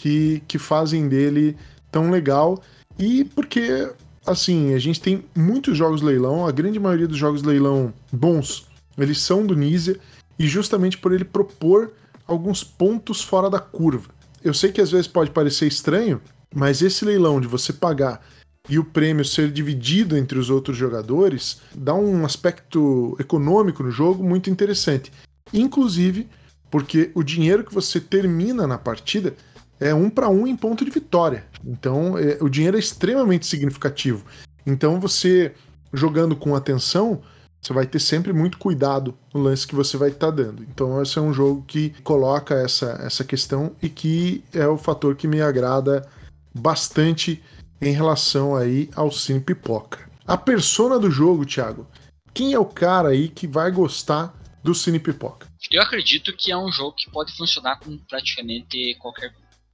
que, 0.00 0.42
que 0.48 0.58
fazem 0.58 1.08
dele 1.08 1.54
tão 1.92 2.10
legal. 2.10 2.62
E 2.98 3.24
porque, 3.24 3.92
assim, 4.26 4.72
a 4.72 4.78
gente 4.78 4.98
tem 4.98 5.22
muitos 5.36 5.76
jogos 5.76 6.00
leilão, 6.00 6.46
a 6.46 6.50
grande 6.50 6.80
maioria 6.80 7.06
dos 7.06 7.18
jogos 7.18 7.42
leilão 7.42 7.92
bons, 8.10 8.66
eles 8.96 9.20
são 9.20 9.46
do 9.46 9.54
Nizia, 9.54 9.98
e 10.38 10.48
justamente 10.48 10.96
por 10.96 11.12
ele 11.12 11.24
propor 11.24 11.92
alguns 12.26 12.64
pontos 12.64 13.22
fora 13.22 13.50
da 13.50 13.58
curva. 13.58 14.08
Eu 14.42 14.54
sei 14.54 14.72
que 14.72 14.80
às 14.80 14.90
vezes 14.90 15.06
pode 15.06 15.30
parecer 15.32 15.66
estranho, 15.66 16.18
mas 16.54 16.80
esse 16.80 17.04
leilão 17.04 17.38
de 17.38 17.46
você 17.46 17.70
pagar 17.70 18.24
e 18.70 18.78
o 18.78 18.84
prêmio 18.84 19.24
ser 19.24 19.50
dividido 19.50 20.16
entre 20.16 20.38
os 20.38 20.48
outros 20.48 20.78
jogadores 20.78 21.60
dá 21.74 21.94
um 21.94 22.24
aspecto 22.24 23.14
econômico 23.20 23.82
no 23.82 23.90
jogo 23.90 24.24
muito 24.24 24.48
interessante. 24.48 25.12
Inclusive 25.52 26.26
porque 26.70 27.10
o 27.14 27.22
dinheiro 27.22 27.64
que 27.64 27.74
você 27.74 28.00
termina 28.00 28.66
na 28.66 28.78
partida 28.78 29.34
é 29.80 29.94
um 29.94 30.10
para 30.10 30.28
um 30.28 30.46
em 30.46 30.54
ponto 30.54 30.84
de 30.84 30.90
vitória. 30.90 31.44
Então, 31.64 32.18
é, 32.18 32.38
o 32.40 32.48
dinheiro 32.48 32.76
é 32.76 32.80
extremamente 32.80 33.46
significativo. 33.46 34.24
Então, 34.66 35.00
você 35.00 35.54
jogando 35.92 36.36
com 36.36 36.54
atenção, 36.54 37.22
você 37.60 37.72
vai 37.72 37.86
ter 37.86 37.98
sempre 37.98 38.32
muito 38.32 38.58
cuidado 38.58 39.16
no 39.34 39.40
lance 39.40 39.66
que 39.66 39.74
você 39.74 39.96
vai 39.96 40.10
estar 40.10 40.28
tá 40.28 40.32
dando. 40.32 40.62
Então, 40.62 41.02
esse 41.02 41.18
é 41.18 41.22
um 41.22 41.32
jogo 41.32 41.64
que 41.66 41.90
coloca 42.02 42.54
essa, 42.54 43.00
essa 43.02 43.24
questão 43.24 43.74
e 43.82 43.88
que 43.88 44.44
é 44.52 44.66
o 44.66 44.78
fator 44.78 45.16
que 45.16 45.26
me 45.26 45.40
agrada 45.40 46.06
bastante 46.54 47.42
em 47.80 47.92
relação 47.92 48.54
aí 48.56 48.90
ao 48.94 49.10
Cine 49.10 49.40
Pipoca. 49.40 50.08
A 50.26 50.36
persona 50.36 50.98
do 50.98 51.10
jogo, 51.10 51.44
Thiago, 51.44 51.86
quem 52.32 52.52
é 52.52 52.58
o 52.58 52.64
cara 52.64 53.08
aí 53.08 53.28
que 53.28 53.46
vai 53.46 53.70
gostar 53.70 54.34
do 54.62 54.74
Cine 54.74 54.98
Pipoca? 54.98 55.48
Eu 55.70 55.82
acredito 55.82 56.34
que 56.36 56.50
é 56.50 56.56
um 56.56 56.70
jogo 56.70 56.94
que 56.96 57.10
pode 57.10 57.36
funcionar 57.36 57.78
com 57.78 57.96
praticamente 58.08 58.94
qualquer 58.98 59.32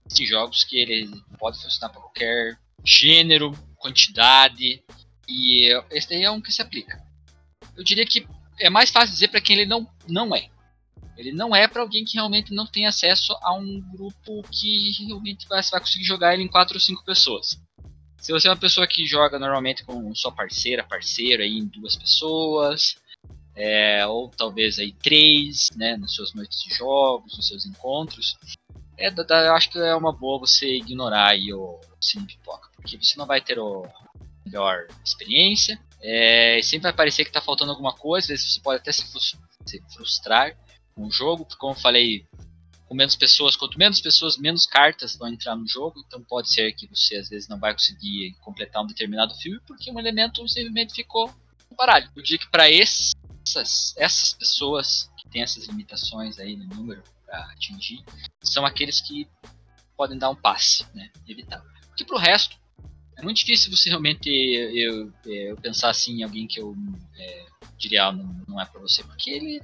de 0.09 0.27
jogos 0.27 0.65
que 0.65 0.77
ele 0.77 1.11
pode 1.39 1.61
funcionar 1.61 1.93
para 1.93 2.01
qualquer 2.01 2.59
gênero, 2.85 3.53
quantidade, 3.77 4.83
e 5.29 5.69
esse 5.91 6.09
daí 6.09 6.23
é 6.23 6.31
um 6.31 6.41
que 6.41 6.53
se 6.53 6.63
aplica. 6.63 7.03
Eu 7.77 7.85
diria 7.85 8.07
que 8.07 8.27
é 8.61 8.71
mais 8.71 8.91
fácil 8.91 9.15
dizer 9.15 9.29
para 9.29 9.41
quem 9.41 9.57
ele 9.57 9.67
não, 9.67 9.87
não 10.09 10.35
é. 10.35 10.49
Ele 11.17 11.33
não 11.33 11.57
é 11.57 11.67
para 11.67 11.83
alguém 11.83 12.05
que 12.05 12.15
realmente 12.15 12.53
não 12.53 12.67
tem 12.67 12.87
acesso 12.87 13.33
a 13.41 13.55
um 13.55 13.81
grupo 13.81 14.43
que 14.51 14.93
realmente 15.07 15.47
vai, 15.49 15.63
vai 15.63 15.81
conseguir 15.81 16.05
jogar 16.05 16.35
ele 16.35 16.43
em 16.43 16.49
4 16.49 16.75
ou 16.75 16.81
5 16.81 17.05
pessoas. 17.05 17.59
Se 18.19 18.33
você 18.33 18.49
é 18.49 18.51
uma 18.51 18.57
pessoa 18.57 18.87
que 18.87 19.07
joga 19.07 19.39
normalmente 19.39 19.85
com 19.85 20.15
sua 20.15 20.33
parceira, 20.33 20.85
parceiro 20.85 21.43
aí 21.43 21.59
em 21.59 21.67
duas 21.67 21.97
pessoas, 21.97 22.97
é, 23.55 24.07
ou 24.07 24.29
talvez 24.29 24.79
aí 24.79 24.93
três, 24.93 25.71
né, 25.77 25.97
nas 25.97 26.15
suas 26.15 26.35
noites 26.35 26.63
de 26.63 26.75
jogos, 26.75 27.37
nos 27.37 27.49
seus 27.49 27.65
encontros, 27.65 28.37
é, 28.99 29.09
eu 29.09 29.55
acho 29.55 29.71
que 29.71 29.79
é 29.79 29.95
uma 29.95 30.13
boa 30.13 30.39
você 30.39 30.77
ignorar 30.77 31.31
aí 31.31 31.53
o 31.53 31.81
Cine 32.01 32.27
Pipoca, 32.27 32.71
porque 32.75 32.97
você 32.97 33.19
não 33.19 33.27
vai 33.27 33.41
ter 33.41 33.59
a 33.59 33.63
melhor 34.45 34.87
experiência, 35.05 35.79
é, 36.01 36.61
sempre 36.63 36.85
vai 36.85 36.93
parecer 36.93 37.25
que 37.25 37.31
está 37.31 37.41
faltando 37.41 37.73
alguma 37.73 37.93
coisa, 37.93 38.27
às 38.27 38.41
vezes 38.41 38.55
você 38.55 38.61
pode 38.61 38.81
até 38.81 38.93
se 38.93 39.05
frustrar 39.93 40.57
com 40.95 41.07
o 41.07 41.11
jogo, 41.11 41.45
porque 41.45 41.59
como 41.59 41.75
eu 41.75 41.81
falei, 41.81 42.27
com 42.87 42.95
menos 42.95 43.17
pessoas, 43.17 43.57
quanto 43.57 43.79
menos 43.79 44.01
pessoas, 44.01 44.39
menos 44.39 44.65
cartas 44.65 45.17
vão 45.17 45.29
entrar 45.29 45.57
no 45.57 45.69
jogo, 45.69 46.03
então 46.07 46.23
pode 46.23 46.53
ser 46.53 46.73
que 46.73 46.87
você 46.87 47.17
às 47.17 47.29
vezes 47.29 47.49
não 47.49 47.59
vai 47.59 47.73
conseguir 47.73 48.35
completar 48.41 48.83
um 48.83 48.87
determinado 48.87 49.35
filme, 49.35 49.61
porque 49.67 49.91
um 49.91 49.99
elemento 49.99 50.47
simplesmente 50.49 50.95
ficou 50.95 51.27
no 51.71 51.77
baralho. 51.77 52.09
Eu 52.15 52.23
digo 52.23 52.45
que 52.45 52.51
para 52.51 52.71
essas, 52.71 53.13
essas 53.97 54.33
pessoas 54.33 55.11
que 55.19 55.29
têm 55.29 55.43
essas 55.43 55.67
limitações 55.67 56.39
aí 56.39 56.57
no 56.57 56.67
número, 56.67 57.03
para 57.27 57.41
atingir, 57.53 58.03
são 58.43 58.65
aqueles 58.65 59.01
que 59.01 59.29
podem 59.97 60.17
dar 60.17 60.31
um 60.31 60.37
passe, 60.37 60.87
né? 60.95 61.11
Evitar. 61.27 61.63
Porque 61.89 62.05
pro 62.05 62.17
resto, 62.17 62.57
é 63.19 63.23
muito 63.23 63.39
difícil 63.39 63.71
você 63.71 63.89
realmente 63.89 64.29
eu, 64.29 65.13
eu 65.25 65.57
pensar 65.57 65.91
assim 65.91 66.21
em 66.21 66.23
alguém 66.23 66.47
que 66.47 66.61
eu 66.61 66.75
é, 67.19 67.47
diria 67.77 68.05
ah, 68.05 68.13
não, 68.13 68.45
não 68.47 68.61
é 68.61 68.65
para 68.65 68.81
você, 68.81 69.03
porque 69.03 69.31
ele 69.31 69.61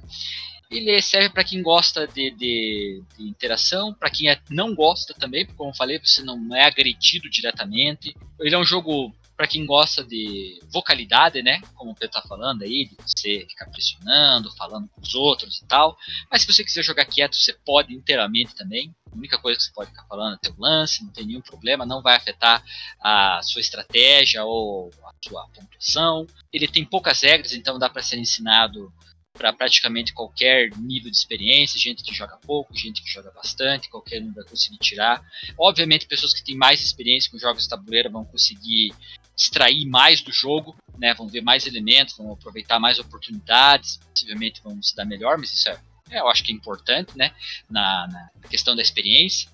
ele 0.71 0.99
serve 1.01 1.29
para 1.29 1.43
quem 1.43 1.61
gosta 1.61 2.07
de, 2.07 2.31
de, 2.31 3.03
de 3.15 3.23
interação, 3.29 3.93
para 3.93 4.09
quem 4.09 4.29
é, 4.29 4.39
não 4.49 4.73
gosta 4.73 5.13
também, 5.13 5.45
porque 5.45 5.57
como 5.57 5.69
eu 5.69 5.75
falei, 5.75 5.99
você 5.99 6.23
não 6.23 6.55
é 6.55 6.65
agredido 6.65 7.29
diretamente. 7.29 8.15
Ele 8.39 8.55
é 8.55 8.57
um 8.57 8.63
jogo 8.63 9.13
para 9.35 9.47
quem 9.47 9.65
gosta 9.65 10.03
de 10.03 10.59
vocalidade, 10.71 11.41
né? 11.41 11.59
Como 11.75 11.91
o 11.91 11.95
Pedro 11.95 12.13
tá 12.13 12.21
falando 12.27 12.63
aí, 12.63 12.85
de 12.85 12.95
você 12.95 13.45
ficar 13.49 13.65
pressionando, 13.65 14.55
falando 14.55 14.87
com 14.89 15.01
os 15.01 15.15
outros 15.15 15.59
e 15.59 15.65
tal. 15.65 15.97
Mas 16.29 16.41
se 16.41 16.51
você 16.51 16.63
quiser 16.63 16.83
jogar 16.83 17.05
quieto, 17.05 17.35
você 17.35 17.53
pode 17.65 17.93
inteiramente 17.93 18.55
também. 18.55 18.93
A 19.11 19.15
única 19.15 19.37
coisa 19.37 19.57
que 19.57 19.65
você 19.65 19.71
pode 19.71 19.89
ficar 19.89 20.05
falando 20.05 20.35
é 20.35 20.39
teu 20.39 20.55
lance, 20.57 21.03
não 21.03 21.11
tem 21.11 21.25
nenhum 21.25 21.41
problema, 21.41 21.85
não 21.85 22.01
vai 22.01 22.15
afetar 22.15 22.63
a 22.99 23.39
sua 23.43 23.61
estratégia 23.61 24.43
ou 24.45 24.91
a 25.03 25.27
sua 25.27 25.47
pontuação. 25.49 26.27
Ele 26.51 26.67
tem 26.67 26.85
poucas 26.85 27.21
regras, 27.21 27.53
então 27.53 27.79
dá 27.79 27.89
para 27.89 28.03
ser 28.03 28.17
ensinado 28.17 28.91
para 29.33 29.51
praticamente 29.51 30.13
qualquer 30.13 30.69
nível 30.77 31.09
de 31.09 31.17
experiência, 31.17 31.79
gente 31.79 32.03
que 32.03 32.13
joga 32.13 32.37
pouco, 32.37 32.77
gente 32.77 33.01
que 33.01 33.11
joga 33.11 33.31
bastante, 33.31 33.89
qualquer 33.89 34.21
um 34.21 34.31
vai 34.31 34.43
conseguir 34.43 34.77
tirar. 34.77 35.23
Obviamente, 35.57 36.05
pessoas 36.05 36.33
que 36.33 36.43
têm 36.43 36.55
mais 36.55 36.79
experiência 36.81 37.31
com 37.31 37.39
jogos 37.39 37.63
de 37.63 37.69
tabuleiro 37.69 38.11
vão 38.11 38.23
conseguir 38.23 38.93
extrair 39.37 39.85
mais 39.85 40.21
do 40.21 40.31
jogo, 40.31 40.75
né? 40.97 41.13
Vão 41.13 41.27
ver 41.27 41.41
mais 41.41 41.65
elementos, 41.65 42.17
vão 42.17 42.31
aproveitar 42.31 42.79
mais 42.79 42.99
oportunidades, 42.99 43.97
possivelmente 44.09 44.61
vão 44.63 44.81
se 44.81 44.95
dar 44.95 45.05
melhor, 45.05 45.37
mas 45.37 45.51
isso 45.53 45.69
é, 45.69 45.79
é 46.11 46.19
eu 46.19 46.27
acho 46.27 46.43
que 46.43 46.51
é 46.51 46.55
importante, 46.55 47.17
né? 47.17 47.33
Na, 47.69 48.07
na 48.07 48.49
questão 48.49 48.75
da 48.75 48.81
experiência. 48.81 49.49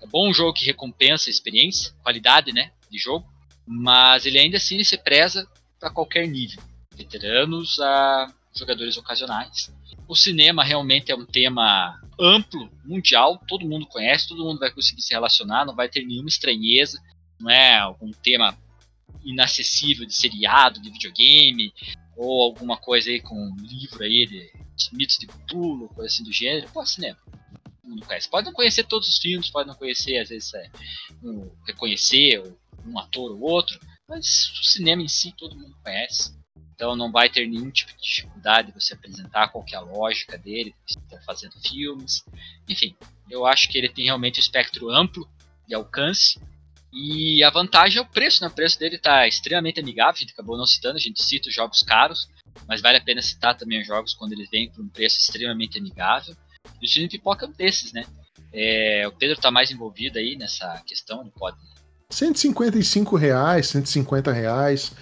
É 0.00 0.06
bom 0.06 0.28
um 0.28 0.34
jogo 0.34 0.52
que 0.52 0.64
recompensa 0.64 1.28
a 1.28 1.32
experiência, 1.32 1.92
qualidade, 2.02 2.52
né? 2.52 2.72
De 2.90 2.98
jogo, 2.98 3.26
mas 3.66 4.24
ele 4.24 4.38
ainda 4.38 4.56
assim 4.56 4.82
se 4.82 4.96
preza 4.96 5.46
para 5.78 5.90
qualquer 5.90 6.26
nível, 6.26 6.62
veteranos 6.94 7.78
a 7.80 8.32
jogadores 8.54 8.96
ocasionais. 8.96 9.72
O 10.08 10.16
cinema 10.16 10.64
realmente 10.64 11.12
é 11.12 11.14
um 11.14 11.26
tema 11.26 12.00
amplo, 12.18 12.70
mundial, 12.84 13.40
todo 13.46 13.68
mundo 13.68 13.86
conhece, 13.86 14.26
todo 14.26 14.44
mundo 14.44 14.58
vai 14.58 14.70
conseguir 14.70 15.02
se 15.02 15.12
relacionar, 15.12 15.66
não 15.66 15.76
vai 15.76 15.88
ter 15.88 16.04
nenhuma 16.04 16.28
estranheza, 16.28 17.00
não 17.38 17.50
é 17.50 17.78
algum 17.78 18.10
tema 18.10 18.56
inacessível 19.24 20.06
de 20.06 20.14
seriado, 20.14 20.80
de 20.80 20.90
videogame, 20.90 21.72
ou 22.16 22.42
alguma 22.42 22.76
coisa 22.76 23.10
aí 23.10 23.20
com 23.20 23.34
um 23.34 23.56
livro 23.56 24.02
aí 24.02 24.26
de 24.26 24.50
mitos 24.92 25.18
de 25.18 25.26
Cthulhu, 25.26 25.88
coisa 25.88 26.12
assim 26.12 26.24
do 26.24 26.32
gênero, 26.32 26.68
pô, 26.72 26.84
cinema. 26.84 27.18
Mundo 27.82 28.04
conhece. 28.04 28.28
Pode 28.28 28.46
não 28.46 28.52
conhecer 28.52 28.84
todos 28.84 29.08
os 29.08 29.18
filmes, 29.18 29.50
pode 29.50 29.66
não 29.66 29.74
conhecer, 29.74 30.18
às 30.18 30.28
vezes, 30.28 30.52
é, 30.54 30.70
um, 31.22 31.50
reconhecer 31.66 32.42
um 32.84 32.98
ator 32.98 33.30
ou 33.32 33.40
outro, 33.40 33.80
mas 34.08 34.50
o 34.60 34.64
cinema 34.64 35.02
em 35.02 35.08
si 35.08 35.32
todo 35.36 35.56
mundo 35.56 35.76
conhece. 35.82 36.36
Então 36.74 36.94
não 36.94 37.10
vai 37.10 37.28
ter 37.28 37.46
nenhum 37.48 37.70
tipo 37.70 37.90
de 37.96 38.02
dificuldade 38.02 38.72
você 38.72 38.94
apresentar 38.94 39.48
qual 39.48 39.64
é 39.72 39.74
a 39.74 39.80
lógica 39.80 40.38
dele, 40.38 40.74
se 40.86 40.98
está 40.98 41.20
fazendo 41.22 41.58
filmes. 41.60 42.24
Enfim, 42.68 42.94
eu 43.28 43.44
acho 43.46 43.68
que 43.68 43.76
ele 43.76 43.88
tem 43.88 44.04
realmente 44.04 44.38
um 44.38 44.42
espectro 44.42 44.88
amplo 44.88 45.28
de 45.66 45.74
alcance. 45.74 46.40
E 46.92 47.44
a 47.44 47.50
vantagem 47.50 47.98
é 47.98 48.00
o 48.02 48.06
preço, 48.06 48.42
né? 48.42 48.48
O 48.48 48.54
preço 48.54 48.78
dele 48.78 48.96
está 48.96 49.26
extremamente 49.26 49.78
amigável, 49.78 50.14
a 50.14 50.20
gente 50.20 50.32
acabou 50.32 50.56
não 50.56 50.66
citando, 50.66 50.96
a 50.96 51.00
gente 51.00 51.22
cita 51.22 51.48
os 51.48 51.54
jogos 51.54 51.82
caros, 51.82 52.28
mas 52.66 52.80
vale 52.80 52.96
a 52.96 53.02
pena 53.02 53.20
citar 53.20 53.56
também 53.56 53.80
os 53.80 53.86
jogos 53.86 54.14
quando 54.14 54.32
eles 54.32 54.48
vêm 54.50 54.70
por 54.70 54.82
um 54.82 54.88
preço 54.88 55.18
extremamente 55.18 55.78
amigável. 55.78 56.34
E 56.80 56.86
o 56.86 56.88
Cine 56.88 57.08
Pipoca 57.08 57.46
é 57.46 57.48
um 57.48 57.52
desses, 57.52 57.92
né? 57.92 58.04
É, 58.52 59.06
o 59.06 59.12
Pedro 59.12 59.36
está 59.36 59.50
mais 59.50 59.70
envolvido 59.70 60.18
aí 60.18 60.34
nessa 60.36 60.82
questão, 60.86 61.20
ele 61.20 61.30
pode 61.30 61.56
155 62.10 63.16
reais, 63.16 63.68
150 63.68 64.32
reais. 64.32 64.92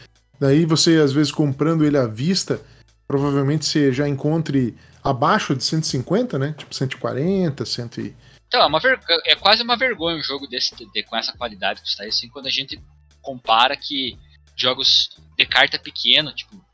Daí 0.40 0.64
você, 0.64 0.96
às 0.96 1.12
vezes, 1.12 1.30
comprando 1.30 1.84
ele 1.84 1.96
à 1.96 2.06
vista, 2.06 2.60
provavelmente 3.06 3.64
você 3.64 3.92
já 3.92 4.08
encontre 4.08 4.76
abaixo 5.02 5.54
de 5.54 5.62
150, 5.62 6.38
né? 6.38 6.54
Tipo 6.58 6.74
140, 6.74 7.64
100 7.64 7.90
e... 7.98 8.14
Então, 8.46 8.62
é, 8.62 8.66
uma 8.66 8.78
ver... 8.78 9.00
é 9.24 9.34
quase 9.34 9.62
uma 9.62 9.76
vergonha 9.76 10.16
um 10.16 10.22
jogo 10.22 10.46
desse 10.46 10.74
de, 10.74 11.02
com 11.02 11.16
essa 11.16 11.36
qualidade 11.36 11.82
que 11.82 11.88
está 11.88 12.04
aí, 12.04 12.08
assim, 12.08 12.28
quando 12.28 12.46
a 12.46 12.50
gente 12.50 12.80
compara 13.20 13.76
que 13.76 14.18
jogos 14.56 15.10
de 15.36 15.44
carta 15.46 15.78
pequeno, 15.78 16.32
tipo, 16.32 16.64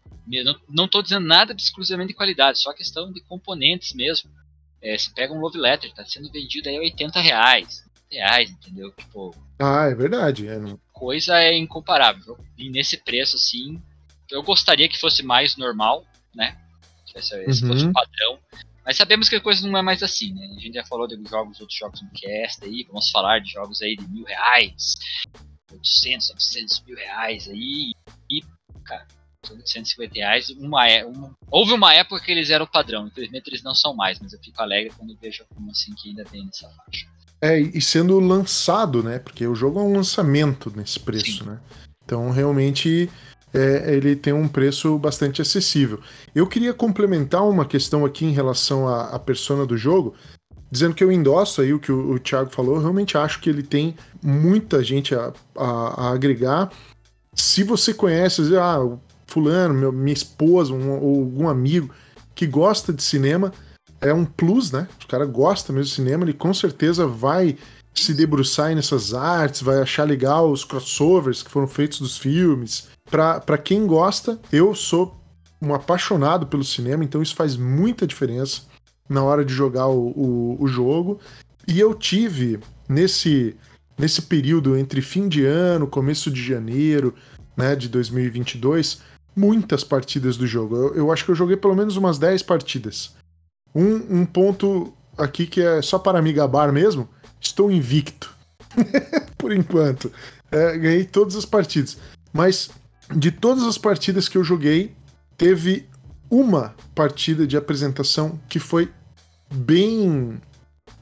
não, 0.44 0.60
não 0.68 0.88
tô 0.88 1.02
dizendo 1.02 1.26
nada 1.26 1.54
de 1.54 1.62
exclusivamente 1.62 2.08
de 2.08 2.14
qualidade, 2.14 2.60
só 2.60 2.72
questão 2.72 3.12
de 3.12 3.20
componentes 3.22 3.92
mesmo. 3.94 4.30
É, 4.80 4.96
você 4.96 5.10
pega 5.14 5.32
um 5.32 5.40
Love 5.40 5.58
Letter, 5.58 5.92
tá 5.92 6.04
sendo 6.04 6.30
vendido 6.30 6.68
aí 6.68 6.76
a 6.76 6.80
80 6.80 7.20
reais, 7.20 7.84
reais, 8.10 8.50
entendeu? 8.50 8.92
Tipo. 8.92 9.34
Ah, 9.58 9.86
é 9.86 9.94
verdade. 9.94 10.48
É... 10.48 10.58
Coisa 10.92 11.38
é 11.38 11.56
incomparável. 11.56 12.38
E 12.58 12.68
nesse 12.68 12.96
preço, 12.96 13.36
assim, 13.36 13.80
eu 14.30 14.42
gostaria 14.42 14.88
que 14.88 14.98
fosse 14.98 15.22
mais 15.22 15.56
normal, 15.56 16.04
né? 16.34 16.56
Se 17.06 17.18
esse 17.18 17.64
uhum. 17.64 17.68
fosse 17.68 17.84
o 17.84 17.92
padrão. 17.92 18.38
Mas 18.84 18.96
sabemos 18.96 19.28
que 19.28 19.36
a 19.36 19.40
coisa 19.40 19.66
não 19.66 19.78
é 19.78 19.82
mais 19.82 20.02
assim, 20.02 20.32
né? 20.32 20.44
A 20.56 20.60
gente 20.60 20.74
já 20.74 20.84
falou 20.84 21.06
de 21.06 21.16
jogos, 21.28 21.60
outros 21.60 21.78
jogos 21.78 22.02
no 22.02 22.10
cast 22.10 22.64
aí, 22.64 22.84
vamos 22.88 23.10
falar 23.10 23.38
de 23.38 23.50
jogos 23.50 23.80
aí 23.80 23.96
de 23.96 24.08
mil 24.08 24.24
reais, 24.24 24.96
800, 25.70 26.30
900 26.30 26.82
mil 26.86 26.96
reais 26.96 27.48
aí, 27.48 27.92
e, 28.30 28.42
cara, 28.84 29.06
850 29.50 30.14
reais, 30.14 30.50
uma, 30.50 30.88
é, 30.88 31.04
uma, 31.04 31.36
houve 31.50 31.72
uma 31.72 31.92
época 31.94 32.24
que 32.24 32.32
eles 32.32 32.50
eram 32.50 32.64
o 32.64 32.70
padrão, 32.70 33.06
infelizmente 33.06 33.48
eles 33.48 33.62
não 33.62 33.74
são 33.74 33.94
mais, 33.94 34.18
mas 34.20 34.32
eu 34.32 34.38
fico 34.40 34.60
alegre 34.60 34.92
quando 34.96 35.16
vejo 35.20 35.44
como 35.54 35.70
assim 35.70 35.94
que 35.94 36.10
ainda 36.10 36.24
vem 36.24 36.44
nessa 36.44 36.68
faixa. 36.68 37.06
É, 37.40 37.58
e 37.58 37.80
sendo 37.80 38.20
lançado, 38.20 39.02
né? 39.02 39.18
Porque 39.18 39.44
o 39.44 39.54
jogo 39.54 39.80
é 39.80 39.82
um 39.82 39.96
lançamento 39.96 40.72
nesse 40.76 41.00
preço, 41.00 41.38
Sim. 41.38 41.50
né? 41.50 41.60
Então, 42.04 42.30
realmente, 42.30 43.10
é, 43.52 43.94
ele 43.94 44.16
tem 44.16 44.32
um 44.32 44.48
preço 44.48 44.98
bastante 44.98 45.42
acessível. 45.42 46.00
Eu 46.34 46.46
queria 46.46 46.72
complementar 46.72 47.46
uma 47.46 47.64
questão 47.64 48.04
aqui 48.04 48.24
em 48.24 48.32
relação 48.32 48.88
à, 48.88 49.10
à 49.10 49.18
persona 49.18 49.66
do 49.66 49.76
jogo, 49.76 50.14
dizendo 50.70 50.94
que 50.94 51.04
eu 51.04 51.12
endosso 51.12 51.60
aí 51.60 51.72
o 51.72 51.78
que 51.78 51.92
o, 51.92 52.12
o 52.12 52.18
Thiago 52.18 52.50
falou. 52.50 52.76
Eu 52.76 52.80
realmente 52.80 53.16
acho 53.18 53.40
que 53.40 53.50
ele 53.50 53.62
tem 53.62 53.94
muita 54.22 54.82
gente 54.82 55.14
a, 55.14 55.32
a, 55.56 56.06
a 56.06 56.12
agregar. 56.12 56.70
Se 57.34 57.62
você 57.62 57.92
conhece, 57.92 58.42
ah, 58.56 58.78
fulano, 59.26 59.74
meu, 59.74 59.92
minha 59.92 60.14
esposa, 60.14 60.72
um, 60.72 60.90
ou 60.98 61.20
algum 61.20 61.48
amigo 61.48 61.90
que 62.34 62.46
gosta 62.46 62.92
de 62.92 63.02
cinema, 63.02 63.52
é 64.00 64.12
um 64.12 64.24
plus, 64.24 64.72
né? 64.72 64.88
O 65.04 65.06
cara 65.06 65.26
gosta 65.26 65.72
mesmo 65.72 65.90
do 65.90 65.94
cinema, 65.94 66.24
ele 66.24 66.32
com 66.32 66.52
certeza 66.52 67.06
vai 67.06 67.56
se 67.94 68.14
debruçar 68.14 68.74
nessas 68.74 69.12
artes, 69.12 69.62
vai 69.62 69.80
achar 69.80 70.04
legal 70.04 70.50
os 70.50 70.64
crossovers 70.64 71.42
que 71.42 71.50
foram 71.50 71.66
feitos 71.66 72.00
dos 72.00 72.16
filmes. 72.16 72.88
Para 73.12 73.58
quem 73.58 73.86
gosta, 73.86 74.40
eu 74.50 74.74
sou 74.74 75.14
um 75.60 75.74
apaixonado 75.74 76.46
pelo 76.46 76.64
cinema, 76.64 77.04
então 77.04 77.20
isso 77.20 77.36
faz 77.36 77.58
muita 77.58 78.06
diferença 78.06 78.62
na 79.06 79.22
hora 79.22 79.44
de 79.44 79.52
jogar 79.52 79.86
o, 79.88 80.08
o, 80.16 80.56
o 80.58 80.66
jogo. 80.66 81.20
E 81.68 81.78
eu 81.78 81.92
tive 81.94 82.58
nesse, 82.88 83.54
nesse 83.98 84.22
período 84.22 84.78
entre 84.78 85.02
fim 85.02 85.28
de 85.28 85.44
ano, 85.44 85.86
começo 85.86 86.30
de 86.30 86.42
janeiro, 86.42 87.14
né, 87.54 87.76
de 87.76 87.86
2022, 87.90 89.02
muitas 89.36 89.84
partidas 89.84 90.38
do 90.38 90.46
jogo. 90.46 90.74
Eu, 90.74 90.94
eu 90.94 91.12
acho 91.12 91.26
que 91.26 91.32
eu 91.32 91.36
joguei 91.36 91.58
pelo 91.58 91.76
menos 91.76 91.98
umas 91.98 92.18
10 92.18 92.42
partidas. 92.44 93.14
Um, 93.74 94.20
um 94.20 94.24
ponto 94.24 94.94
aqui 95.18 95.46
que 95.46 95.60
é 95.60 95.82
só 95.82 95.98
para 95.98 96.22
me 96.22 96.32
gabar 96.32 96.72
mesmo: 96.72 97.06
estou 97.38 97.70
invicto. 97.70 98.34
Por 99.36 99.52
enquanto. 99.52 100.10
É, 100.50 100.78
ganhei 100.78 101.04
todas 101.04 101.36
as 101.36 101.44
partidas. 101.44 101.98
Mas 102.32 102.70
de 103.14 103.30
todas 103.30 103.64
as 103.64 103.78
partidas 103.78 104.28
que 104.28 104.36
eu 104.36 104.44
joguei, 104.44 104.94
teve 105.36 105.88
uma 106.30 106.74
partida 106.94 107.46
de 107.46 107.56
apresentação 107.56 108.40
que 108.48 108.58
foi 108.58 108.90
bem 109.52 110.40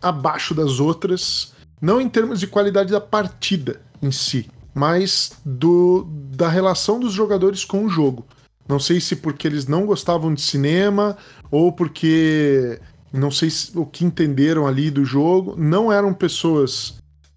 abaixo 0.02 0.54
das 0.54 0.80
outras, 0.80 1.52
não 1.80 2.00
em 2.00 2.08
termos 2.08 2.40
de 2.40 2.46
qualidade 2.46 2.90
da 2.90 3.00
partida 3.00 3.80
em 4.02 4.10
si, 4.10 4.48
mas 4.74 5.32
do, 5.44 6.06
da 6.34 6.48
relação 6.48 6.98
dos 6.98 7.12
jogadores 7.12 7.64
com 7.64 7.84
o 7.84 7.88
jogo. 7.88 8.26
Não 8.68 8.78
sei 8.78 9.00
se 9.00 9.16
porque 9.16 9.46
eles 9.46 9.66
não 9.66 9.84
gostavam 9.84 10.32
de 10.32 10.40
cinema 10.40 11.16
ou 11.50 11.72
porque 11.72 12.80
não 13.12 13.30
sei 13.30 13.48
o 13.74 13.84
que 13.84 14.04
entenderam 14.04 14.66
ali 14.66 14.90
do 14.90 15.04
jogo. 15.04 15.56
Não 15.58 15.92
eram 15.92 16.14
pessoas 16.14 16.94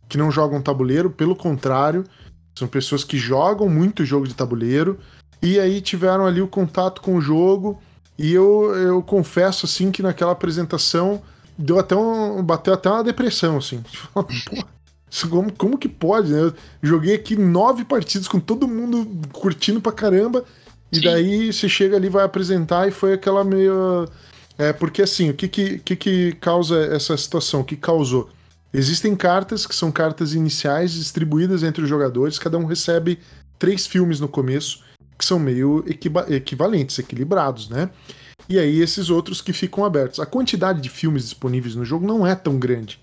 que 0.08 0.18
não 0.18 0.30
jogam 0.30 0.62
tabuleiro, 0.62 1.10
pelo 1.10 1.36
contrário, 1.36 2.04
são 2.56 2.68
pessoas 2.68 3.04
que 3.04 3.18
jogam 3.18 3.68
muito 3.68 4.06
jogo 4.06 4.28
de 4.28 4.34
tabuleiro 4.34 5.00
e 5.42 5.60
aí 5.60 5.82
tiveram 5.82 6.26
ali 6.26 6.42
o 6.42 6.48
contato 6.48 7.02
com 7.02 7.16
o 7.16 7.22
jogo. 7.22 7.82
E 8.18 8.32
eu, 8.32 8.74
eu 8.76 9.02
confesso 9.02 9.66
assim 9.66 9.92
que 9.92 10.04
naquela 10.04 10.32
apresentação 10.32 11.22
deu 11.58 11.80
até 11.80 11.96
um, 11.96 12.44
bateu 12.44 12.74
até 12.74 12.90
uma 12.90 13.04
depressão 13.04 13.58
assim. 13.58 13.84
como, 15.30 15.52
como 15.52 15.78
que 15.78 15.90
pode? 15.90 16.32
Né? 16.32 16.40
Eu 16.42 16.54
joguei 16.82 17.16
aqui 17.16 17.36
nove 17.36 17.84
partidas 17.84 18.28
com 18.28 18.40
todo 18.40 18.68
mundo 18.68 19.08
curtindo 19.32 19.82
pra 19.82 19.92
caramba 19.92 20.44
e 20.94 20.98
Sim. 20.98 21.02
daí 21.02 21.52
você 21.52 21.68
chega 21.68 21.98
ali, 21.98 22.08
vai 22.08 22.24
apresentar 22.24 22.88
e 22.88 22.92
foi 22.92 23.14
aquela 23.14 23.44
meio. 23.44 24.08
É, 24.60 24.72
porque 24.72 25.02
assim, 25.02 25.32
o 25.32 25.34
que, 25.34 25.48
que, 25.48 25.80
que, 25.80 25.96
que 25.96 26.32
causa 26.34 26.78
essa 26.86 27.18
situação? 27.18 27.62
O 27.62 27.64
que 27.64 27.76
causou? 27.76 28.30
Existem 28.74 29.16
cartas 29.16 29.68
que 29.68 29.76
são 29.76 29.92
cartas 29.92 30.34
iniciais 30.34 30.94
distribuídas 30.94 31.64
entre 31.64 31.84
os 31.84 31.90
jogadores, 31.90 32.40
cada 32.40 32.58
um 32.58 32.66
recebe 32.66 33.20
três 33.60 33.86
filmes 33.86 34.20
no 34.20 34.28
começo, 34.28 34.84
que 35.18 35.24
são 35.24 35.38
meio 35.38 35.86
equivalentes, 36.30 36.98
equilibrados, 36.98 37.70
né? 37.70 37.90
E 38.50 38.58
aí 38.58 38.82
esses 38.82 39.10
outros 39.10 39.42
que 39.42 39.54
ficam 39.54 39.86
abertos. 39.86 40.20
A 40.20 40.26
quantidade 40.26 40.82
de 40.82 40.90
filmes 40.90 41.24
disponíveis 41.24 41.76
no 41.76 41.86
jogo 41.86 42.06
não 42.06 42.26
é 42.26 42.36
tão 42.36 42.58
grande. 42.58 43.00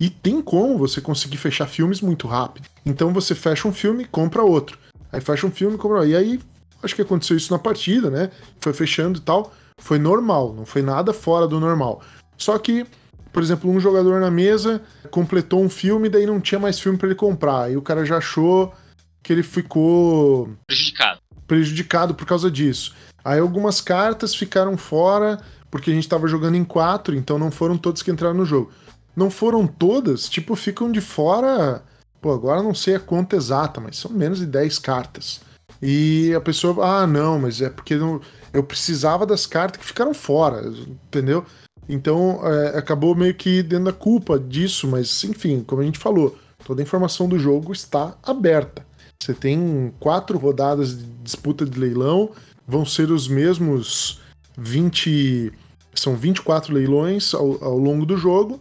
E 0.00 0.10
tem 0.10 0.40
como 0.42 0.78
você 0.78 1.00
conseguir 1.00 1.36
fechar 1.36 1.66
filmes 1.66 2.00
muito 2.00 2.26
rápido. 2.26 2.66
Então 2.84 3.12
você 3.12 3.34
fecha 3.34 3.68
um 3.68 3.72
filme, 3.72 4.04
compra 4.04 4.42
outro. 4.42 4.78
Aí 5.12 5.20
fecha 5.20 5.46
um 5.46 5.50
filme, 5.50 5.78
compra. 5.78 6.04
E 6.06 6.16
aí 6.16 6.40
Acho 6.82 6.96
que 6.96 7.02
aconteceu 7.02 7.36
isso 7.36 7.52
na 7.52 7.58
partida, 7.58 8.10
né? 8.10 8.30
Foi 8.60 8.72
fechando 8.72 9.18
e 9.18 9.22
tal. 9.22 9.52
Foi 9.78 9.98
normal, 9.98 10.52
não 10.52 10.66
foi 10.66 10.82
nada 10.82 11.12
fora 11.12 11.46
do 11.46 11.60
normal. 11.60 12.02
Só 12.36 12.58
que, 12.58 12.84
por 13.32 13.42
exemplo, 13.42 13.70
um 13.70 13.80
jogador 13.80 14.20
na 14.20 14.30
mesa 14.30 14.82
completou 15.10 15.62
um 15.62 15.68
filme, 15.68 16.08
daí 16.08 16.26
não 16.26 16.40
tinha 16.40 16.58
mais 16.58 16.78
filme 16.78 16.98
para 16.98 17.08
ele 17.08 17.14
comprar. 17.14 17.70
E 17.70 17.76
o 17.76 17.82
cara 17.82 18.04
já 18.04 18.18
achou 18.18 18.74
que 19.22 19.32
ele 19.32 19.42
ficou 19.42 20.50
prejudicado. 20.66 21.20
Prejudicado 21.46 22.14
por 22.14 22.26
causa 22.26 22.50
disso. 22.50 22.94
Aí 23.24 23.38
algumas 23.38 23.80
cartas 23.80 24.34
ficaram 24.34 24.76
fora 24.76 25.40
porque 25.70 25.90
a 25.90 25.94
gente 25.94 26.04
estava 26.04 26.28
jogando 26.28 26.56
em 26.56 26.64
quatro, 26.64 27.16
então 27.16 27.38
não 27.38 27.50
foram 27.50 27.78
todas 27.78 28.02
que 28.02 28.10
entraram 28.10 28.34
no 28.34 28.44
jogo. 28.44 28.70
Não 29.16 29.30
foram 29.30 29.66
todas, 29.66 30.28
tipo, 30.28 30.54
ficam 30.54 30.92
de 30.92 31.00
fora. 31.00 31.82
Pô, 32.20 32.32
agora 32.32 32.62
não 32.62 32.74
sei 32.74 32.96
a 32.96 33.00
conta 33.00 33.36
exata, 33.36 33.80
mas 33.80 33.96
são 33.96 34.10
menos 34.10 34.38
de 34.38 34.46
10 34.46 34.78
cartas. 34.78 35.40
E 35.80 36.32
a 36.34 36.40
pessoa, 36.40 36.86
ah, 36.86 37.06
não, 37.06 37.38
mas 37.38 37.60
é 37.60 37.68
porque 37.68 37.96
não, 37.96 38.20
eu 38.52 38.62
precisava 38.62 39.26
das 39.26 39.46
cartas 39.46 39.80
que 39.80 39.86
ficaram 39.86 40.14
fora, 40.14 40.62
entendeu? 41.06 41.44
Então 41.88 42.40
é, 42.46 42.78
acabou 42.78 43.14
meio 43.14 43.34
que 43.34 43.62
dando 43.62 43.90
a 43.90 43.92
culpa 43.92 44.38
disso, 44.38 44.86
mas 44.88 45.24
enfim, 45.24 45.62
como 45.66 45.82
a 45.82 45.84
gente 45.84 45.98
falou, 45.98 46.38
toda 46.64 46.80
a 46.80 46.84
informação 46.84 47.28
do 47.28 47.38
jogo 47.38 47.72
está 47.72 48.16
aberta. 48.22 48.84
Você 49.22 49.34
tem 49.34 49.92
quatro 50.00 50.38
rodadas 50.38 50.98
de 50.98 51.04
disputa 51.22 51.64
de 51.64 51.78
leilão, 51.78 52.30
vão 52.66 52.84
ser 52.84 53.10
os 53.10 53.28
mesmos 53.28 54.20
20. 54.56 55.52
São 55.94 56.16
24 56.16 56.72
leilões 56.72 57.34
ao, 57.34 57.62
ao 57.62 57.78
longo 57.78 58.06
do 58.06 58.16
jogo 58.16 58.60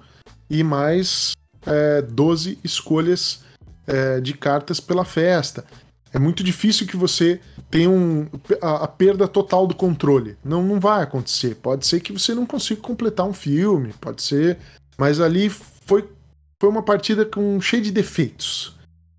e 0.49 0.63
mais 0.63 1.31
é, 1.65 2.01
12 2.01 2.59
escolhas 2.63 3.43
é, 3.87 4.19
de 4.19 4.33
cartas 4.33 4.79
pela 4.79 5.05
festa. 5.05 5.65
É 6.13 6.19
muito 6.19 6.43
difícil 6.43 6.85
que 6.85 6.97
você 6.97 7.39
tenha 7.69 7.89
um, 7.89 8.27
a, 8.61 8.83
a, 8.83 8.87
perda 8.87 9.27
total 9.27 9.65
do 9.65 9.73
controle. 9.73 10.37
Não, 10.43 10.61
não 10.61 10.79
vai 10.79 11.03
acontecer. 11.03 11.55
Pode 11.55 11.85
ser 11.87 12.01
que 12.01 12.11
você 12.11 12.35
não 12.35 12.45
consiga 12.45 12.81
completar 12.81 13.25
um 13.25 13.33
filme, 13.33 13.93
pode 13.99 14.21
ser. 14.21 14.57
Mas 14.97 15.21
ali 15.21 15.49
foi, 15.49 16.07
foi 16.59 16.69
uma 16.69 16.83
partida 16.83 17.25
com 17.25 17.61
cheia 17.61 17.81
de 17.81 17.91
defeitos. 17.91 18.75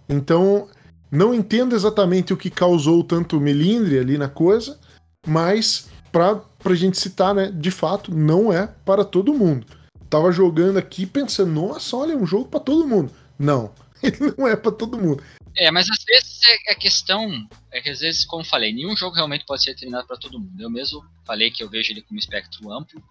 Então, 0.06 0.68
não 1.10 1.34
entendo 1.34 1.74
exatamente 1.74 2.32
o 2.32 2.36
que 2.36 2.50
causou 2.50 3.02
tanto 3.02 3.40
melindre 3.40 3.98
ali 3.98 4.18
na 4.18 4.28
coisa, 4.28 4.78
mas 5.26 5.88
pra, 6.10 6.36
pra 6.58 6.74
gente 6.74 6.98
citar, 6.98 7.34
né, 7.34 7.50
de 7.50 7.70
fato, 7.70 8.14
não 8.14 8.52
é 8.52 8.68
para 8.84 9.04
todo 9.04 9.34
mundo. 9.34 9.66
Tava 10.10 10.30
jogando 10.30 10.76
aqui 10.76 11.06
pensando, 11.06 11.50
nossa, 11.52 11.96
olha, 11.96 12.12
é 12.12 12.16
um 12.16 12.26
jogo 12.26 12.46
para 12.46 12.60
todo 12.60 12.86
mundo. 12.86 13.10
Não, 13.38 13.70
ele 14.02 14.34
não 14.36 14.46
é 14.46 14.54
para 14.54 14.72
todo 14.72 14.98
mundo. 14.98 15.22
É, 15.56 15.70
mas 15.70 15.88
às 15.90 16.02
vezes 16.04 16.40
é 16.66 16.72
a 16.72 16.74
questão 16.74 17.48
é 17.70 17.80
que 17.80 17.90
às 17.90 18.00
vezes, 18.00 18.24
como 18.24 18.44
falei, 18.44 18.72
nenhum 18.72 18.96
jogo 18.96 19.16
realmente 19.16 19.44
pode 19.44 19.62
ser 19.62 19.74
terminado 19.74 20.06
para 20.06 20.16
todo 20.16 20.38
mundo. 20.38 20.60
Eu 20.60 20.70
mesmo 20.70 21.04
falei 21.26 21.50
que 21.50 21.62
eu 21.62 21.68
vejo 21.68 21.92
ele 21.92 22.02
como 22.02 22.18
espectro 22.18 22.72
amplo, 22.72 23.02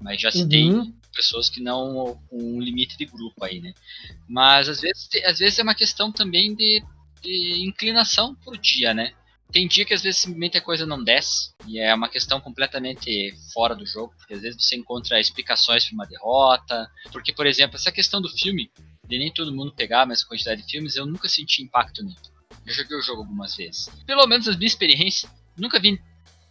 mas 0.00 0.20
já 0.20 0.30
citei 0.30 0.70
uhum. 0.70 0.92
pessoas 1.14 1.48
que 1.48 1.60
não 1.60 2.20
com 2.28 2.56
um 2.56 2.60
limite 2.60 2.96
de 2.96 3.06
grupo 3.06 3.44
aí, 3.44 3.60
né? 3.60 3.72
Mas 4.28 4.68
às 4.68 4.80
vezes, 4.80 5.08
às 5.24 5.38
vezes 5.38 5.58
é 5.58 5.62
uma 5.62 5.74
questão 5.74 6.12
também 6.12 6.54
de, 6.54 6.82
de 7.22 7.64
inclinação 7.66 8.34
por 8.34 8.56
dia, 8.56 8.92
né? 8.92 9.12
Tem 9.50 9.66
dia 9.66 9.84
que 9.84 9.94
às 9.94 10.02
vezes 10.02 10.20
simplesmente 10.20 10.58
a 10.58 10.62
coisa 10.62 10.84
não 10.84 11.02
desce 11.02 11.54
e 11.66 11.78
é 11.78 11.94
uma 11.94 12.08
questão 12.10 12.38
completamente 12.38 13.34
fora 13.52 13.74
do 13.74 13.86
jogo, 13.86 14.12
porque 14.18 14.34
às 14.34 14.42
vezes 14.42 14.62
você 14.62 14.76
encontra 14.76 15.18
explicações 15.18 15.86
para 15.86 15.94
uma 15.94 16.06
derrota, 16.06 16.90
porque 17.10 17.32
por 17.32 17.46
exemplo, 17.46 17.76
essa 17.76 17.90
questão 17.90 18.20
do 18.20 18.28
filme, 18.28 18.70
de 19.08 19.18
nem 19.18 19.32
todo 19.32 19.54
mundo 19.54 19.72
pegar 19.72 20.02
a 20.02 20.06
mesma 20.06 20.28
quantidade 20.28 20.62
de 20.62 20.70
filmes, 20.70 20.96
eu 20.96 21.06
nunca 21.06 21.28
senti 21.28 21.62
impacto 21.62 22.04
nisso. 22.04 22.30
Eu 22.66 22.72
joguei 22.72 22.96
o 22.96 23.02
jogo 23.02 23.22
algumas 23.22 23.56
vezes. 23.56 23.88
Pelo 24.06 24.26
menos 24.26 24.46
as 24.46 24.56
minhas 24.56 24.72
experiências, 24.72 25.32
nunca 25.56 25.80
vi 25.80 26.00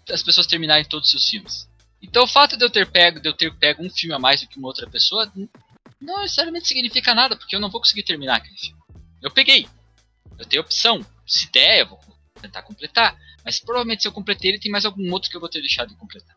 as 0.09 0.23
pessoas 0.23 0.47
terminarem 0.47 0.85
todos 0.85 1.07
os 1.07 1.11
seus 1.11 1.29
filmes. 1.29 1.69
Então 2.01 2.23
o 2.23 2.27
fato 2.27 2.57
de 2.57 2.65
eu 2.65 2.69
ter 2.69 2.89
pego, 2.89 3.19
de 3.19 3.29
eu 3.29 3.33
ter 3.33 3.53
pego 3.55 3.83
um 3.83 3.89
filme 3.89 4.15
a 4.15 4.19
mais 4.19 4.41
do 4.41 4.47
que 4.47 4.57
uma 4.57 4.67
outra 4.67 4.89
pessoa, 4.89 5.31
não 6.01 6.21
necessariamente 6.21 6.67
significa 6.67 7.13
nada, 7.13 7.35
porque 7.35 7.55
eu 7.55 7.59
não 7.59 7.69
vou 7.69 7.81
conseguir 7.81 8.03
terminar 8.03 8.37
aquele 8.37 8.57
filme. 8.57 8.81
Eu 9.21 9.31
peguei. 9.31 9.67
Eu 10.37 10.45
tenho 10.45 10.61
opção. 10.61 11.05
Se 11.25 11.51
der, 11.51 11.81
eu 11.81 11.87
vou 11.87 11.99
tentar 12.41 12.61
completar. 12.61 13.17
Mas 13.43 13.59
provavelmente 13.59 14.03
se 14.03 14.07
eu 14.07 14.11
completei 14.11 14.51
ele, 14.51 14.59
tem 14.59 14.71
mais 14.71 14.85
algum 14.85 15.11
outro 15.11 15.29
que 15.29 15.35
eu 15.35 15.41
vou 15.41 15.49
ter 15.49 15.61
deixado 15.61 15.89
de 15.89 15.95
completar. 15.95 16.36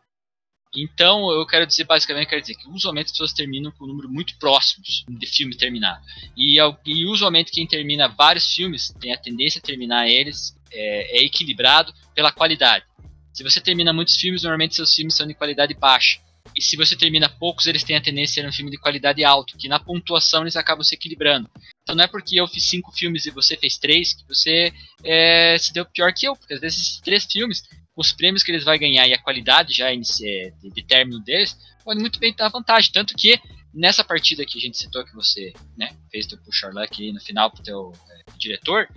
Então, 0.73 1.29
eu 1.31 1.45
quero 1.45 1.67
dizer, 1.67 1.83
basicamente, 1.83 2.29
quero 2.29 2.41
dizer 2.41 2.55
que 2.55 2.67
usualmente 2.69 3.07
as 3.07 3.11
pessoas 3.11 3.33
terminam 3.33 3.71
com 3.71 3.83
um 3.83 3.87
número 3.87 4.09
muito 4.09 4.37
próximos 4.37 5.03
de 5.07 5.27
filme 5.27 5.55
terminado. 5.55 6.01
E, 6.35 6.57
e 6.85 7.05
usualmente 7.05 7.51
quem 7.51 7.67
termina 7.67 8.07
vários 8.07 8.53
filmes 8.53 8.93
tem 8.99 9.13
a 9.13 9.17
tendência 9.17 9.59
a 9.59 9.61
terminar 9.61 10.07
eles 10.07 10.55
é, 10.71 11.19
é 11.19 11.25
equilibrado 11.25 11.93
pela 12.15 12.31
qualidade. 12.31 12.85
Se 13.33 13.43
você 13.43 13.59
termina 13.59 13.91
muitos 13.91 14.15
filmes, 14.15 14.43
normalmente 14.43 14.75
seus 14.75 14.93
filmes 14.95 15.15
são 15.15 15.27
de 15.27 15.33
qualidade 15.33 15.73
baixa. 15.73 16.19
E 16.55 16.61
se 16.61 16.75
você 16.75 16.95
termina 16.95 17.29
poucos, 17.29 17.67
eles 17.67 17.83
têm 17.83 17.95
a 17.95 18.01
tendência 18.01 18.41
a 18.41 18.43
ser 18.43 18.49
um 18.49 18.53
filme 18.53 18.71
de 18.71 18.77
qualidade 18.77 19.23
alta, 19.23 19.57
que 19.57 19.67
na 19.67 19.79
pontuação 19.79 20.41
eles 20.41 20.55
acabam 20.55 20.83
se 20.83 20.95
equilibrando. 20.95 21.49
Então 21.83 21.95
não 21.95 22.03
é 22.03 22.07
porque 22.07 22.39
eu 22.39 22.47
fiz 22.47 22.63
cinco 22.65 22.91
filmes 22.91 23.25
e 23.25 23.31
você 23.31 23.55
fez 23.55 23.77
três 23.77 24.13
que 24.13 24.27
você 24.27 24.73
é, 25.03 25.57
se 25.57 25.73
deu 25.73 25.85
pior 25.85 26.13
que 26.13 26.27
eu, 26.27 26.35
porque 26.35 26.53
às 26.53 26.59
vezes 26.59 26.81
esses 26.81 27.01
três 27.01 27.25
filmes, 27.25 27.63
os 28.01 28.11
prêmios 28.11 28.43
que 28.43 28.51
eles 28.51 28.65
vão 28.65 28.77
ganhar 28.77 29.07
e 29.07 29.13
a 29.13 29.21
qualidade 29.21 29.73
já 29.73 29.93
de, 29.93 30.53
de 30.61 30.83
término 30.83 31.19
deles, 31.19 31.57
podem 31.83 32.01
muito 32.01 32.19
bem 32.19 32.33
dar 32.35 32.49
vantagem. 32.49 32.91
Tanto 32.91 33.15
que 33.15 33.39
nessa 33.73 34.03
partida 34.03 34.45
que 34.45 34.57
a 34.57 34.61
gente 34.61 34.77
citou 34.77 35.05
que 35.05 35.13
você 35.15 35.53
né, 35.77 35.95
fez 36.11 36.27
teu 36.27 36.37
push 36.39 36.63
luck 36.73 37.01
aí 37.01 37.11
no 37.11 37.21
final 37.21 37.49
pro 37.49 37.63
teu 37.63 37.93
é, 38.09 38.37
diretor, 38.37 38.89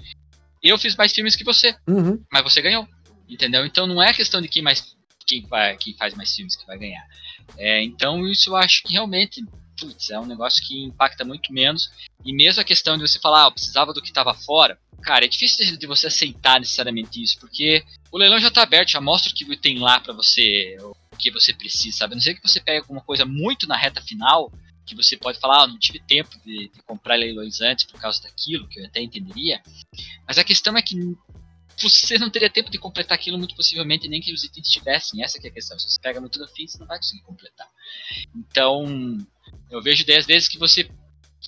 eu 0.63 0.77
fiz 0.79 0.97
mais 0.97 1.13
filmes 1.13 1.37
que 1.37 1.45
você, 1.45 1.77
uhum. 1.87 2.23
mas 2.33 2.43
você 2.43 2.61
ganhou. 2.61 2.89
Entendeu? 3.29 3.65
Então 3.65 3.87
não 3.87 4.03
é 4.03 4.13
questão 4.13 4.41
de 4.41 4.49
quem 4.49 4.63
mais 4.63 4.95
quem, 5.27 5.47
vai, 5.47 5.77
quem 5.77 5.97
faz 5.97 6.13
mais 6.15 6.35
filmes 6.35 6.57
que 6.57 6.67
vai 6.67 6.79
ganhar. 6.79 7.07
É, 7.57 7.83
então 7.83 8.27
isso 8.27 8.51
eu 8.51 8.57
acho 8.57 8.83
que 8.83 8.93
realmente 8.93 9.43
putz, 9.79 10.11
é 10.11 10.19
um 10.19 10.27
negócio 10.27 10.65
que 10.67 10.85
impacta 10.85 11.25
muito 11.25 11.53
menos. 11.53 11.91
E 12.25 12.33
mesmo 12.33 12.61
a 12.61 12.65
questão 12.65 12.97
de 12.97 13.07
você 13.07 13.19
falar, 13.19 13.45
ah, 13.45 13.47
eu 13.49 13.53
precisava 13.53 13.93
do 13.93 14.01
que 14.01 14.09
estava 14.09 14.35
fora, 14.35 14.79
cara, 15.03 15.25
é 15.25 15.29
difícil 15.29 15.77
de 15.77 15.87
você 15.87 16.07
aceitar 16.07 16.59
necessariamente 16.59 17.23
isso, 17.23 17.39
porque 17.39 17.85
o 18.15 18.17
leilão 18.17 18.39
já 18.39 18.47
está 18.47 18.63
aberto, 18.63 18.91
já 18.91 19.01
mostra 19.01 19.33
o 19.33 19.35
que 19.35 19.57
tem 19.57 19.81
lá 19.81 19.99
para 19.99 20.13
você, 20.13 20.77
o 20.81 21.17
que 21.17 21.33
você 21.33 21.53
precisa, 21.53 21.97
sabe? 21.97 22.13
A 22.13 22.15
não 22.15 22.23
ser 22.23 22.37
que 22.37 22.47
você 22.47 22.61
pegue 22.61 22.79
alguma 22.79 23.01
coisa 23.01 23.25
muito 23.25 23.67
na 23.67 23.77
reta 23.77 24.01
final, 24.01 24.53
que 24.87 24.95
você 24.95 25.17
pode 25.17 25.41
falar, 25.41 25.65
ah, 25.65 25.67
não 25.67 25.77
tive 25.77 25.99
tempo 25.99 26.31
de, 26.47 26.69
de 26.69 26.83
comprar 26.83 27.17
leilões 27.17 27.61
antes 27.61 27.85
por 27.85 28.01
causa 28.01 28.23
daquilo, 28.23 28.69
que 28.69 28.79
eu 28.79 28.87
até 28.87 29.01
entenderia. 29.03 29.61
Mas 30.29 30.39
a 30.39 30.45
questão 30.45 30.77
é 30.77 30.83
que 30.83 30.95
você 31.77 32.17
não 32.17 32.31
teria 32.31 32.49
tempo 32.49 32.71
de 32.71 32.79
completar 32.79 33.19
aquilo 33.19 33.37
muito 33.37 33.57
possivelmente 33.57 34.07
nem 34.07 34.21
que 34.21 34.33
os 34.33 34.45
itens 34.45 34.69
tivessem. 34.69 35.21
Essa 35.25 35.39
é 35.43 35.49
a 35.49 35.53
questão. 35.53 35.77
Se 35.77 35.91
você 35.91 36.01
pega 36.01 36.21
muito 36.21 36.39
no 36.39 36.47
fim, 36.47 36.69
você 36.69 36.79
não 36.79 36.87
vai 36.87 36.99
conseguir 36.99 37.23
completar. 37.23 37.69
Então, 38.33 39.19
eu 39.69 39.83
vejo 39.83 40.07
10 40.07 40.25
vezes 40.25 40.49
que 40.49 40.57
você 40.57 40.89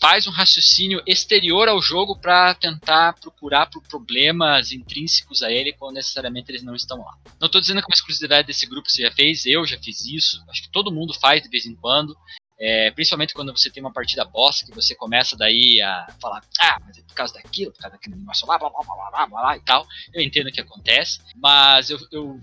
faz 0.00 0.26
um 0.26 0.30
raciocínio 0.30 1.02
exterior 1.06 1.68
ao 1.68 1.80
jogo 1.80 2.18
para 2.18 2.54
tentar 2.54 3.14
procurar 3.14 3.66
por 3.66 3.82
problemas 3.82 4.72
intrínsecos 4.72 5.42
a 5.42 5.50
ele 5.50 5.72
quando 5.72 5.94
necessariamente 5.94 6.50
eles 6.50 6.62
não 6.62 6.74
estão 6.74 6.98
lá. 6.98 7.16
Não 7.40 7.46
estou 7.46 7.60
dizendo 7.60 7.80
que 7.80 7.86
uma 7.86 7.94
exclusividade 7.94 8.46
desse 8.46 8.66
grupo 8.66 8.90
você 8.90 9.02
já 9.02 9.12
fez, 9.12 9.46
eu 9.46 9.64
já 9.66 9.78
fiz 9.78 10.04
isso, 10.06 10.42
acho 10.48 10.62
que 10.62 10.70
todo 10.70 10.92
mundo 10.92 11.14
faz 11.14 11.42
de 11.42 11.48
vez 11.48 11.66
em 11.66 11.74
quando. 11.74 12.16
É, 12.58 12.90
principalmente 12.90 13.34
quando 13.34 13.54
você 13.54 13.70
tem 13.70 13.82
uma 13.82 13.92
partida 13.92 14.24
boss 14.24 14.62
que 14.62 14.74
você 14.74 14.94
começa 14.94 15.36
daí 15.36 15.80
a 15.82 16.06
falar, 16.20 16.42
ah, 16.58 16.78
mas 16.86 16.96
é 16.96 17.02
por 17.02 17.14
causa 17.14 17.34
daquilo, 17.34 17.70
por 17.70 17.80
causa 17.80 17.96
daquele 17.96 18.16
negócio 18.16 18.46
lá, 18.46 18.58
blá 18.58 18.70
blá 18.70 18.80
blá 18.82 18.94
blá 18.94 19.26
blá, 19.26 19.42
blá 19.42 19.56
e 19.56 19.60
tal. 19.60 19.86
Eu 20.12 20.22
entendo 20.22 20.48
o 20.48 20.52
que 20.52 20.60
acontece, 20.60 21.20
mas 21.36 21.90
eu, 21.90 21.98
eu 22.10 22.40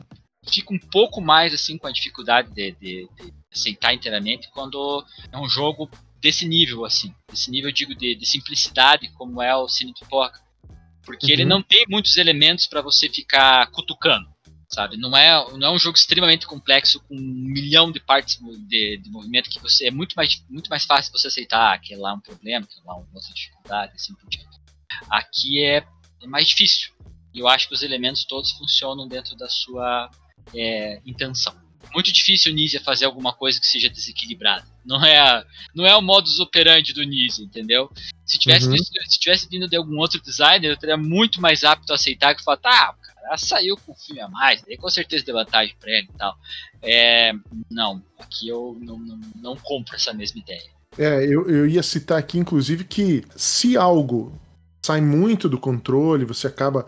fico 0.47 0.73
um 0.73 0.79
pouco 0.79 1.19
mais 1.19 1.53
assim 1.53 1.77
com 1.77 1.87
a 1.87 1.91
dificuldade 1.91 2.51
de, 2.51 2.73
de, 2.73 3.09
de 3.15 3.33
aceitar 3.51 3.93
inteiramente 3.93 4.49
quando 4.51 5.03
é 5.31 5.37
um 5.37 5.49
jogo 5.49 5.89
desse 6.23 6.47
nível, 6.47 6.85
assim. 6.85 7.13
Desse 7.29 7.51
nível, 7.51 7.69
eu 7.69 7.73
digo, 7.73 7.93
de, 7.93 8.15
de 8.15 8.25
simplicidade, 8.25 9.09
como 9.09 9.41
é 9.41 9.55
o 9.55 9.67
Cine 9.67 9.93
Pipoca. 9.93 10.41
Porque 11.05 11.27
uhum. 11.27 11.33
ele 11.33 11.45
não 11.45 11.61
tem 11.61 11.85
muitos 11.89 12.15
elementos 12.15 12.65
para 12.65 12.81
você 12.81 13.09
ficar 13.09 13.69
cutucando 13.71 14.33
sabe? 14.73 14.97
Não 14.97 15.15
é, 15.15 15.29
não 15.57 15.67
é 15.67 15.71
um 15.71 15.77
jogo 15.77 15.95
extremamente 15.95 16.47
complexo 16.47 16.99
com 17.01 17.15
um 17.15 17.21
milhão 17.21 17.91
de 17.91 17.99
partes 17.99 18.39
de, 18.67 18.97
de 18.97 19.09
movimento 19.09 19.49
que 19.49 19.59
você 19.59 19.87
é 19.87 19.91
muito 19.91 20.15
mais, 20.15 20.43
muito 20.49 20.67
mais 20.67 20.83
fácil 20.83 21.11
você 21.11 21.27
aceitar 21.27 21.79
que 21.79 21.95
lá 21.95 22.09
é 22.09 22.13
um 22.13 22.19
problema, 22.19 22.65
que 22.65 22.75
lá 22.83 22.93
é 22.93 22.97
uma 22.97 23.05
outra 23.13 23.33
dificuldade, 23.33 23.93
assim 23.93 24.15
por 24.15 24.27
diante. 24.27 24.59
Aqui 25.09 25.63
é, 25.63 25.85
é 26.21 26.27
mais 26.27 26.47
difícil. 26.47 26.91
E 27.33 27.39
eu 27.39 27.47
acho 27.47 27.67
que 27.67 27.73
os 27.73 27.83
elementos 27.83 28.25
todos 28.25 28.51
funcionam 28.51 29.07
dentro 29.07 29.35
da 29.35 29.47
sua 29.47 30.09
é, 30.55 30.99
intenção. 31.05 31.55
Muito 31.93 32.11
difícil 32.11 32.51
o 32.51 32.55
Nizia 32.55 32.81
fazer 32.81 33.05
alguma 33.05 33.33
coisa 33.33 33.59
que 33.59 33.67
seja 33.67 33.89
desequilibrada. 33.89 34.65
Não 34.85 35.03
é, 35.03 35.17
a, 35.17 35.45
não 35.73 35.85
é 35.85 35.95
o 35.95 36.01
modus 36.01 36.39
operandi 36.39 36.93
do 36.93 37.03
Nizia, 37.03 37.45
entendeu? 37.45 37.89
Se 38.25 38.37
tivesse, 38.37 38.67
uhum. 38.67 38.77
se 38.77 39.19
tivesse 39.19 39.47
vindo 39.49 39.67
de 39.67 39.75
algum 39.75 39.97
outro 39.97 40.21
designer, 40.21 40.71
eu 40.71 40.77
teria 40.77 40.97
muito 40.97 41.39
mais 41.41 41.63
apto 41.63 41.91
a 41.91 41.95
aceitar 41.95 42.35
que 42.35 42.43
falar, 42.43 42.57
tá, 42.57 42.95
ela 43.23 43.37
saiu 43.37 43.77
com 43.77 43.93
o 43.93 43.95
filme 43.95 44.21
a 44.21 44.27
mais, 44.27 44.63
aí 44.67 44.75
com 44.75 44.89
certeza 44.89 45.25
deu 45.25 45.35
vantagem 45.35 45.75
pra 45.79 45.91
ele 45.91 46.09
e 46.13 46.17
tal. 46.17 46.37
É, 46.81 47.31
não, 47.71 48.03
aqui 48.19 48.49
eu 48.49 48.77
não, 48.81 48.99
não, 48.99 49.19
não 49.35 49.55
compro 49.55 49.95
essa 49.95 50.13
mesma 50.13 50.39
ideia. 50.39 50.73
É, 50.97 51.23
eu, 51.25 51.49
eu 51.49 51.67
ia 51.67 51.81
citar 51.81 52.17
aqui, 52.17 52.37
inclusive, 52.37 52.83
que 52.83 53.23
se 53.35 53.77
algo 53.77 54.39
sai 54.81 55.01
muito 55.01 55.47
do 55.47 55.57
controle, 55.57 56.25
você 56.25 56.47
acaba 56.47 56.85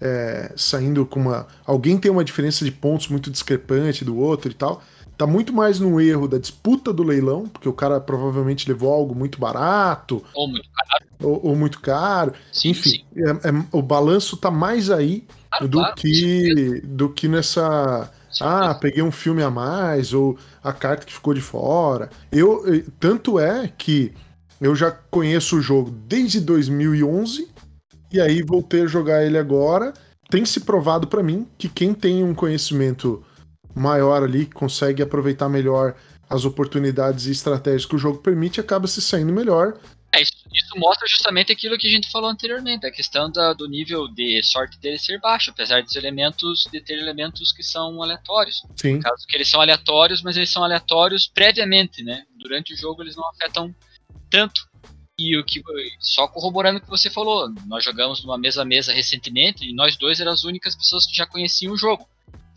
é, 0.00 0.52
saindo 0.56 1.06
com 1.06 1.20
uma. 1.20 1.46
Alguém 1.64 1.98
tem 1.98 2.10
uma 2.10 2.24
diferença 2.24 2.64
de 2.64 2.70
pontos 2.70 3.08
muito 3.08 3.30
discrepante 3.30 4.04
do 4.04 4.16
outro 4.16 4.50
e 4.50 4.54
tal. 4.54 4.82
Tá 5.18 5.26
muito 5.26 5.52
mais 5.52 5.80
no 5.80 6.00
erro 6.00 6.28
da 6.28 6.38
disputa 6.38 6.92
do 6.92 7.02
leilão, 7.02 7.48
porque 7.48 7.68
o 7.68 7.72
cara 7.72 8.00
provavelmente 8.00 8.68
levou 8.68 8.92
algo 8.92 9.16
muito 9.16 9.40
barato. 9.40 10.24
Ou 10.32 10.46
muito 10.48 10.68
caro. 10.72 11.04
Ou, 11.20 11.46
ou 11.46 11.56
muito 11.56 11.80
caro. 11.80 12.32
Sim, 12.52 12.68
Enfim, 12.68 12.90
sim. 12.90 13.04
É, 13.16 13.48
é, 13.48 13.64
o 13.72 13.82
balanço 13.82 14.36
tá 14.36 14.48
mais 14.48 14.90
aí 14.90 15.26
do, 15.62 15.78
claro, 15.78 15.96
que, 15.96 16.80
do 16.84 17.08
que 17.08 17.26
nessa 17.26 18.08
Ah, 18.40 18.72
peguei 18.76 19.02
um 19.02 19.10
filme 19.10 19.42
a 19.42 19.50
mais, 19.50 20.12
ou 20.14 20.38
a 20.62 20.72
carta 20.72 21.04
que 21.04 21.12
ficou 21.12 21.34
de 21.34 21.40
fora. 21.40 22.10
Eu, 22.30 22.62
tanto 23.00 23.40
é 23.40 23.66
que 23.76 24.12
eu 24.60 24.76
já 24.76 24.92
conheço 24.92 25.56
o 25.56 25.60
jogo 25.60 25.90
desde 25.90 26.40
2011, 26.40 27.48
e 28.12 28.20
aí 28.20 28.40
voltei 28.42 28.82
a 28.82 28.86
jogar 28.86 29.24
ele 29.24 29.36
agora. 29.36 29.92
Tem 30.30 30.44
se 30.44 30.60
provado 30.60 31.08
para 31.08 31.24
mim 31.24 31.44
que 31.58 31.68
quem 31.68 31.92
tem 31.92 32.22
um 32.22 32.34
conhecimento 32.34 33.24
maior 33.74 34.22
ali, 34.22 34.46
consegue 34.46 35.02
aproveitar 35.02 35.48
melhor 35.48 35.94
as 36.28 36.44
oportunidades 36.44 37.26
e 37.26 37.30
estratégias 37.30 37.86
que 37.86 37.96
o 37.96 37.98
jogo 37.98 38.18
permite, 38.18 38.60
acaba 38.60 38.86
se 38.86 39.00
saindo 39.00 39.32
melhor. 39.32 39.78
É, 40.14 40.22
isso, 40.22 40.32
isso, 40.52 40.78
mostra 40.78 41.06
justamente 41.06 41.52
aquilo 41.52 41.76
que 41.76 41.86
a 41.86 41.90
gente 41.90 42.10
falou 42.10 42.30
anteriormente, 42.30 42.86
a 42.86 42.90
questão 42.90 43.30
da, 43.30 43.52
do 43.52 43.68
nível 43.68 44.08
de 44.08 44.42
sorte 44.42 44.78
dele 44.80 44.98
ser 44.98 45.20
baixo, 45.20 45.50
apesar 45.50 45.82
dos 45.82 45.94
elementos 45.96 46.66
de 46.72 46.80
ter 46.80 46.98
elementos 46.98 47.52
que 47.52 47.62
são 47.62 48.02
aleatórios. 48.02 48.62
Sim. 48.74 48.94
No 48.94 49.02
caso 49.02 49.26
que 49.26 49.36
eles 49.36 49.48
são 49.48 49.60
aleatórios, 49.60 50.22
mas 50.22 50.36
eles 50.36 50.50
são 50.50 50.64
aleatórios 50.64 51.26
previamente, 51.26 52.02
né? 52.02 52.24
Durante 52.38 52.72
o 52.72 52.76
jogo 52.76 53.02
eles 53.02 53.16
não 53.16 53.28
afetam 53.28 53.74
tanto. 54.30 54.66
E 55.18 55.36
o 55.36 55.44
que 55.44 55.60
só 55.98 56.28
corroborando 56.28 56.78
o 56.78 56.80
que 56.80 56.88
você 56.88 57.10
falou, 57.10 57.52
nós 57.66 57.84
jogamos 57.84 58.22
numa 58.22 58.38
mesa 58.38 58.62
a 58.62 58.64
mesa 58.64 58.92
recentemente 58.92 59.68
e 59.68 59.74
nós 59.74 59.96
dois 59.96 60.20
eram 60.20 60.32
as 60.32 60.44
únicas 60.44 60.76
pessoas 60.76 61.06
que 61.06 61.16
já 61.16 61.26
conheciam 61.26 61.72
o 61.72 61.76
jogo. 61.76 62.08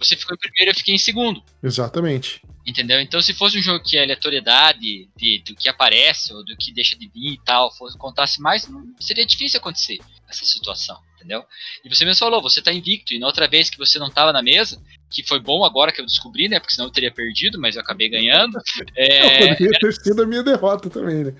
Você 0.01 0.15
ficou 0.15 0.35
em 0.35 0.39
primeiro, 0.39 0.71
eu 0.71 0.75
fiquei 0.75 0.95
em 0.95 0.97
segundo. 0.97 1.43
Exatamente. 1.61 2.41
Entendeu? 2.65 2.99
Então, 2.99 3.21
se 3.21 3.33
fosse 3.33 3.57
um 3.57 3.61
jogo 3.61 3.83
que 3.83 3.97
a 3.97 4.03
aleatoriedade 4.03 5.09
de, 5.15 5.43
do 5.45 5.55
que 5.55 5.67
aparece 5.67 6.33
ou 6.33 6.43
do 6.43 6.55
que 6.55 6.71
deixa 6.71 6.97
de 6.97 7.07
vir 7.07 7.33
e 7.33 7.39
tal, 7.43 7.71
fosse, 7.75 7.97
contasse 7.97 8.39
mais, 8.39 8.67
não, 8.67 8.83
seria 8.99 9.25
difícil 9.25 9.59
acontecer 9.59 9.99
essa 10.29 10.45
situação, 10.45 10.97
entendeu? 11.15 11.43
E 11.83 11.89
você 11.89 12.05
mesmo 12.05 12.19
falou, 12.19 12.41
você 12.41 12.61
tá 12.61 12.71
invicto, 12.71 13.13
e 13.13 13.19
na 13.19 13.27
outra 13.27 13.47
vez 13.47 13.69
que 13.69 13.77
você 13.77 13.97
não 13.97 14.09
tava 14.09 14.31
na 14.31 14.41
mesa, 14.41 14.81
que 15.09 15.23
foi 15.27 15.39
bom 15.39 15.65
agora 15.65 15.91
que 15.91 15.99
eu 15.99 16.05
descobri, 16.05 16.47
né? 16.47 16.59
Porque 16.59 16.73
senão 16.73 16.87
eu 16.87 16.93
teria 16.93 17.11
perdido, 17.11 17.59
mas 17.59 17.75
eu 17.75 17.81
acabei 17.81 18.09
ganhando. 18.09 18.57
É, 18.95 19.43
eu 19.43 19.55
poderia 19.55 19.79
ter 19.79 19.93
sido 19.93 20.21
a 20.21 20.25
minha 20.25 20.43
derrota 20.43 20.89
também, 20.89 21.23
né? 21.23 21.33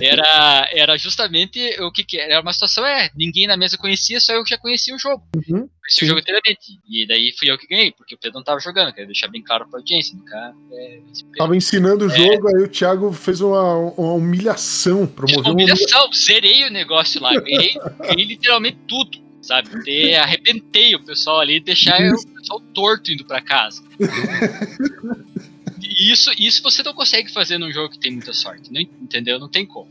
Era, 0.00 0.68
era 0.72 0.96
justamente 0.96 1.58
o 1.80 1.90
que, 1.90 2.04
que 2.04 2.18
era 2.18 2.40
uma 2.40 2.52
situação 2.52 2.86
é 2.86 3.10
ninguém 3.16 3.46
na 3.46 3.56
mesa 3.56 3.76
conhecia, 3.76 4.20
só 4.20 4.32
eu 4.32 4.44
que 4.44 4.50
já 4.50 4.58
conhecia 4.58 4.94
o 4.94 4.98
jogo. 4.98 5.22
Uhum, 5.36 5.68
conhecia 5.80 6.04
o 6.04 6.06
jogo 6.06 6.20
inteiramente. 6.20 6.80
E 6.88 7.06
daí 7.06 7.34
fui 7.38 7.50
eu 7.50 7.58
que 7.58 7.66
ganhei, 7.66 7.92
porque 7.92 8.14
o 8.14 8.18
Pedro 8.18 8.38
não 8.38 8.44
tava 8.44 8.60
jogando, 8.60 8.92
quero 8.92 9.06
deixar 9.06 9.28
bem 9.28 9.42
claro 9.42 9.68
pra 9.68 9.78
audiência. 9.78 10.16
Nunca, 10.16 10.54
é, 10.72 11.00
tava 11.36 11.56
ensinando 11.56 12.06
o 12.06 12.10
é. 12.10 12.16
jogo, 12.16 12.48
aí 12.48 12.62
o 12.62 12.68
Thiago 12.68 13.12
fez 13.12 13.40
uma, 13.40 13.74
uma 13.74 14.14
humilhação, 14.14 15.06
promoveu 15.06 15.40
uma 15.40 15.52
humilhação, 15.52 16.06
uma... 16.06 16.14
zerei 16.14 16.66
o 16.66 16.70
negócio 16.70 17.20
lá, 17.20 17.32
ganhei, 17.38 17.74
ganhei 18.00 18.24
literalmente 18.24 18.78
tudo. 18.86 19.22
Sabe, 19.42 19.82
ter, 19.82 20.14
arrebentei 20.14 20.94
o 20.94 21.04
pessoal 21.04 21.40
ali, 21.40 21.58
deixar 21.58 22.00
o 22.00 22.34
pessoal 22.34 22.60
torto 22.72 23.10
indo 23.10 23.24
para 23.24 23.40
casa. 23.40 23.82
isso, 25.96 26.30
isso 26.38 26.62
você 26.62 26.82
não 26.82 26.94
consegue 26.94 27.30
fazer 27.30 27.58
num 27.58 27.72
jogo 27.72 27.90
que 27.90 27.98
tem 27.98 28.12
muita 28.12 28.32
sorte, 28.32 28.72
não, 28.72 28.80
entendeu? 28.80 29.38
Não 29.38 29.48
tem 29.48 29.66
como. 29.66 29.88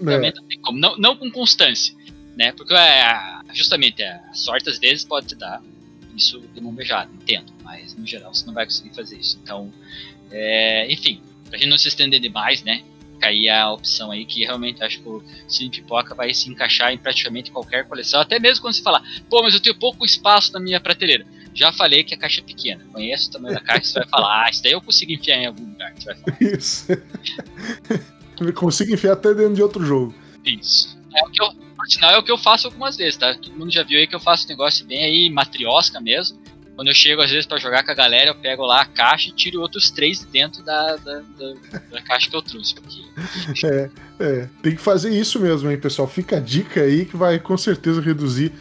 É. 0.00 0.32
Não 0.32 0.44
tem 0.44 0.58
como. 0.60 0.78
Não, 0.78 0.96
não 0.96 1.16
com 1.16 1.30
constância, 1.30 1.94
né? 2.36 2.52
Porque 2.52 2.74
é, 2.74 3.40
justamente 3.52 4.02
a 4.02 4.32
sorte 4.32 4.68
às 4.68 4.78
vezes 4.78 5.04
pode 5.04 5.28
te 5.28 5.34
dar 5.34 5.62
isso 6.16 6.40
de 6.40 6.60
mão 6.60 6.72
beijada, 6.72 7.10
entendo, 7.12 7.52
mas 7.62 7.94
no 7.94 8.06
geral 8.06 8.34
você 8.34 8.44
não 8.46 8.54
vai 8.54 8.64
conseguir 8.64 8.94
fazer 8.94 9.18
isso. 9.18 9.38
Então, 9.42 9.72
é, 10.30 10.92
enfim, 10.92 11.22
pra 11.48 11.58
gente 11.58 11.68
não 11.68 11.78
se 11.78 11.88
estender 11.88 12.20
demais, 12.20 12.62
né? 12.62 12.82
Cair 13.20 13.48
a 13.48 13.72
opção 13.72 14.10
aí 14.10 14.24
que 14.24 14.44
realmente 14.44 14.82
acho 14.82 15.00
que 15.00 15.08
o 15.08 15.22
Cine 15.48 15.70
Pipoca 15.70 16.14
vai 16.14 16.32
se 16.32 16.48
encaixar 16.48 16.92
em 16.92 16.98
praticamente 16.98 17.50
qualquer 17.50 17.86
coleção, 17.86 18.20
até 18.20 18.38
mesmo 18.38 18.62
quando 18.62 18.74
você 18.74 18.82
falar, 18.82 19.02
pô, 19.28 19.42
mas 19.42 19.54
eu 19.54 19.60
tenho 19.60 19.74
pouco 19.74 20.04
espaço 20.04 20.52
na 20.52 20.60
minha 20.60 20.80
prateleira. 20.80 21.26
Já 21.54 21.72
falei 21.72 22.04
que 22.04 22.14
a 22.14 22.18
caixa 22.18 22.40
é 22.40 22.44
pequena. 22.44 22.84
Conheço 22.92 23.28
o 23.28 23.32
tamanho 23.32 23.54
da 23.54 23.60
caixa, 23.60 23.84
você 23.84 23.98
vai 24.00 24.08
falar, 24.08 24.44
ah, 24.46 24.50
isso 24.50 24.62
daí 24.62 24.72
eu 24.72 24.80
consigo 24.80 25.12
enfiar 25.12 25.36
em 25.36 25.46
algum 25.46 25.64
lugar. 25.64 25.92
Você 25.96 26.04
vai 26.06 26.16
falar. 26.16 26.38
Isso. 26.40 26.86
eu 28.40 28.52
consigo 28.54 28.94
enfiar 28.94 29.12
até 29.12 29.34
dentro 29.34 29.54
de 29.54 29.62
outro 29.62 29.84
jogo. 29.84 30.14
Isso. 30.44 30.98
É 31.14 31.24
o 31.24 31.30
que 31.30 31.42
eu, 31.42 31.52
por 31.76 31.86
sinal, 31.88 32.10
é 32.12 32.18
o 32.18 32.22
que 32.22 32.30
eu 32.30 32.38
faço 32.38 32.66
algumas 32.66 32.96
vezes, 32.96 33.16
tá? 33.16 33.34
Todo 33.34 33.56
mundo 33.56 33.72
já 33.72 33.82
viu 33.82 33.98
aí 33.98 34.06
que 34.06 34.14
eu 34.14 34.20
faço 34.20 34.48
negócio 34.48 34.86
bem 34.86 35.04
aí, 35.04 35.30
matriosca 35.30 36.00
mesmo. 36.00 36.38
Quando 36.78 36.88
eu 36.88 36.94
chego, 36.94 37.20
às 37.20 37.28
vezes, 37.28 37.44
para 37.44 37.58
jogar 37.58 37.82
com 37.82 37.90
a 37.90 37.94
galera, 37.94 38.30
eu 38.30 38.36
pego 38.36 38.64
lá 38.64 38.82
a 38.82 38.84
caixa 38.84 39.30
e 39.30 39.32
tiro 39.32 39.60
outros 39.60 39.90
três 39.90 40.24
dentro 40.24 40.62
da, 40.62 40.94
da, 40.94 41.18
da, 41.18 41.78
da 41.90 42.02
caixa 42.02 42.30
que 42.30 42.36
eu 42.36 42.40
trouxe. 42.40 42.72
Porque... 42.72 43.02
É, 43.66 43.90
é, 44.20 44.48
tem 44.62 44.76
que 44.76 44.80
fazer 44.80 45.10
isso 45.10 45.40
mesmo, 45.40 45.68
hein, 45.68 45.76
pessoal? 45.76 46.06
Fica 46.06 46.36
a 46.36 46.40
dica 46.40 46.82
aí 46.82 47.04
que 47.04 47.16
vai 47.16 47.40
com 47.40 47.58
certeza 47.58 48.00
reduzir 48.00 48.52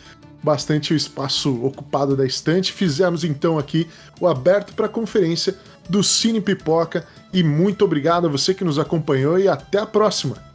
bastante 0.42 0.94
o 0.94 0.98
espaço 0.98 1.64
ocupado 1.64 2.16
da 2.16 2.26
estante. 2.26 2.72
Fizemos 2.72 3.24
então 3.24 3.58
aqui 3.58 3.88
o 4.20 4.28
aberto 4.28 4.74
para 4.74 4.88
conferência 4.88 5.56
do 5.90 6.04
Cine 6.04 6.42
Pipoca 6.42 7.06
e 7.34 7.44
muito 7.44 7.86
obrigado 7.86 8.28
a 8.28 8.30
você 8.30 8.54
que 8.54 8.64
nos 8.64 8.80
acompanhou 8.80 9.40
e 9.40 9.48
até 9.48 9.80
a 9.80 9.86
próxima. 9.86 10.47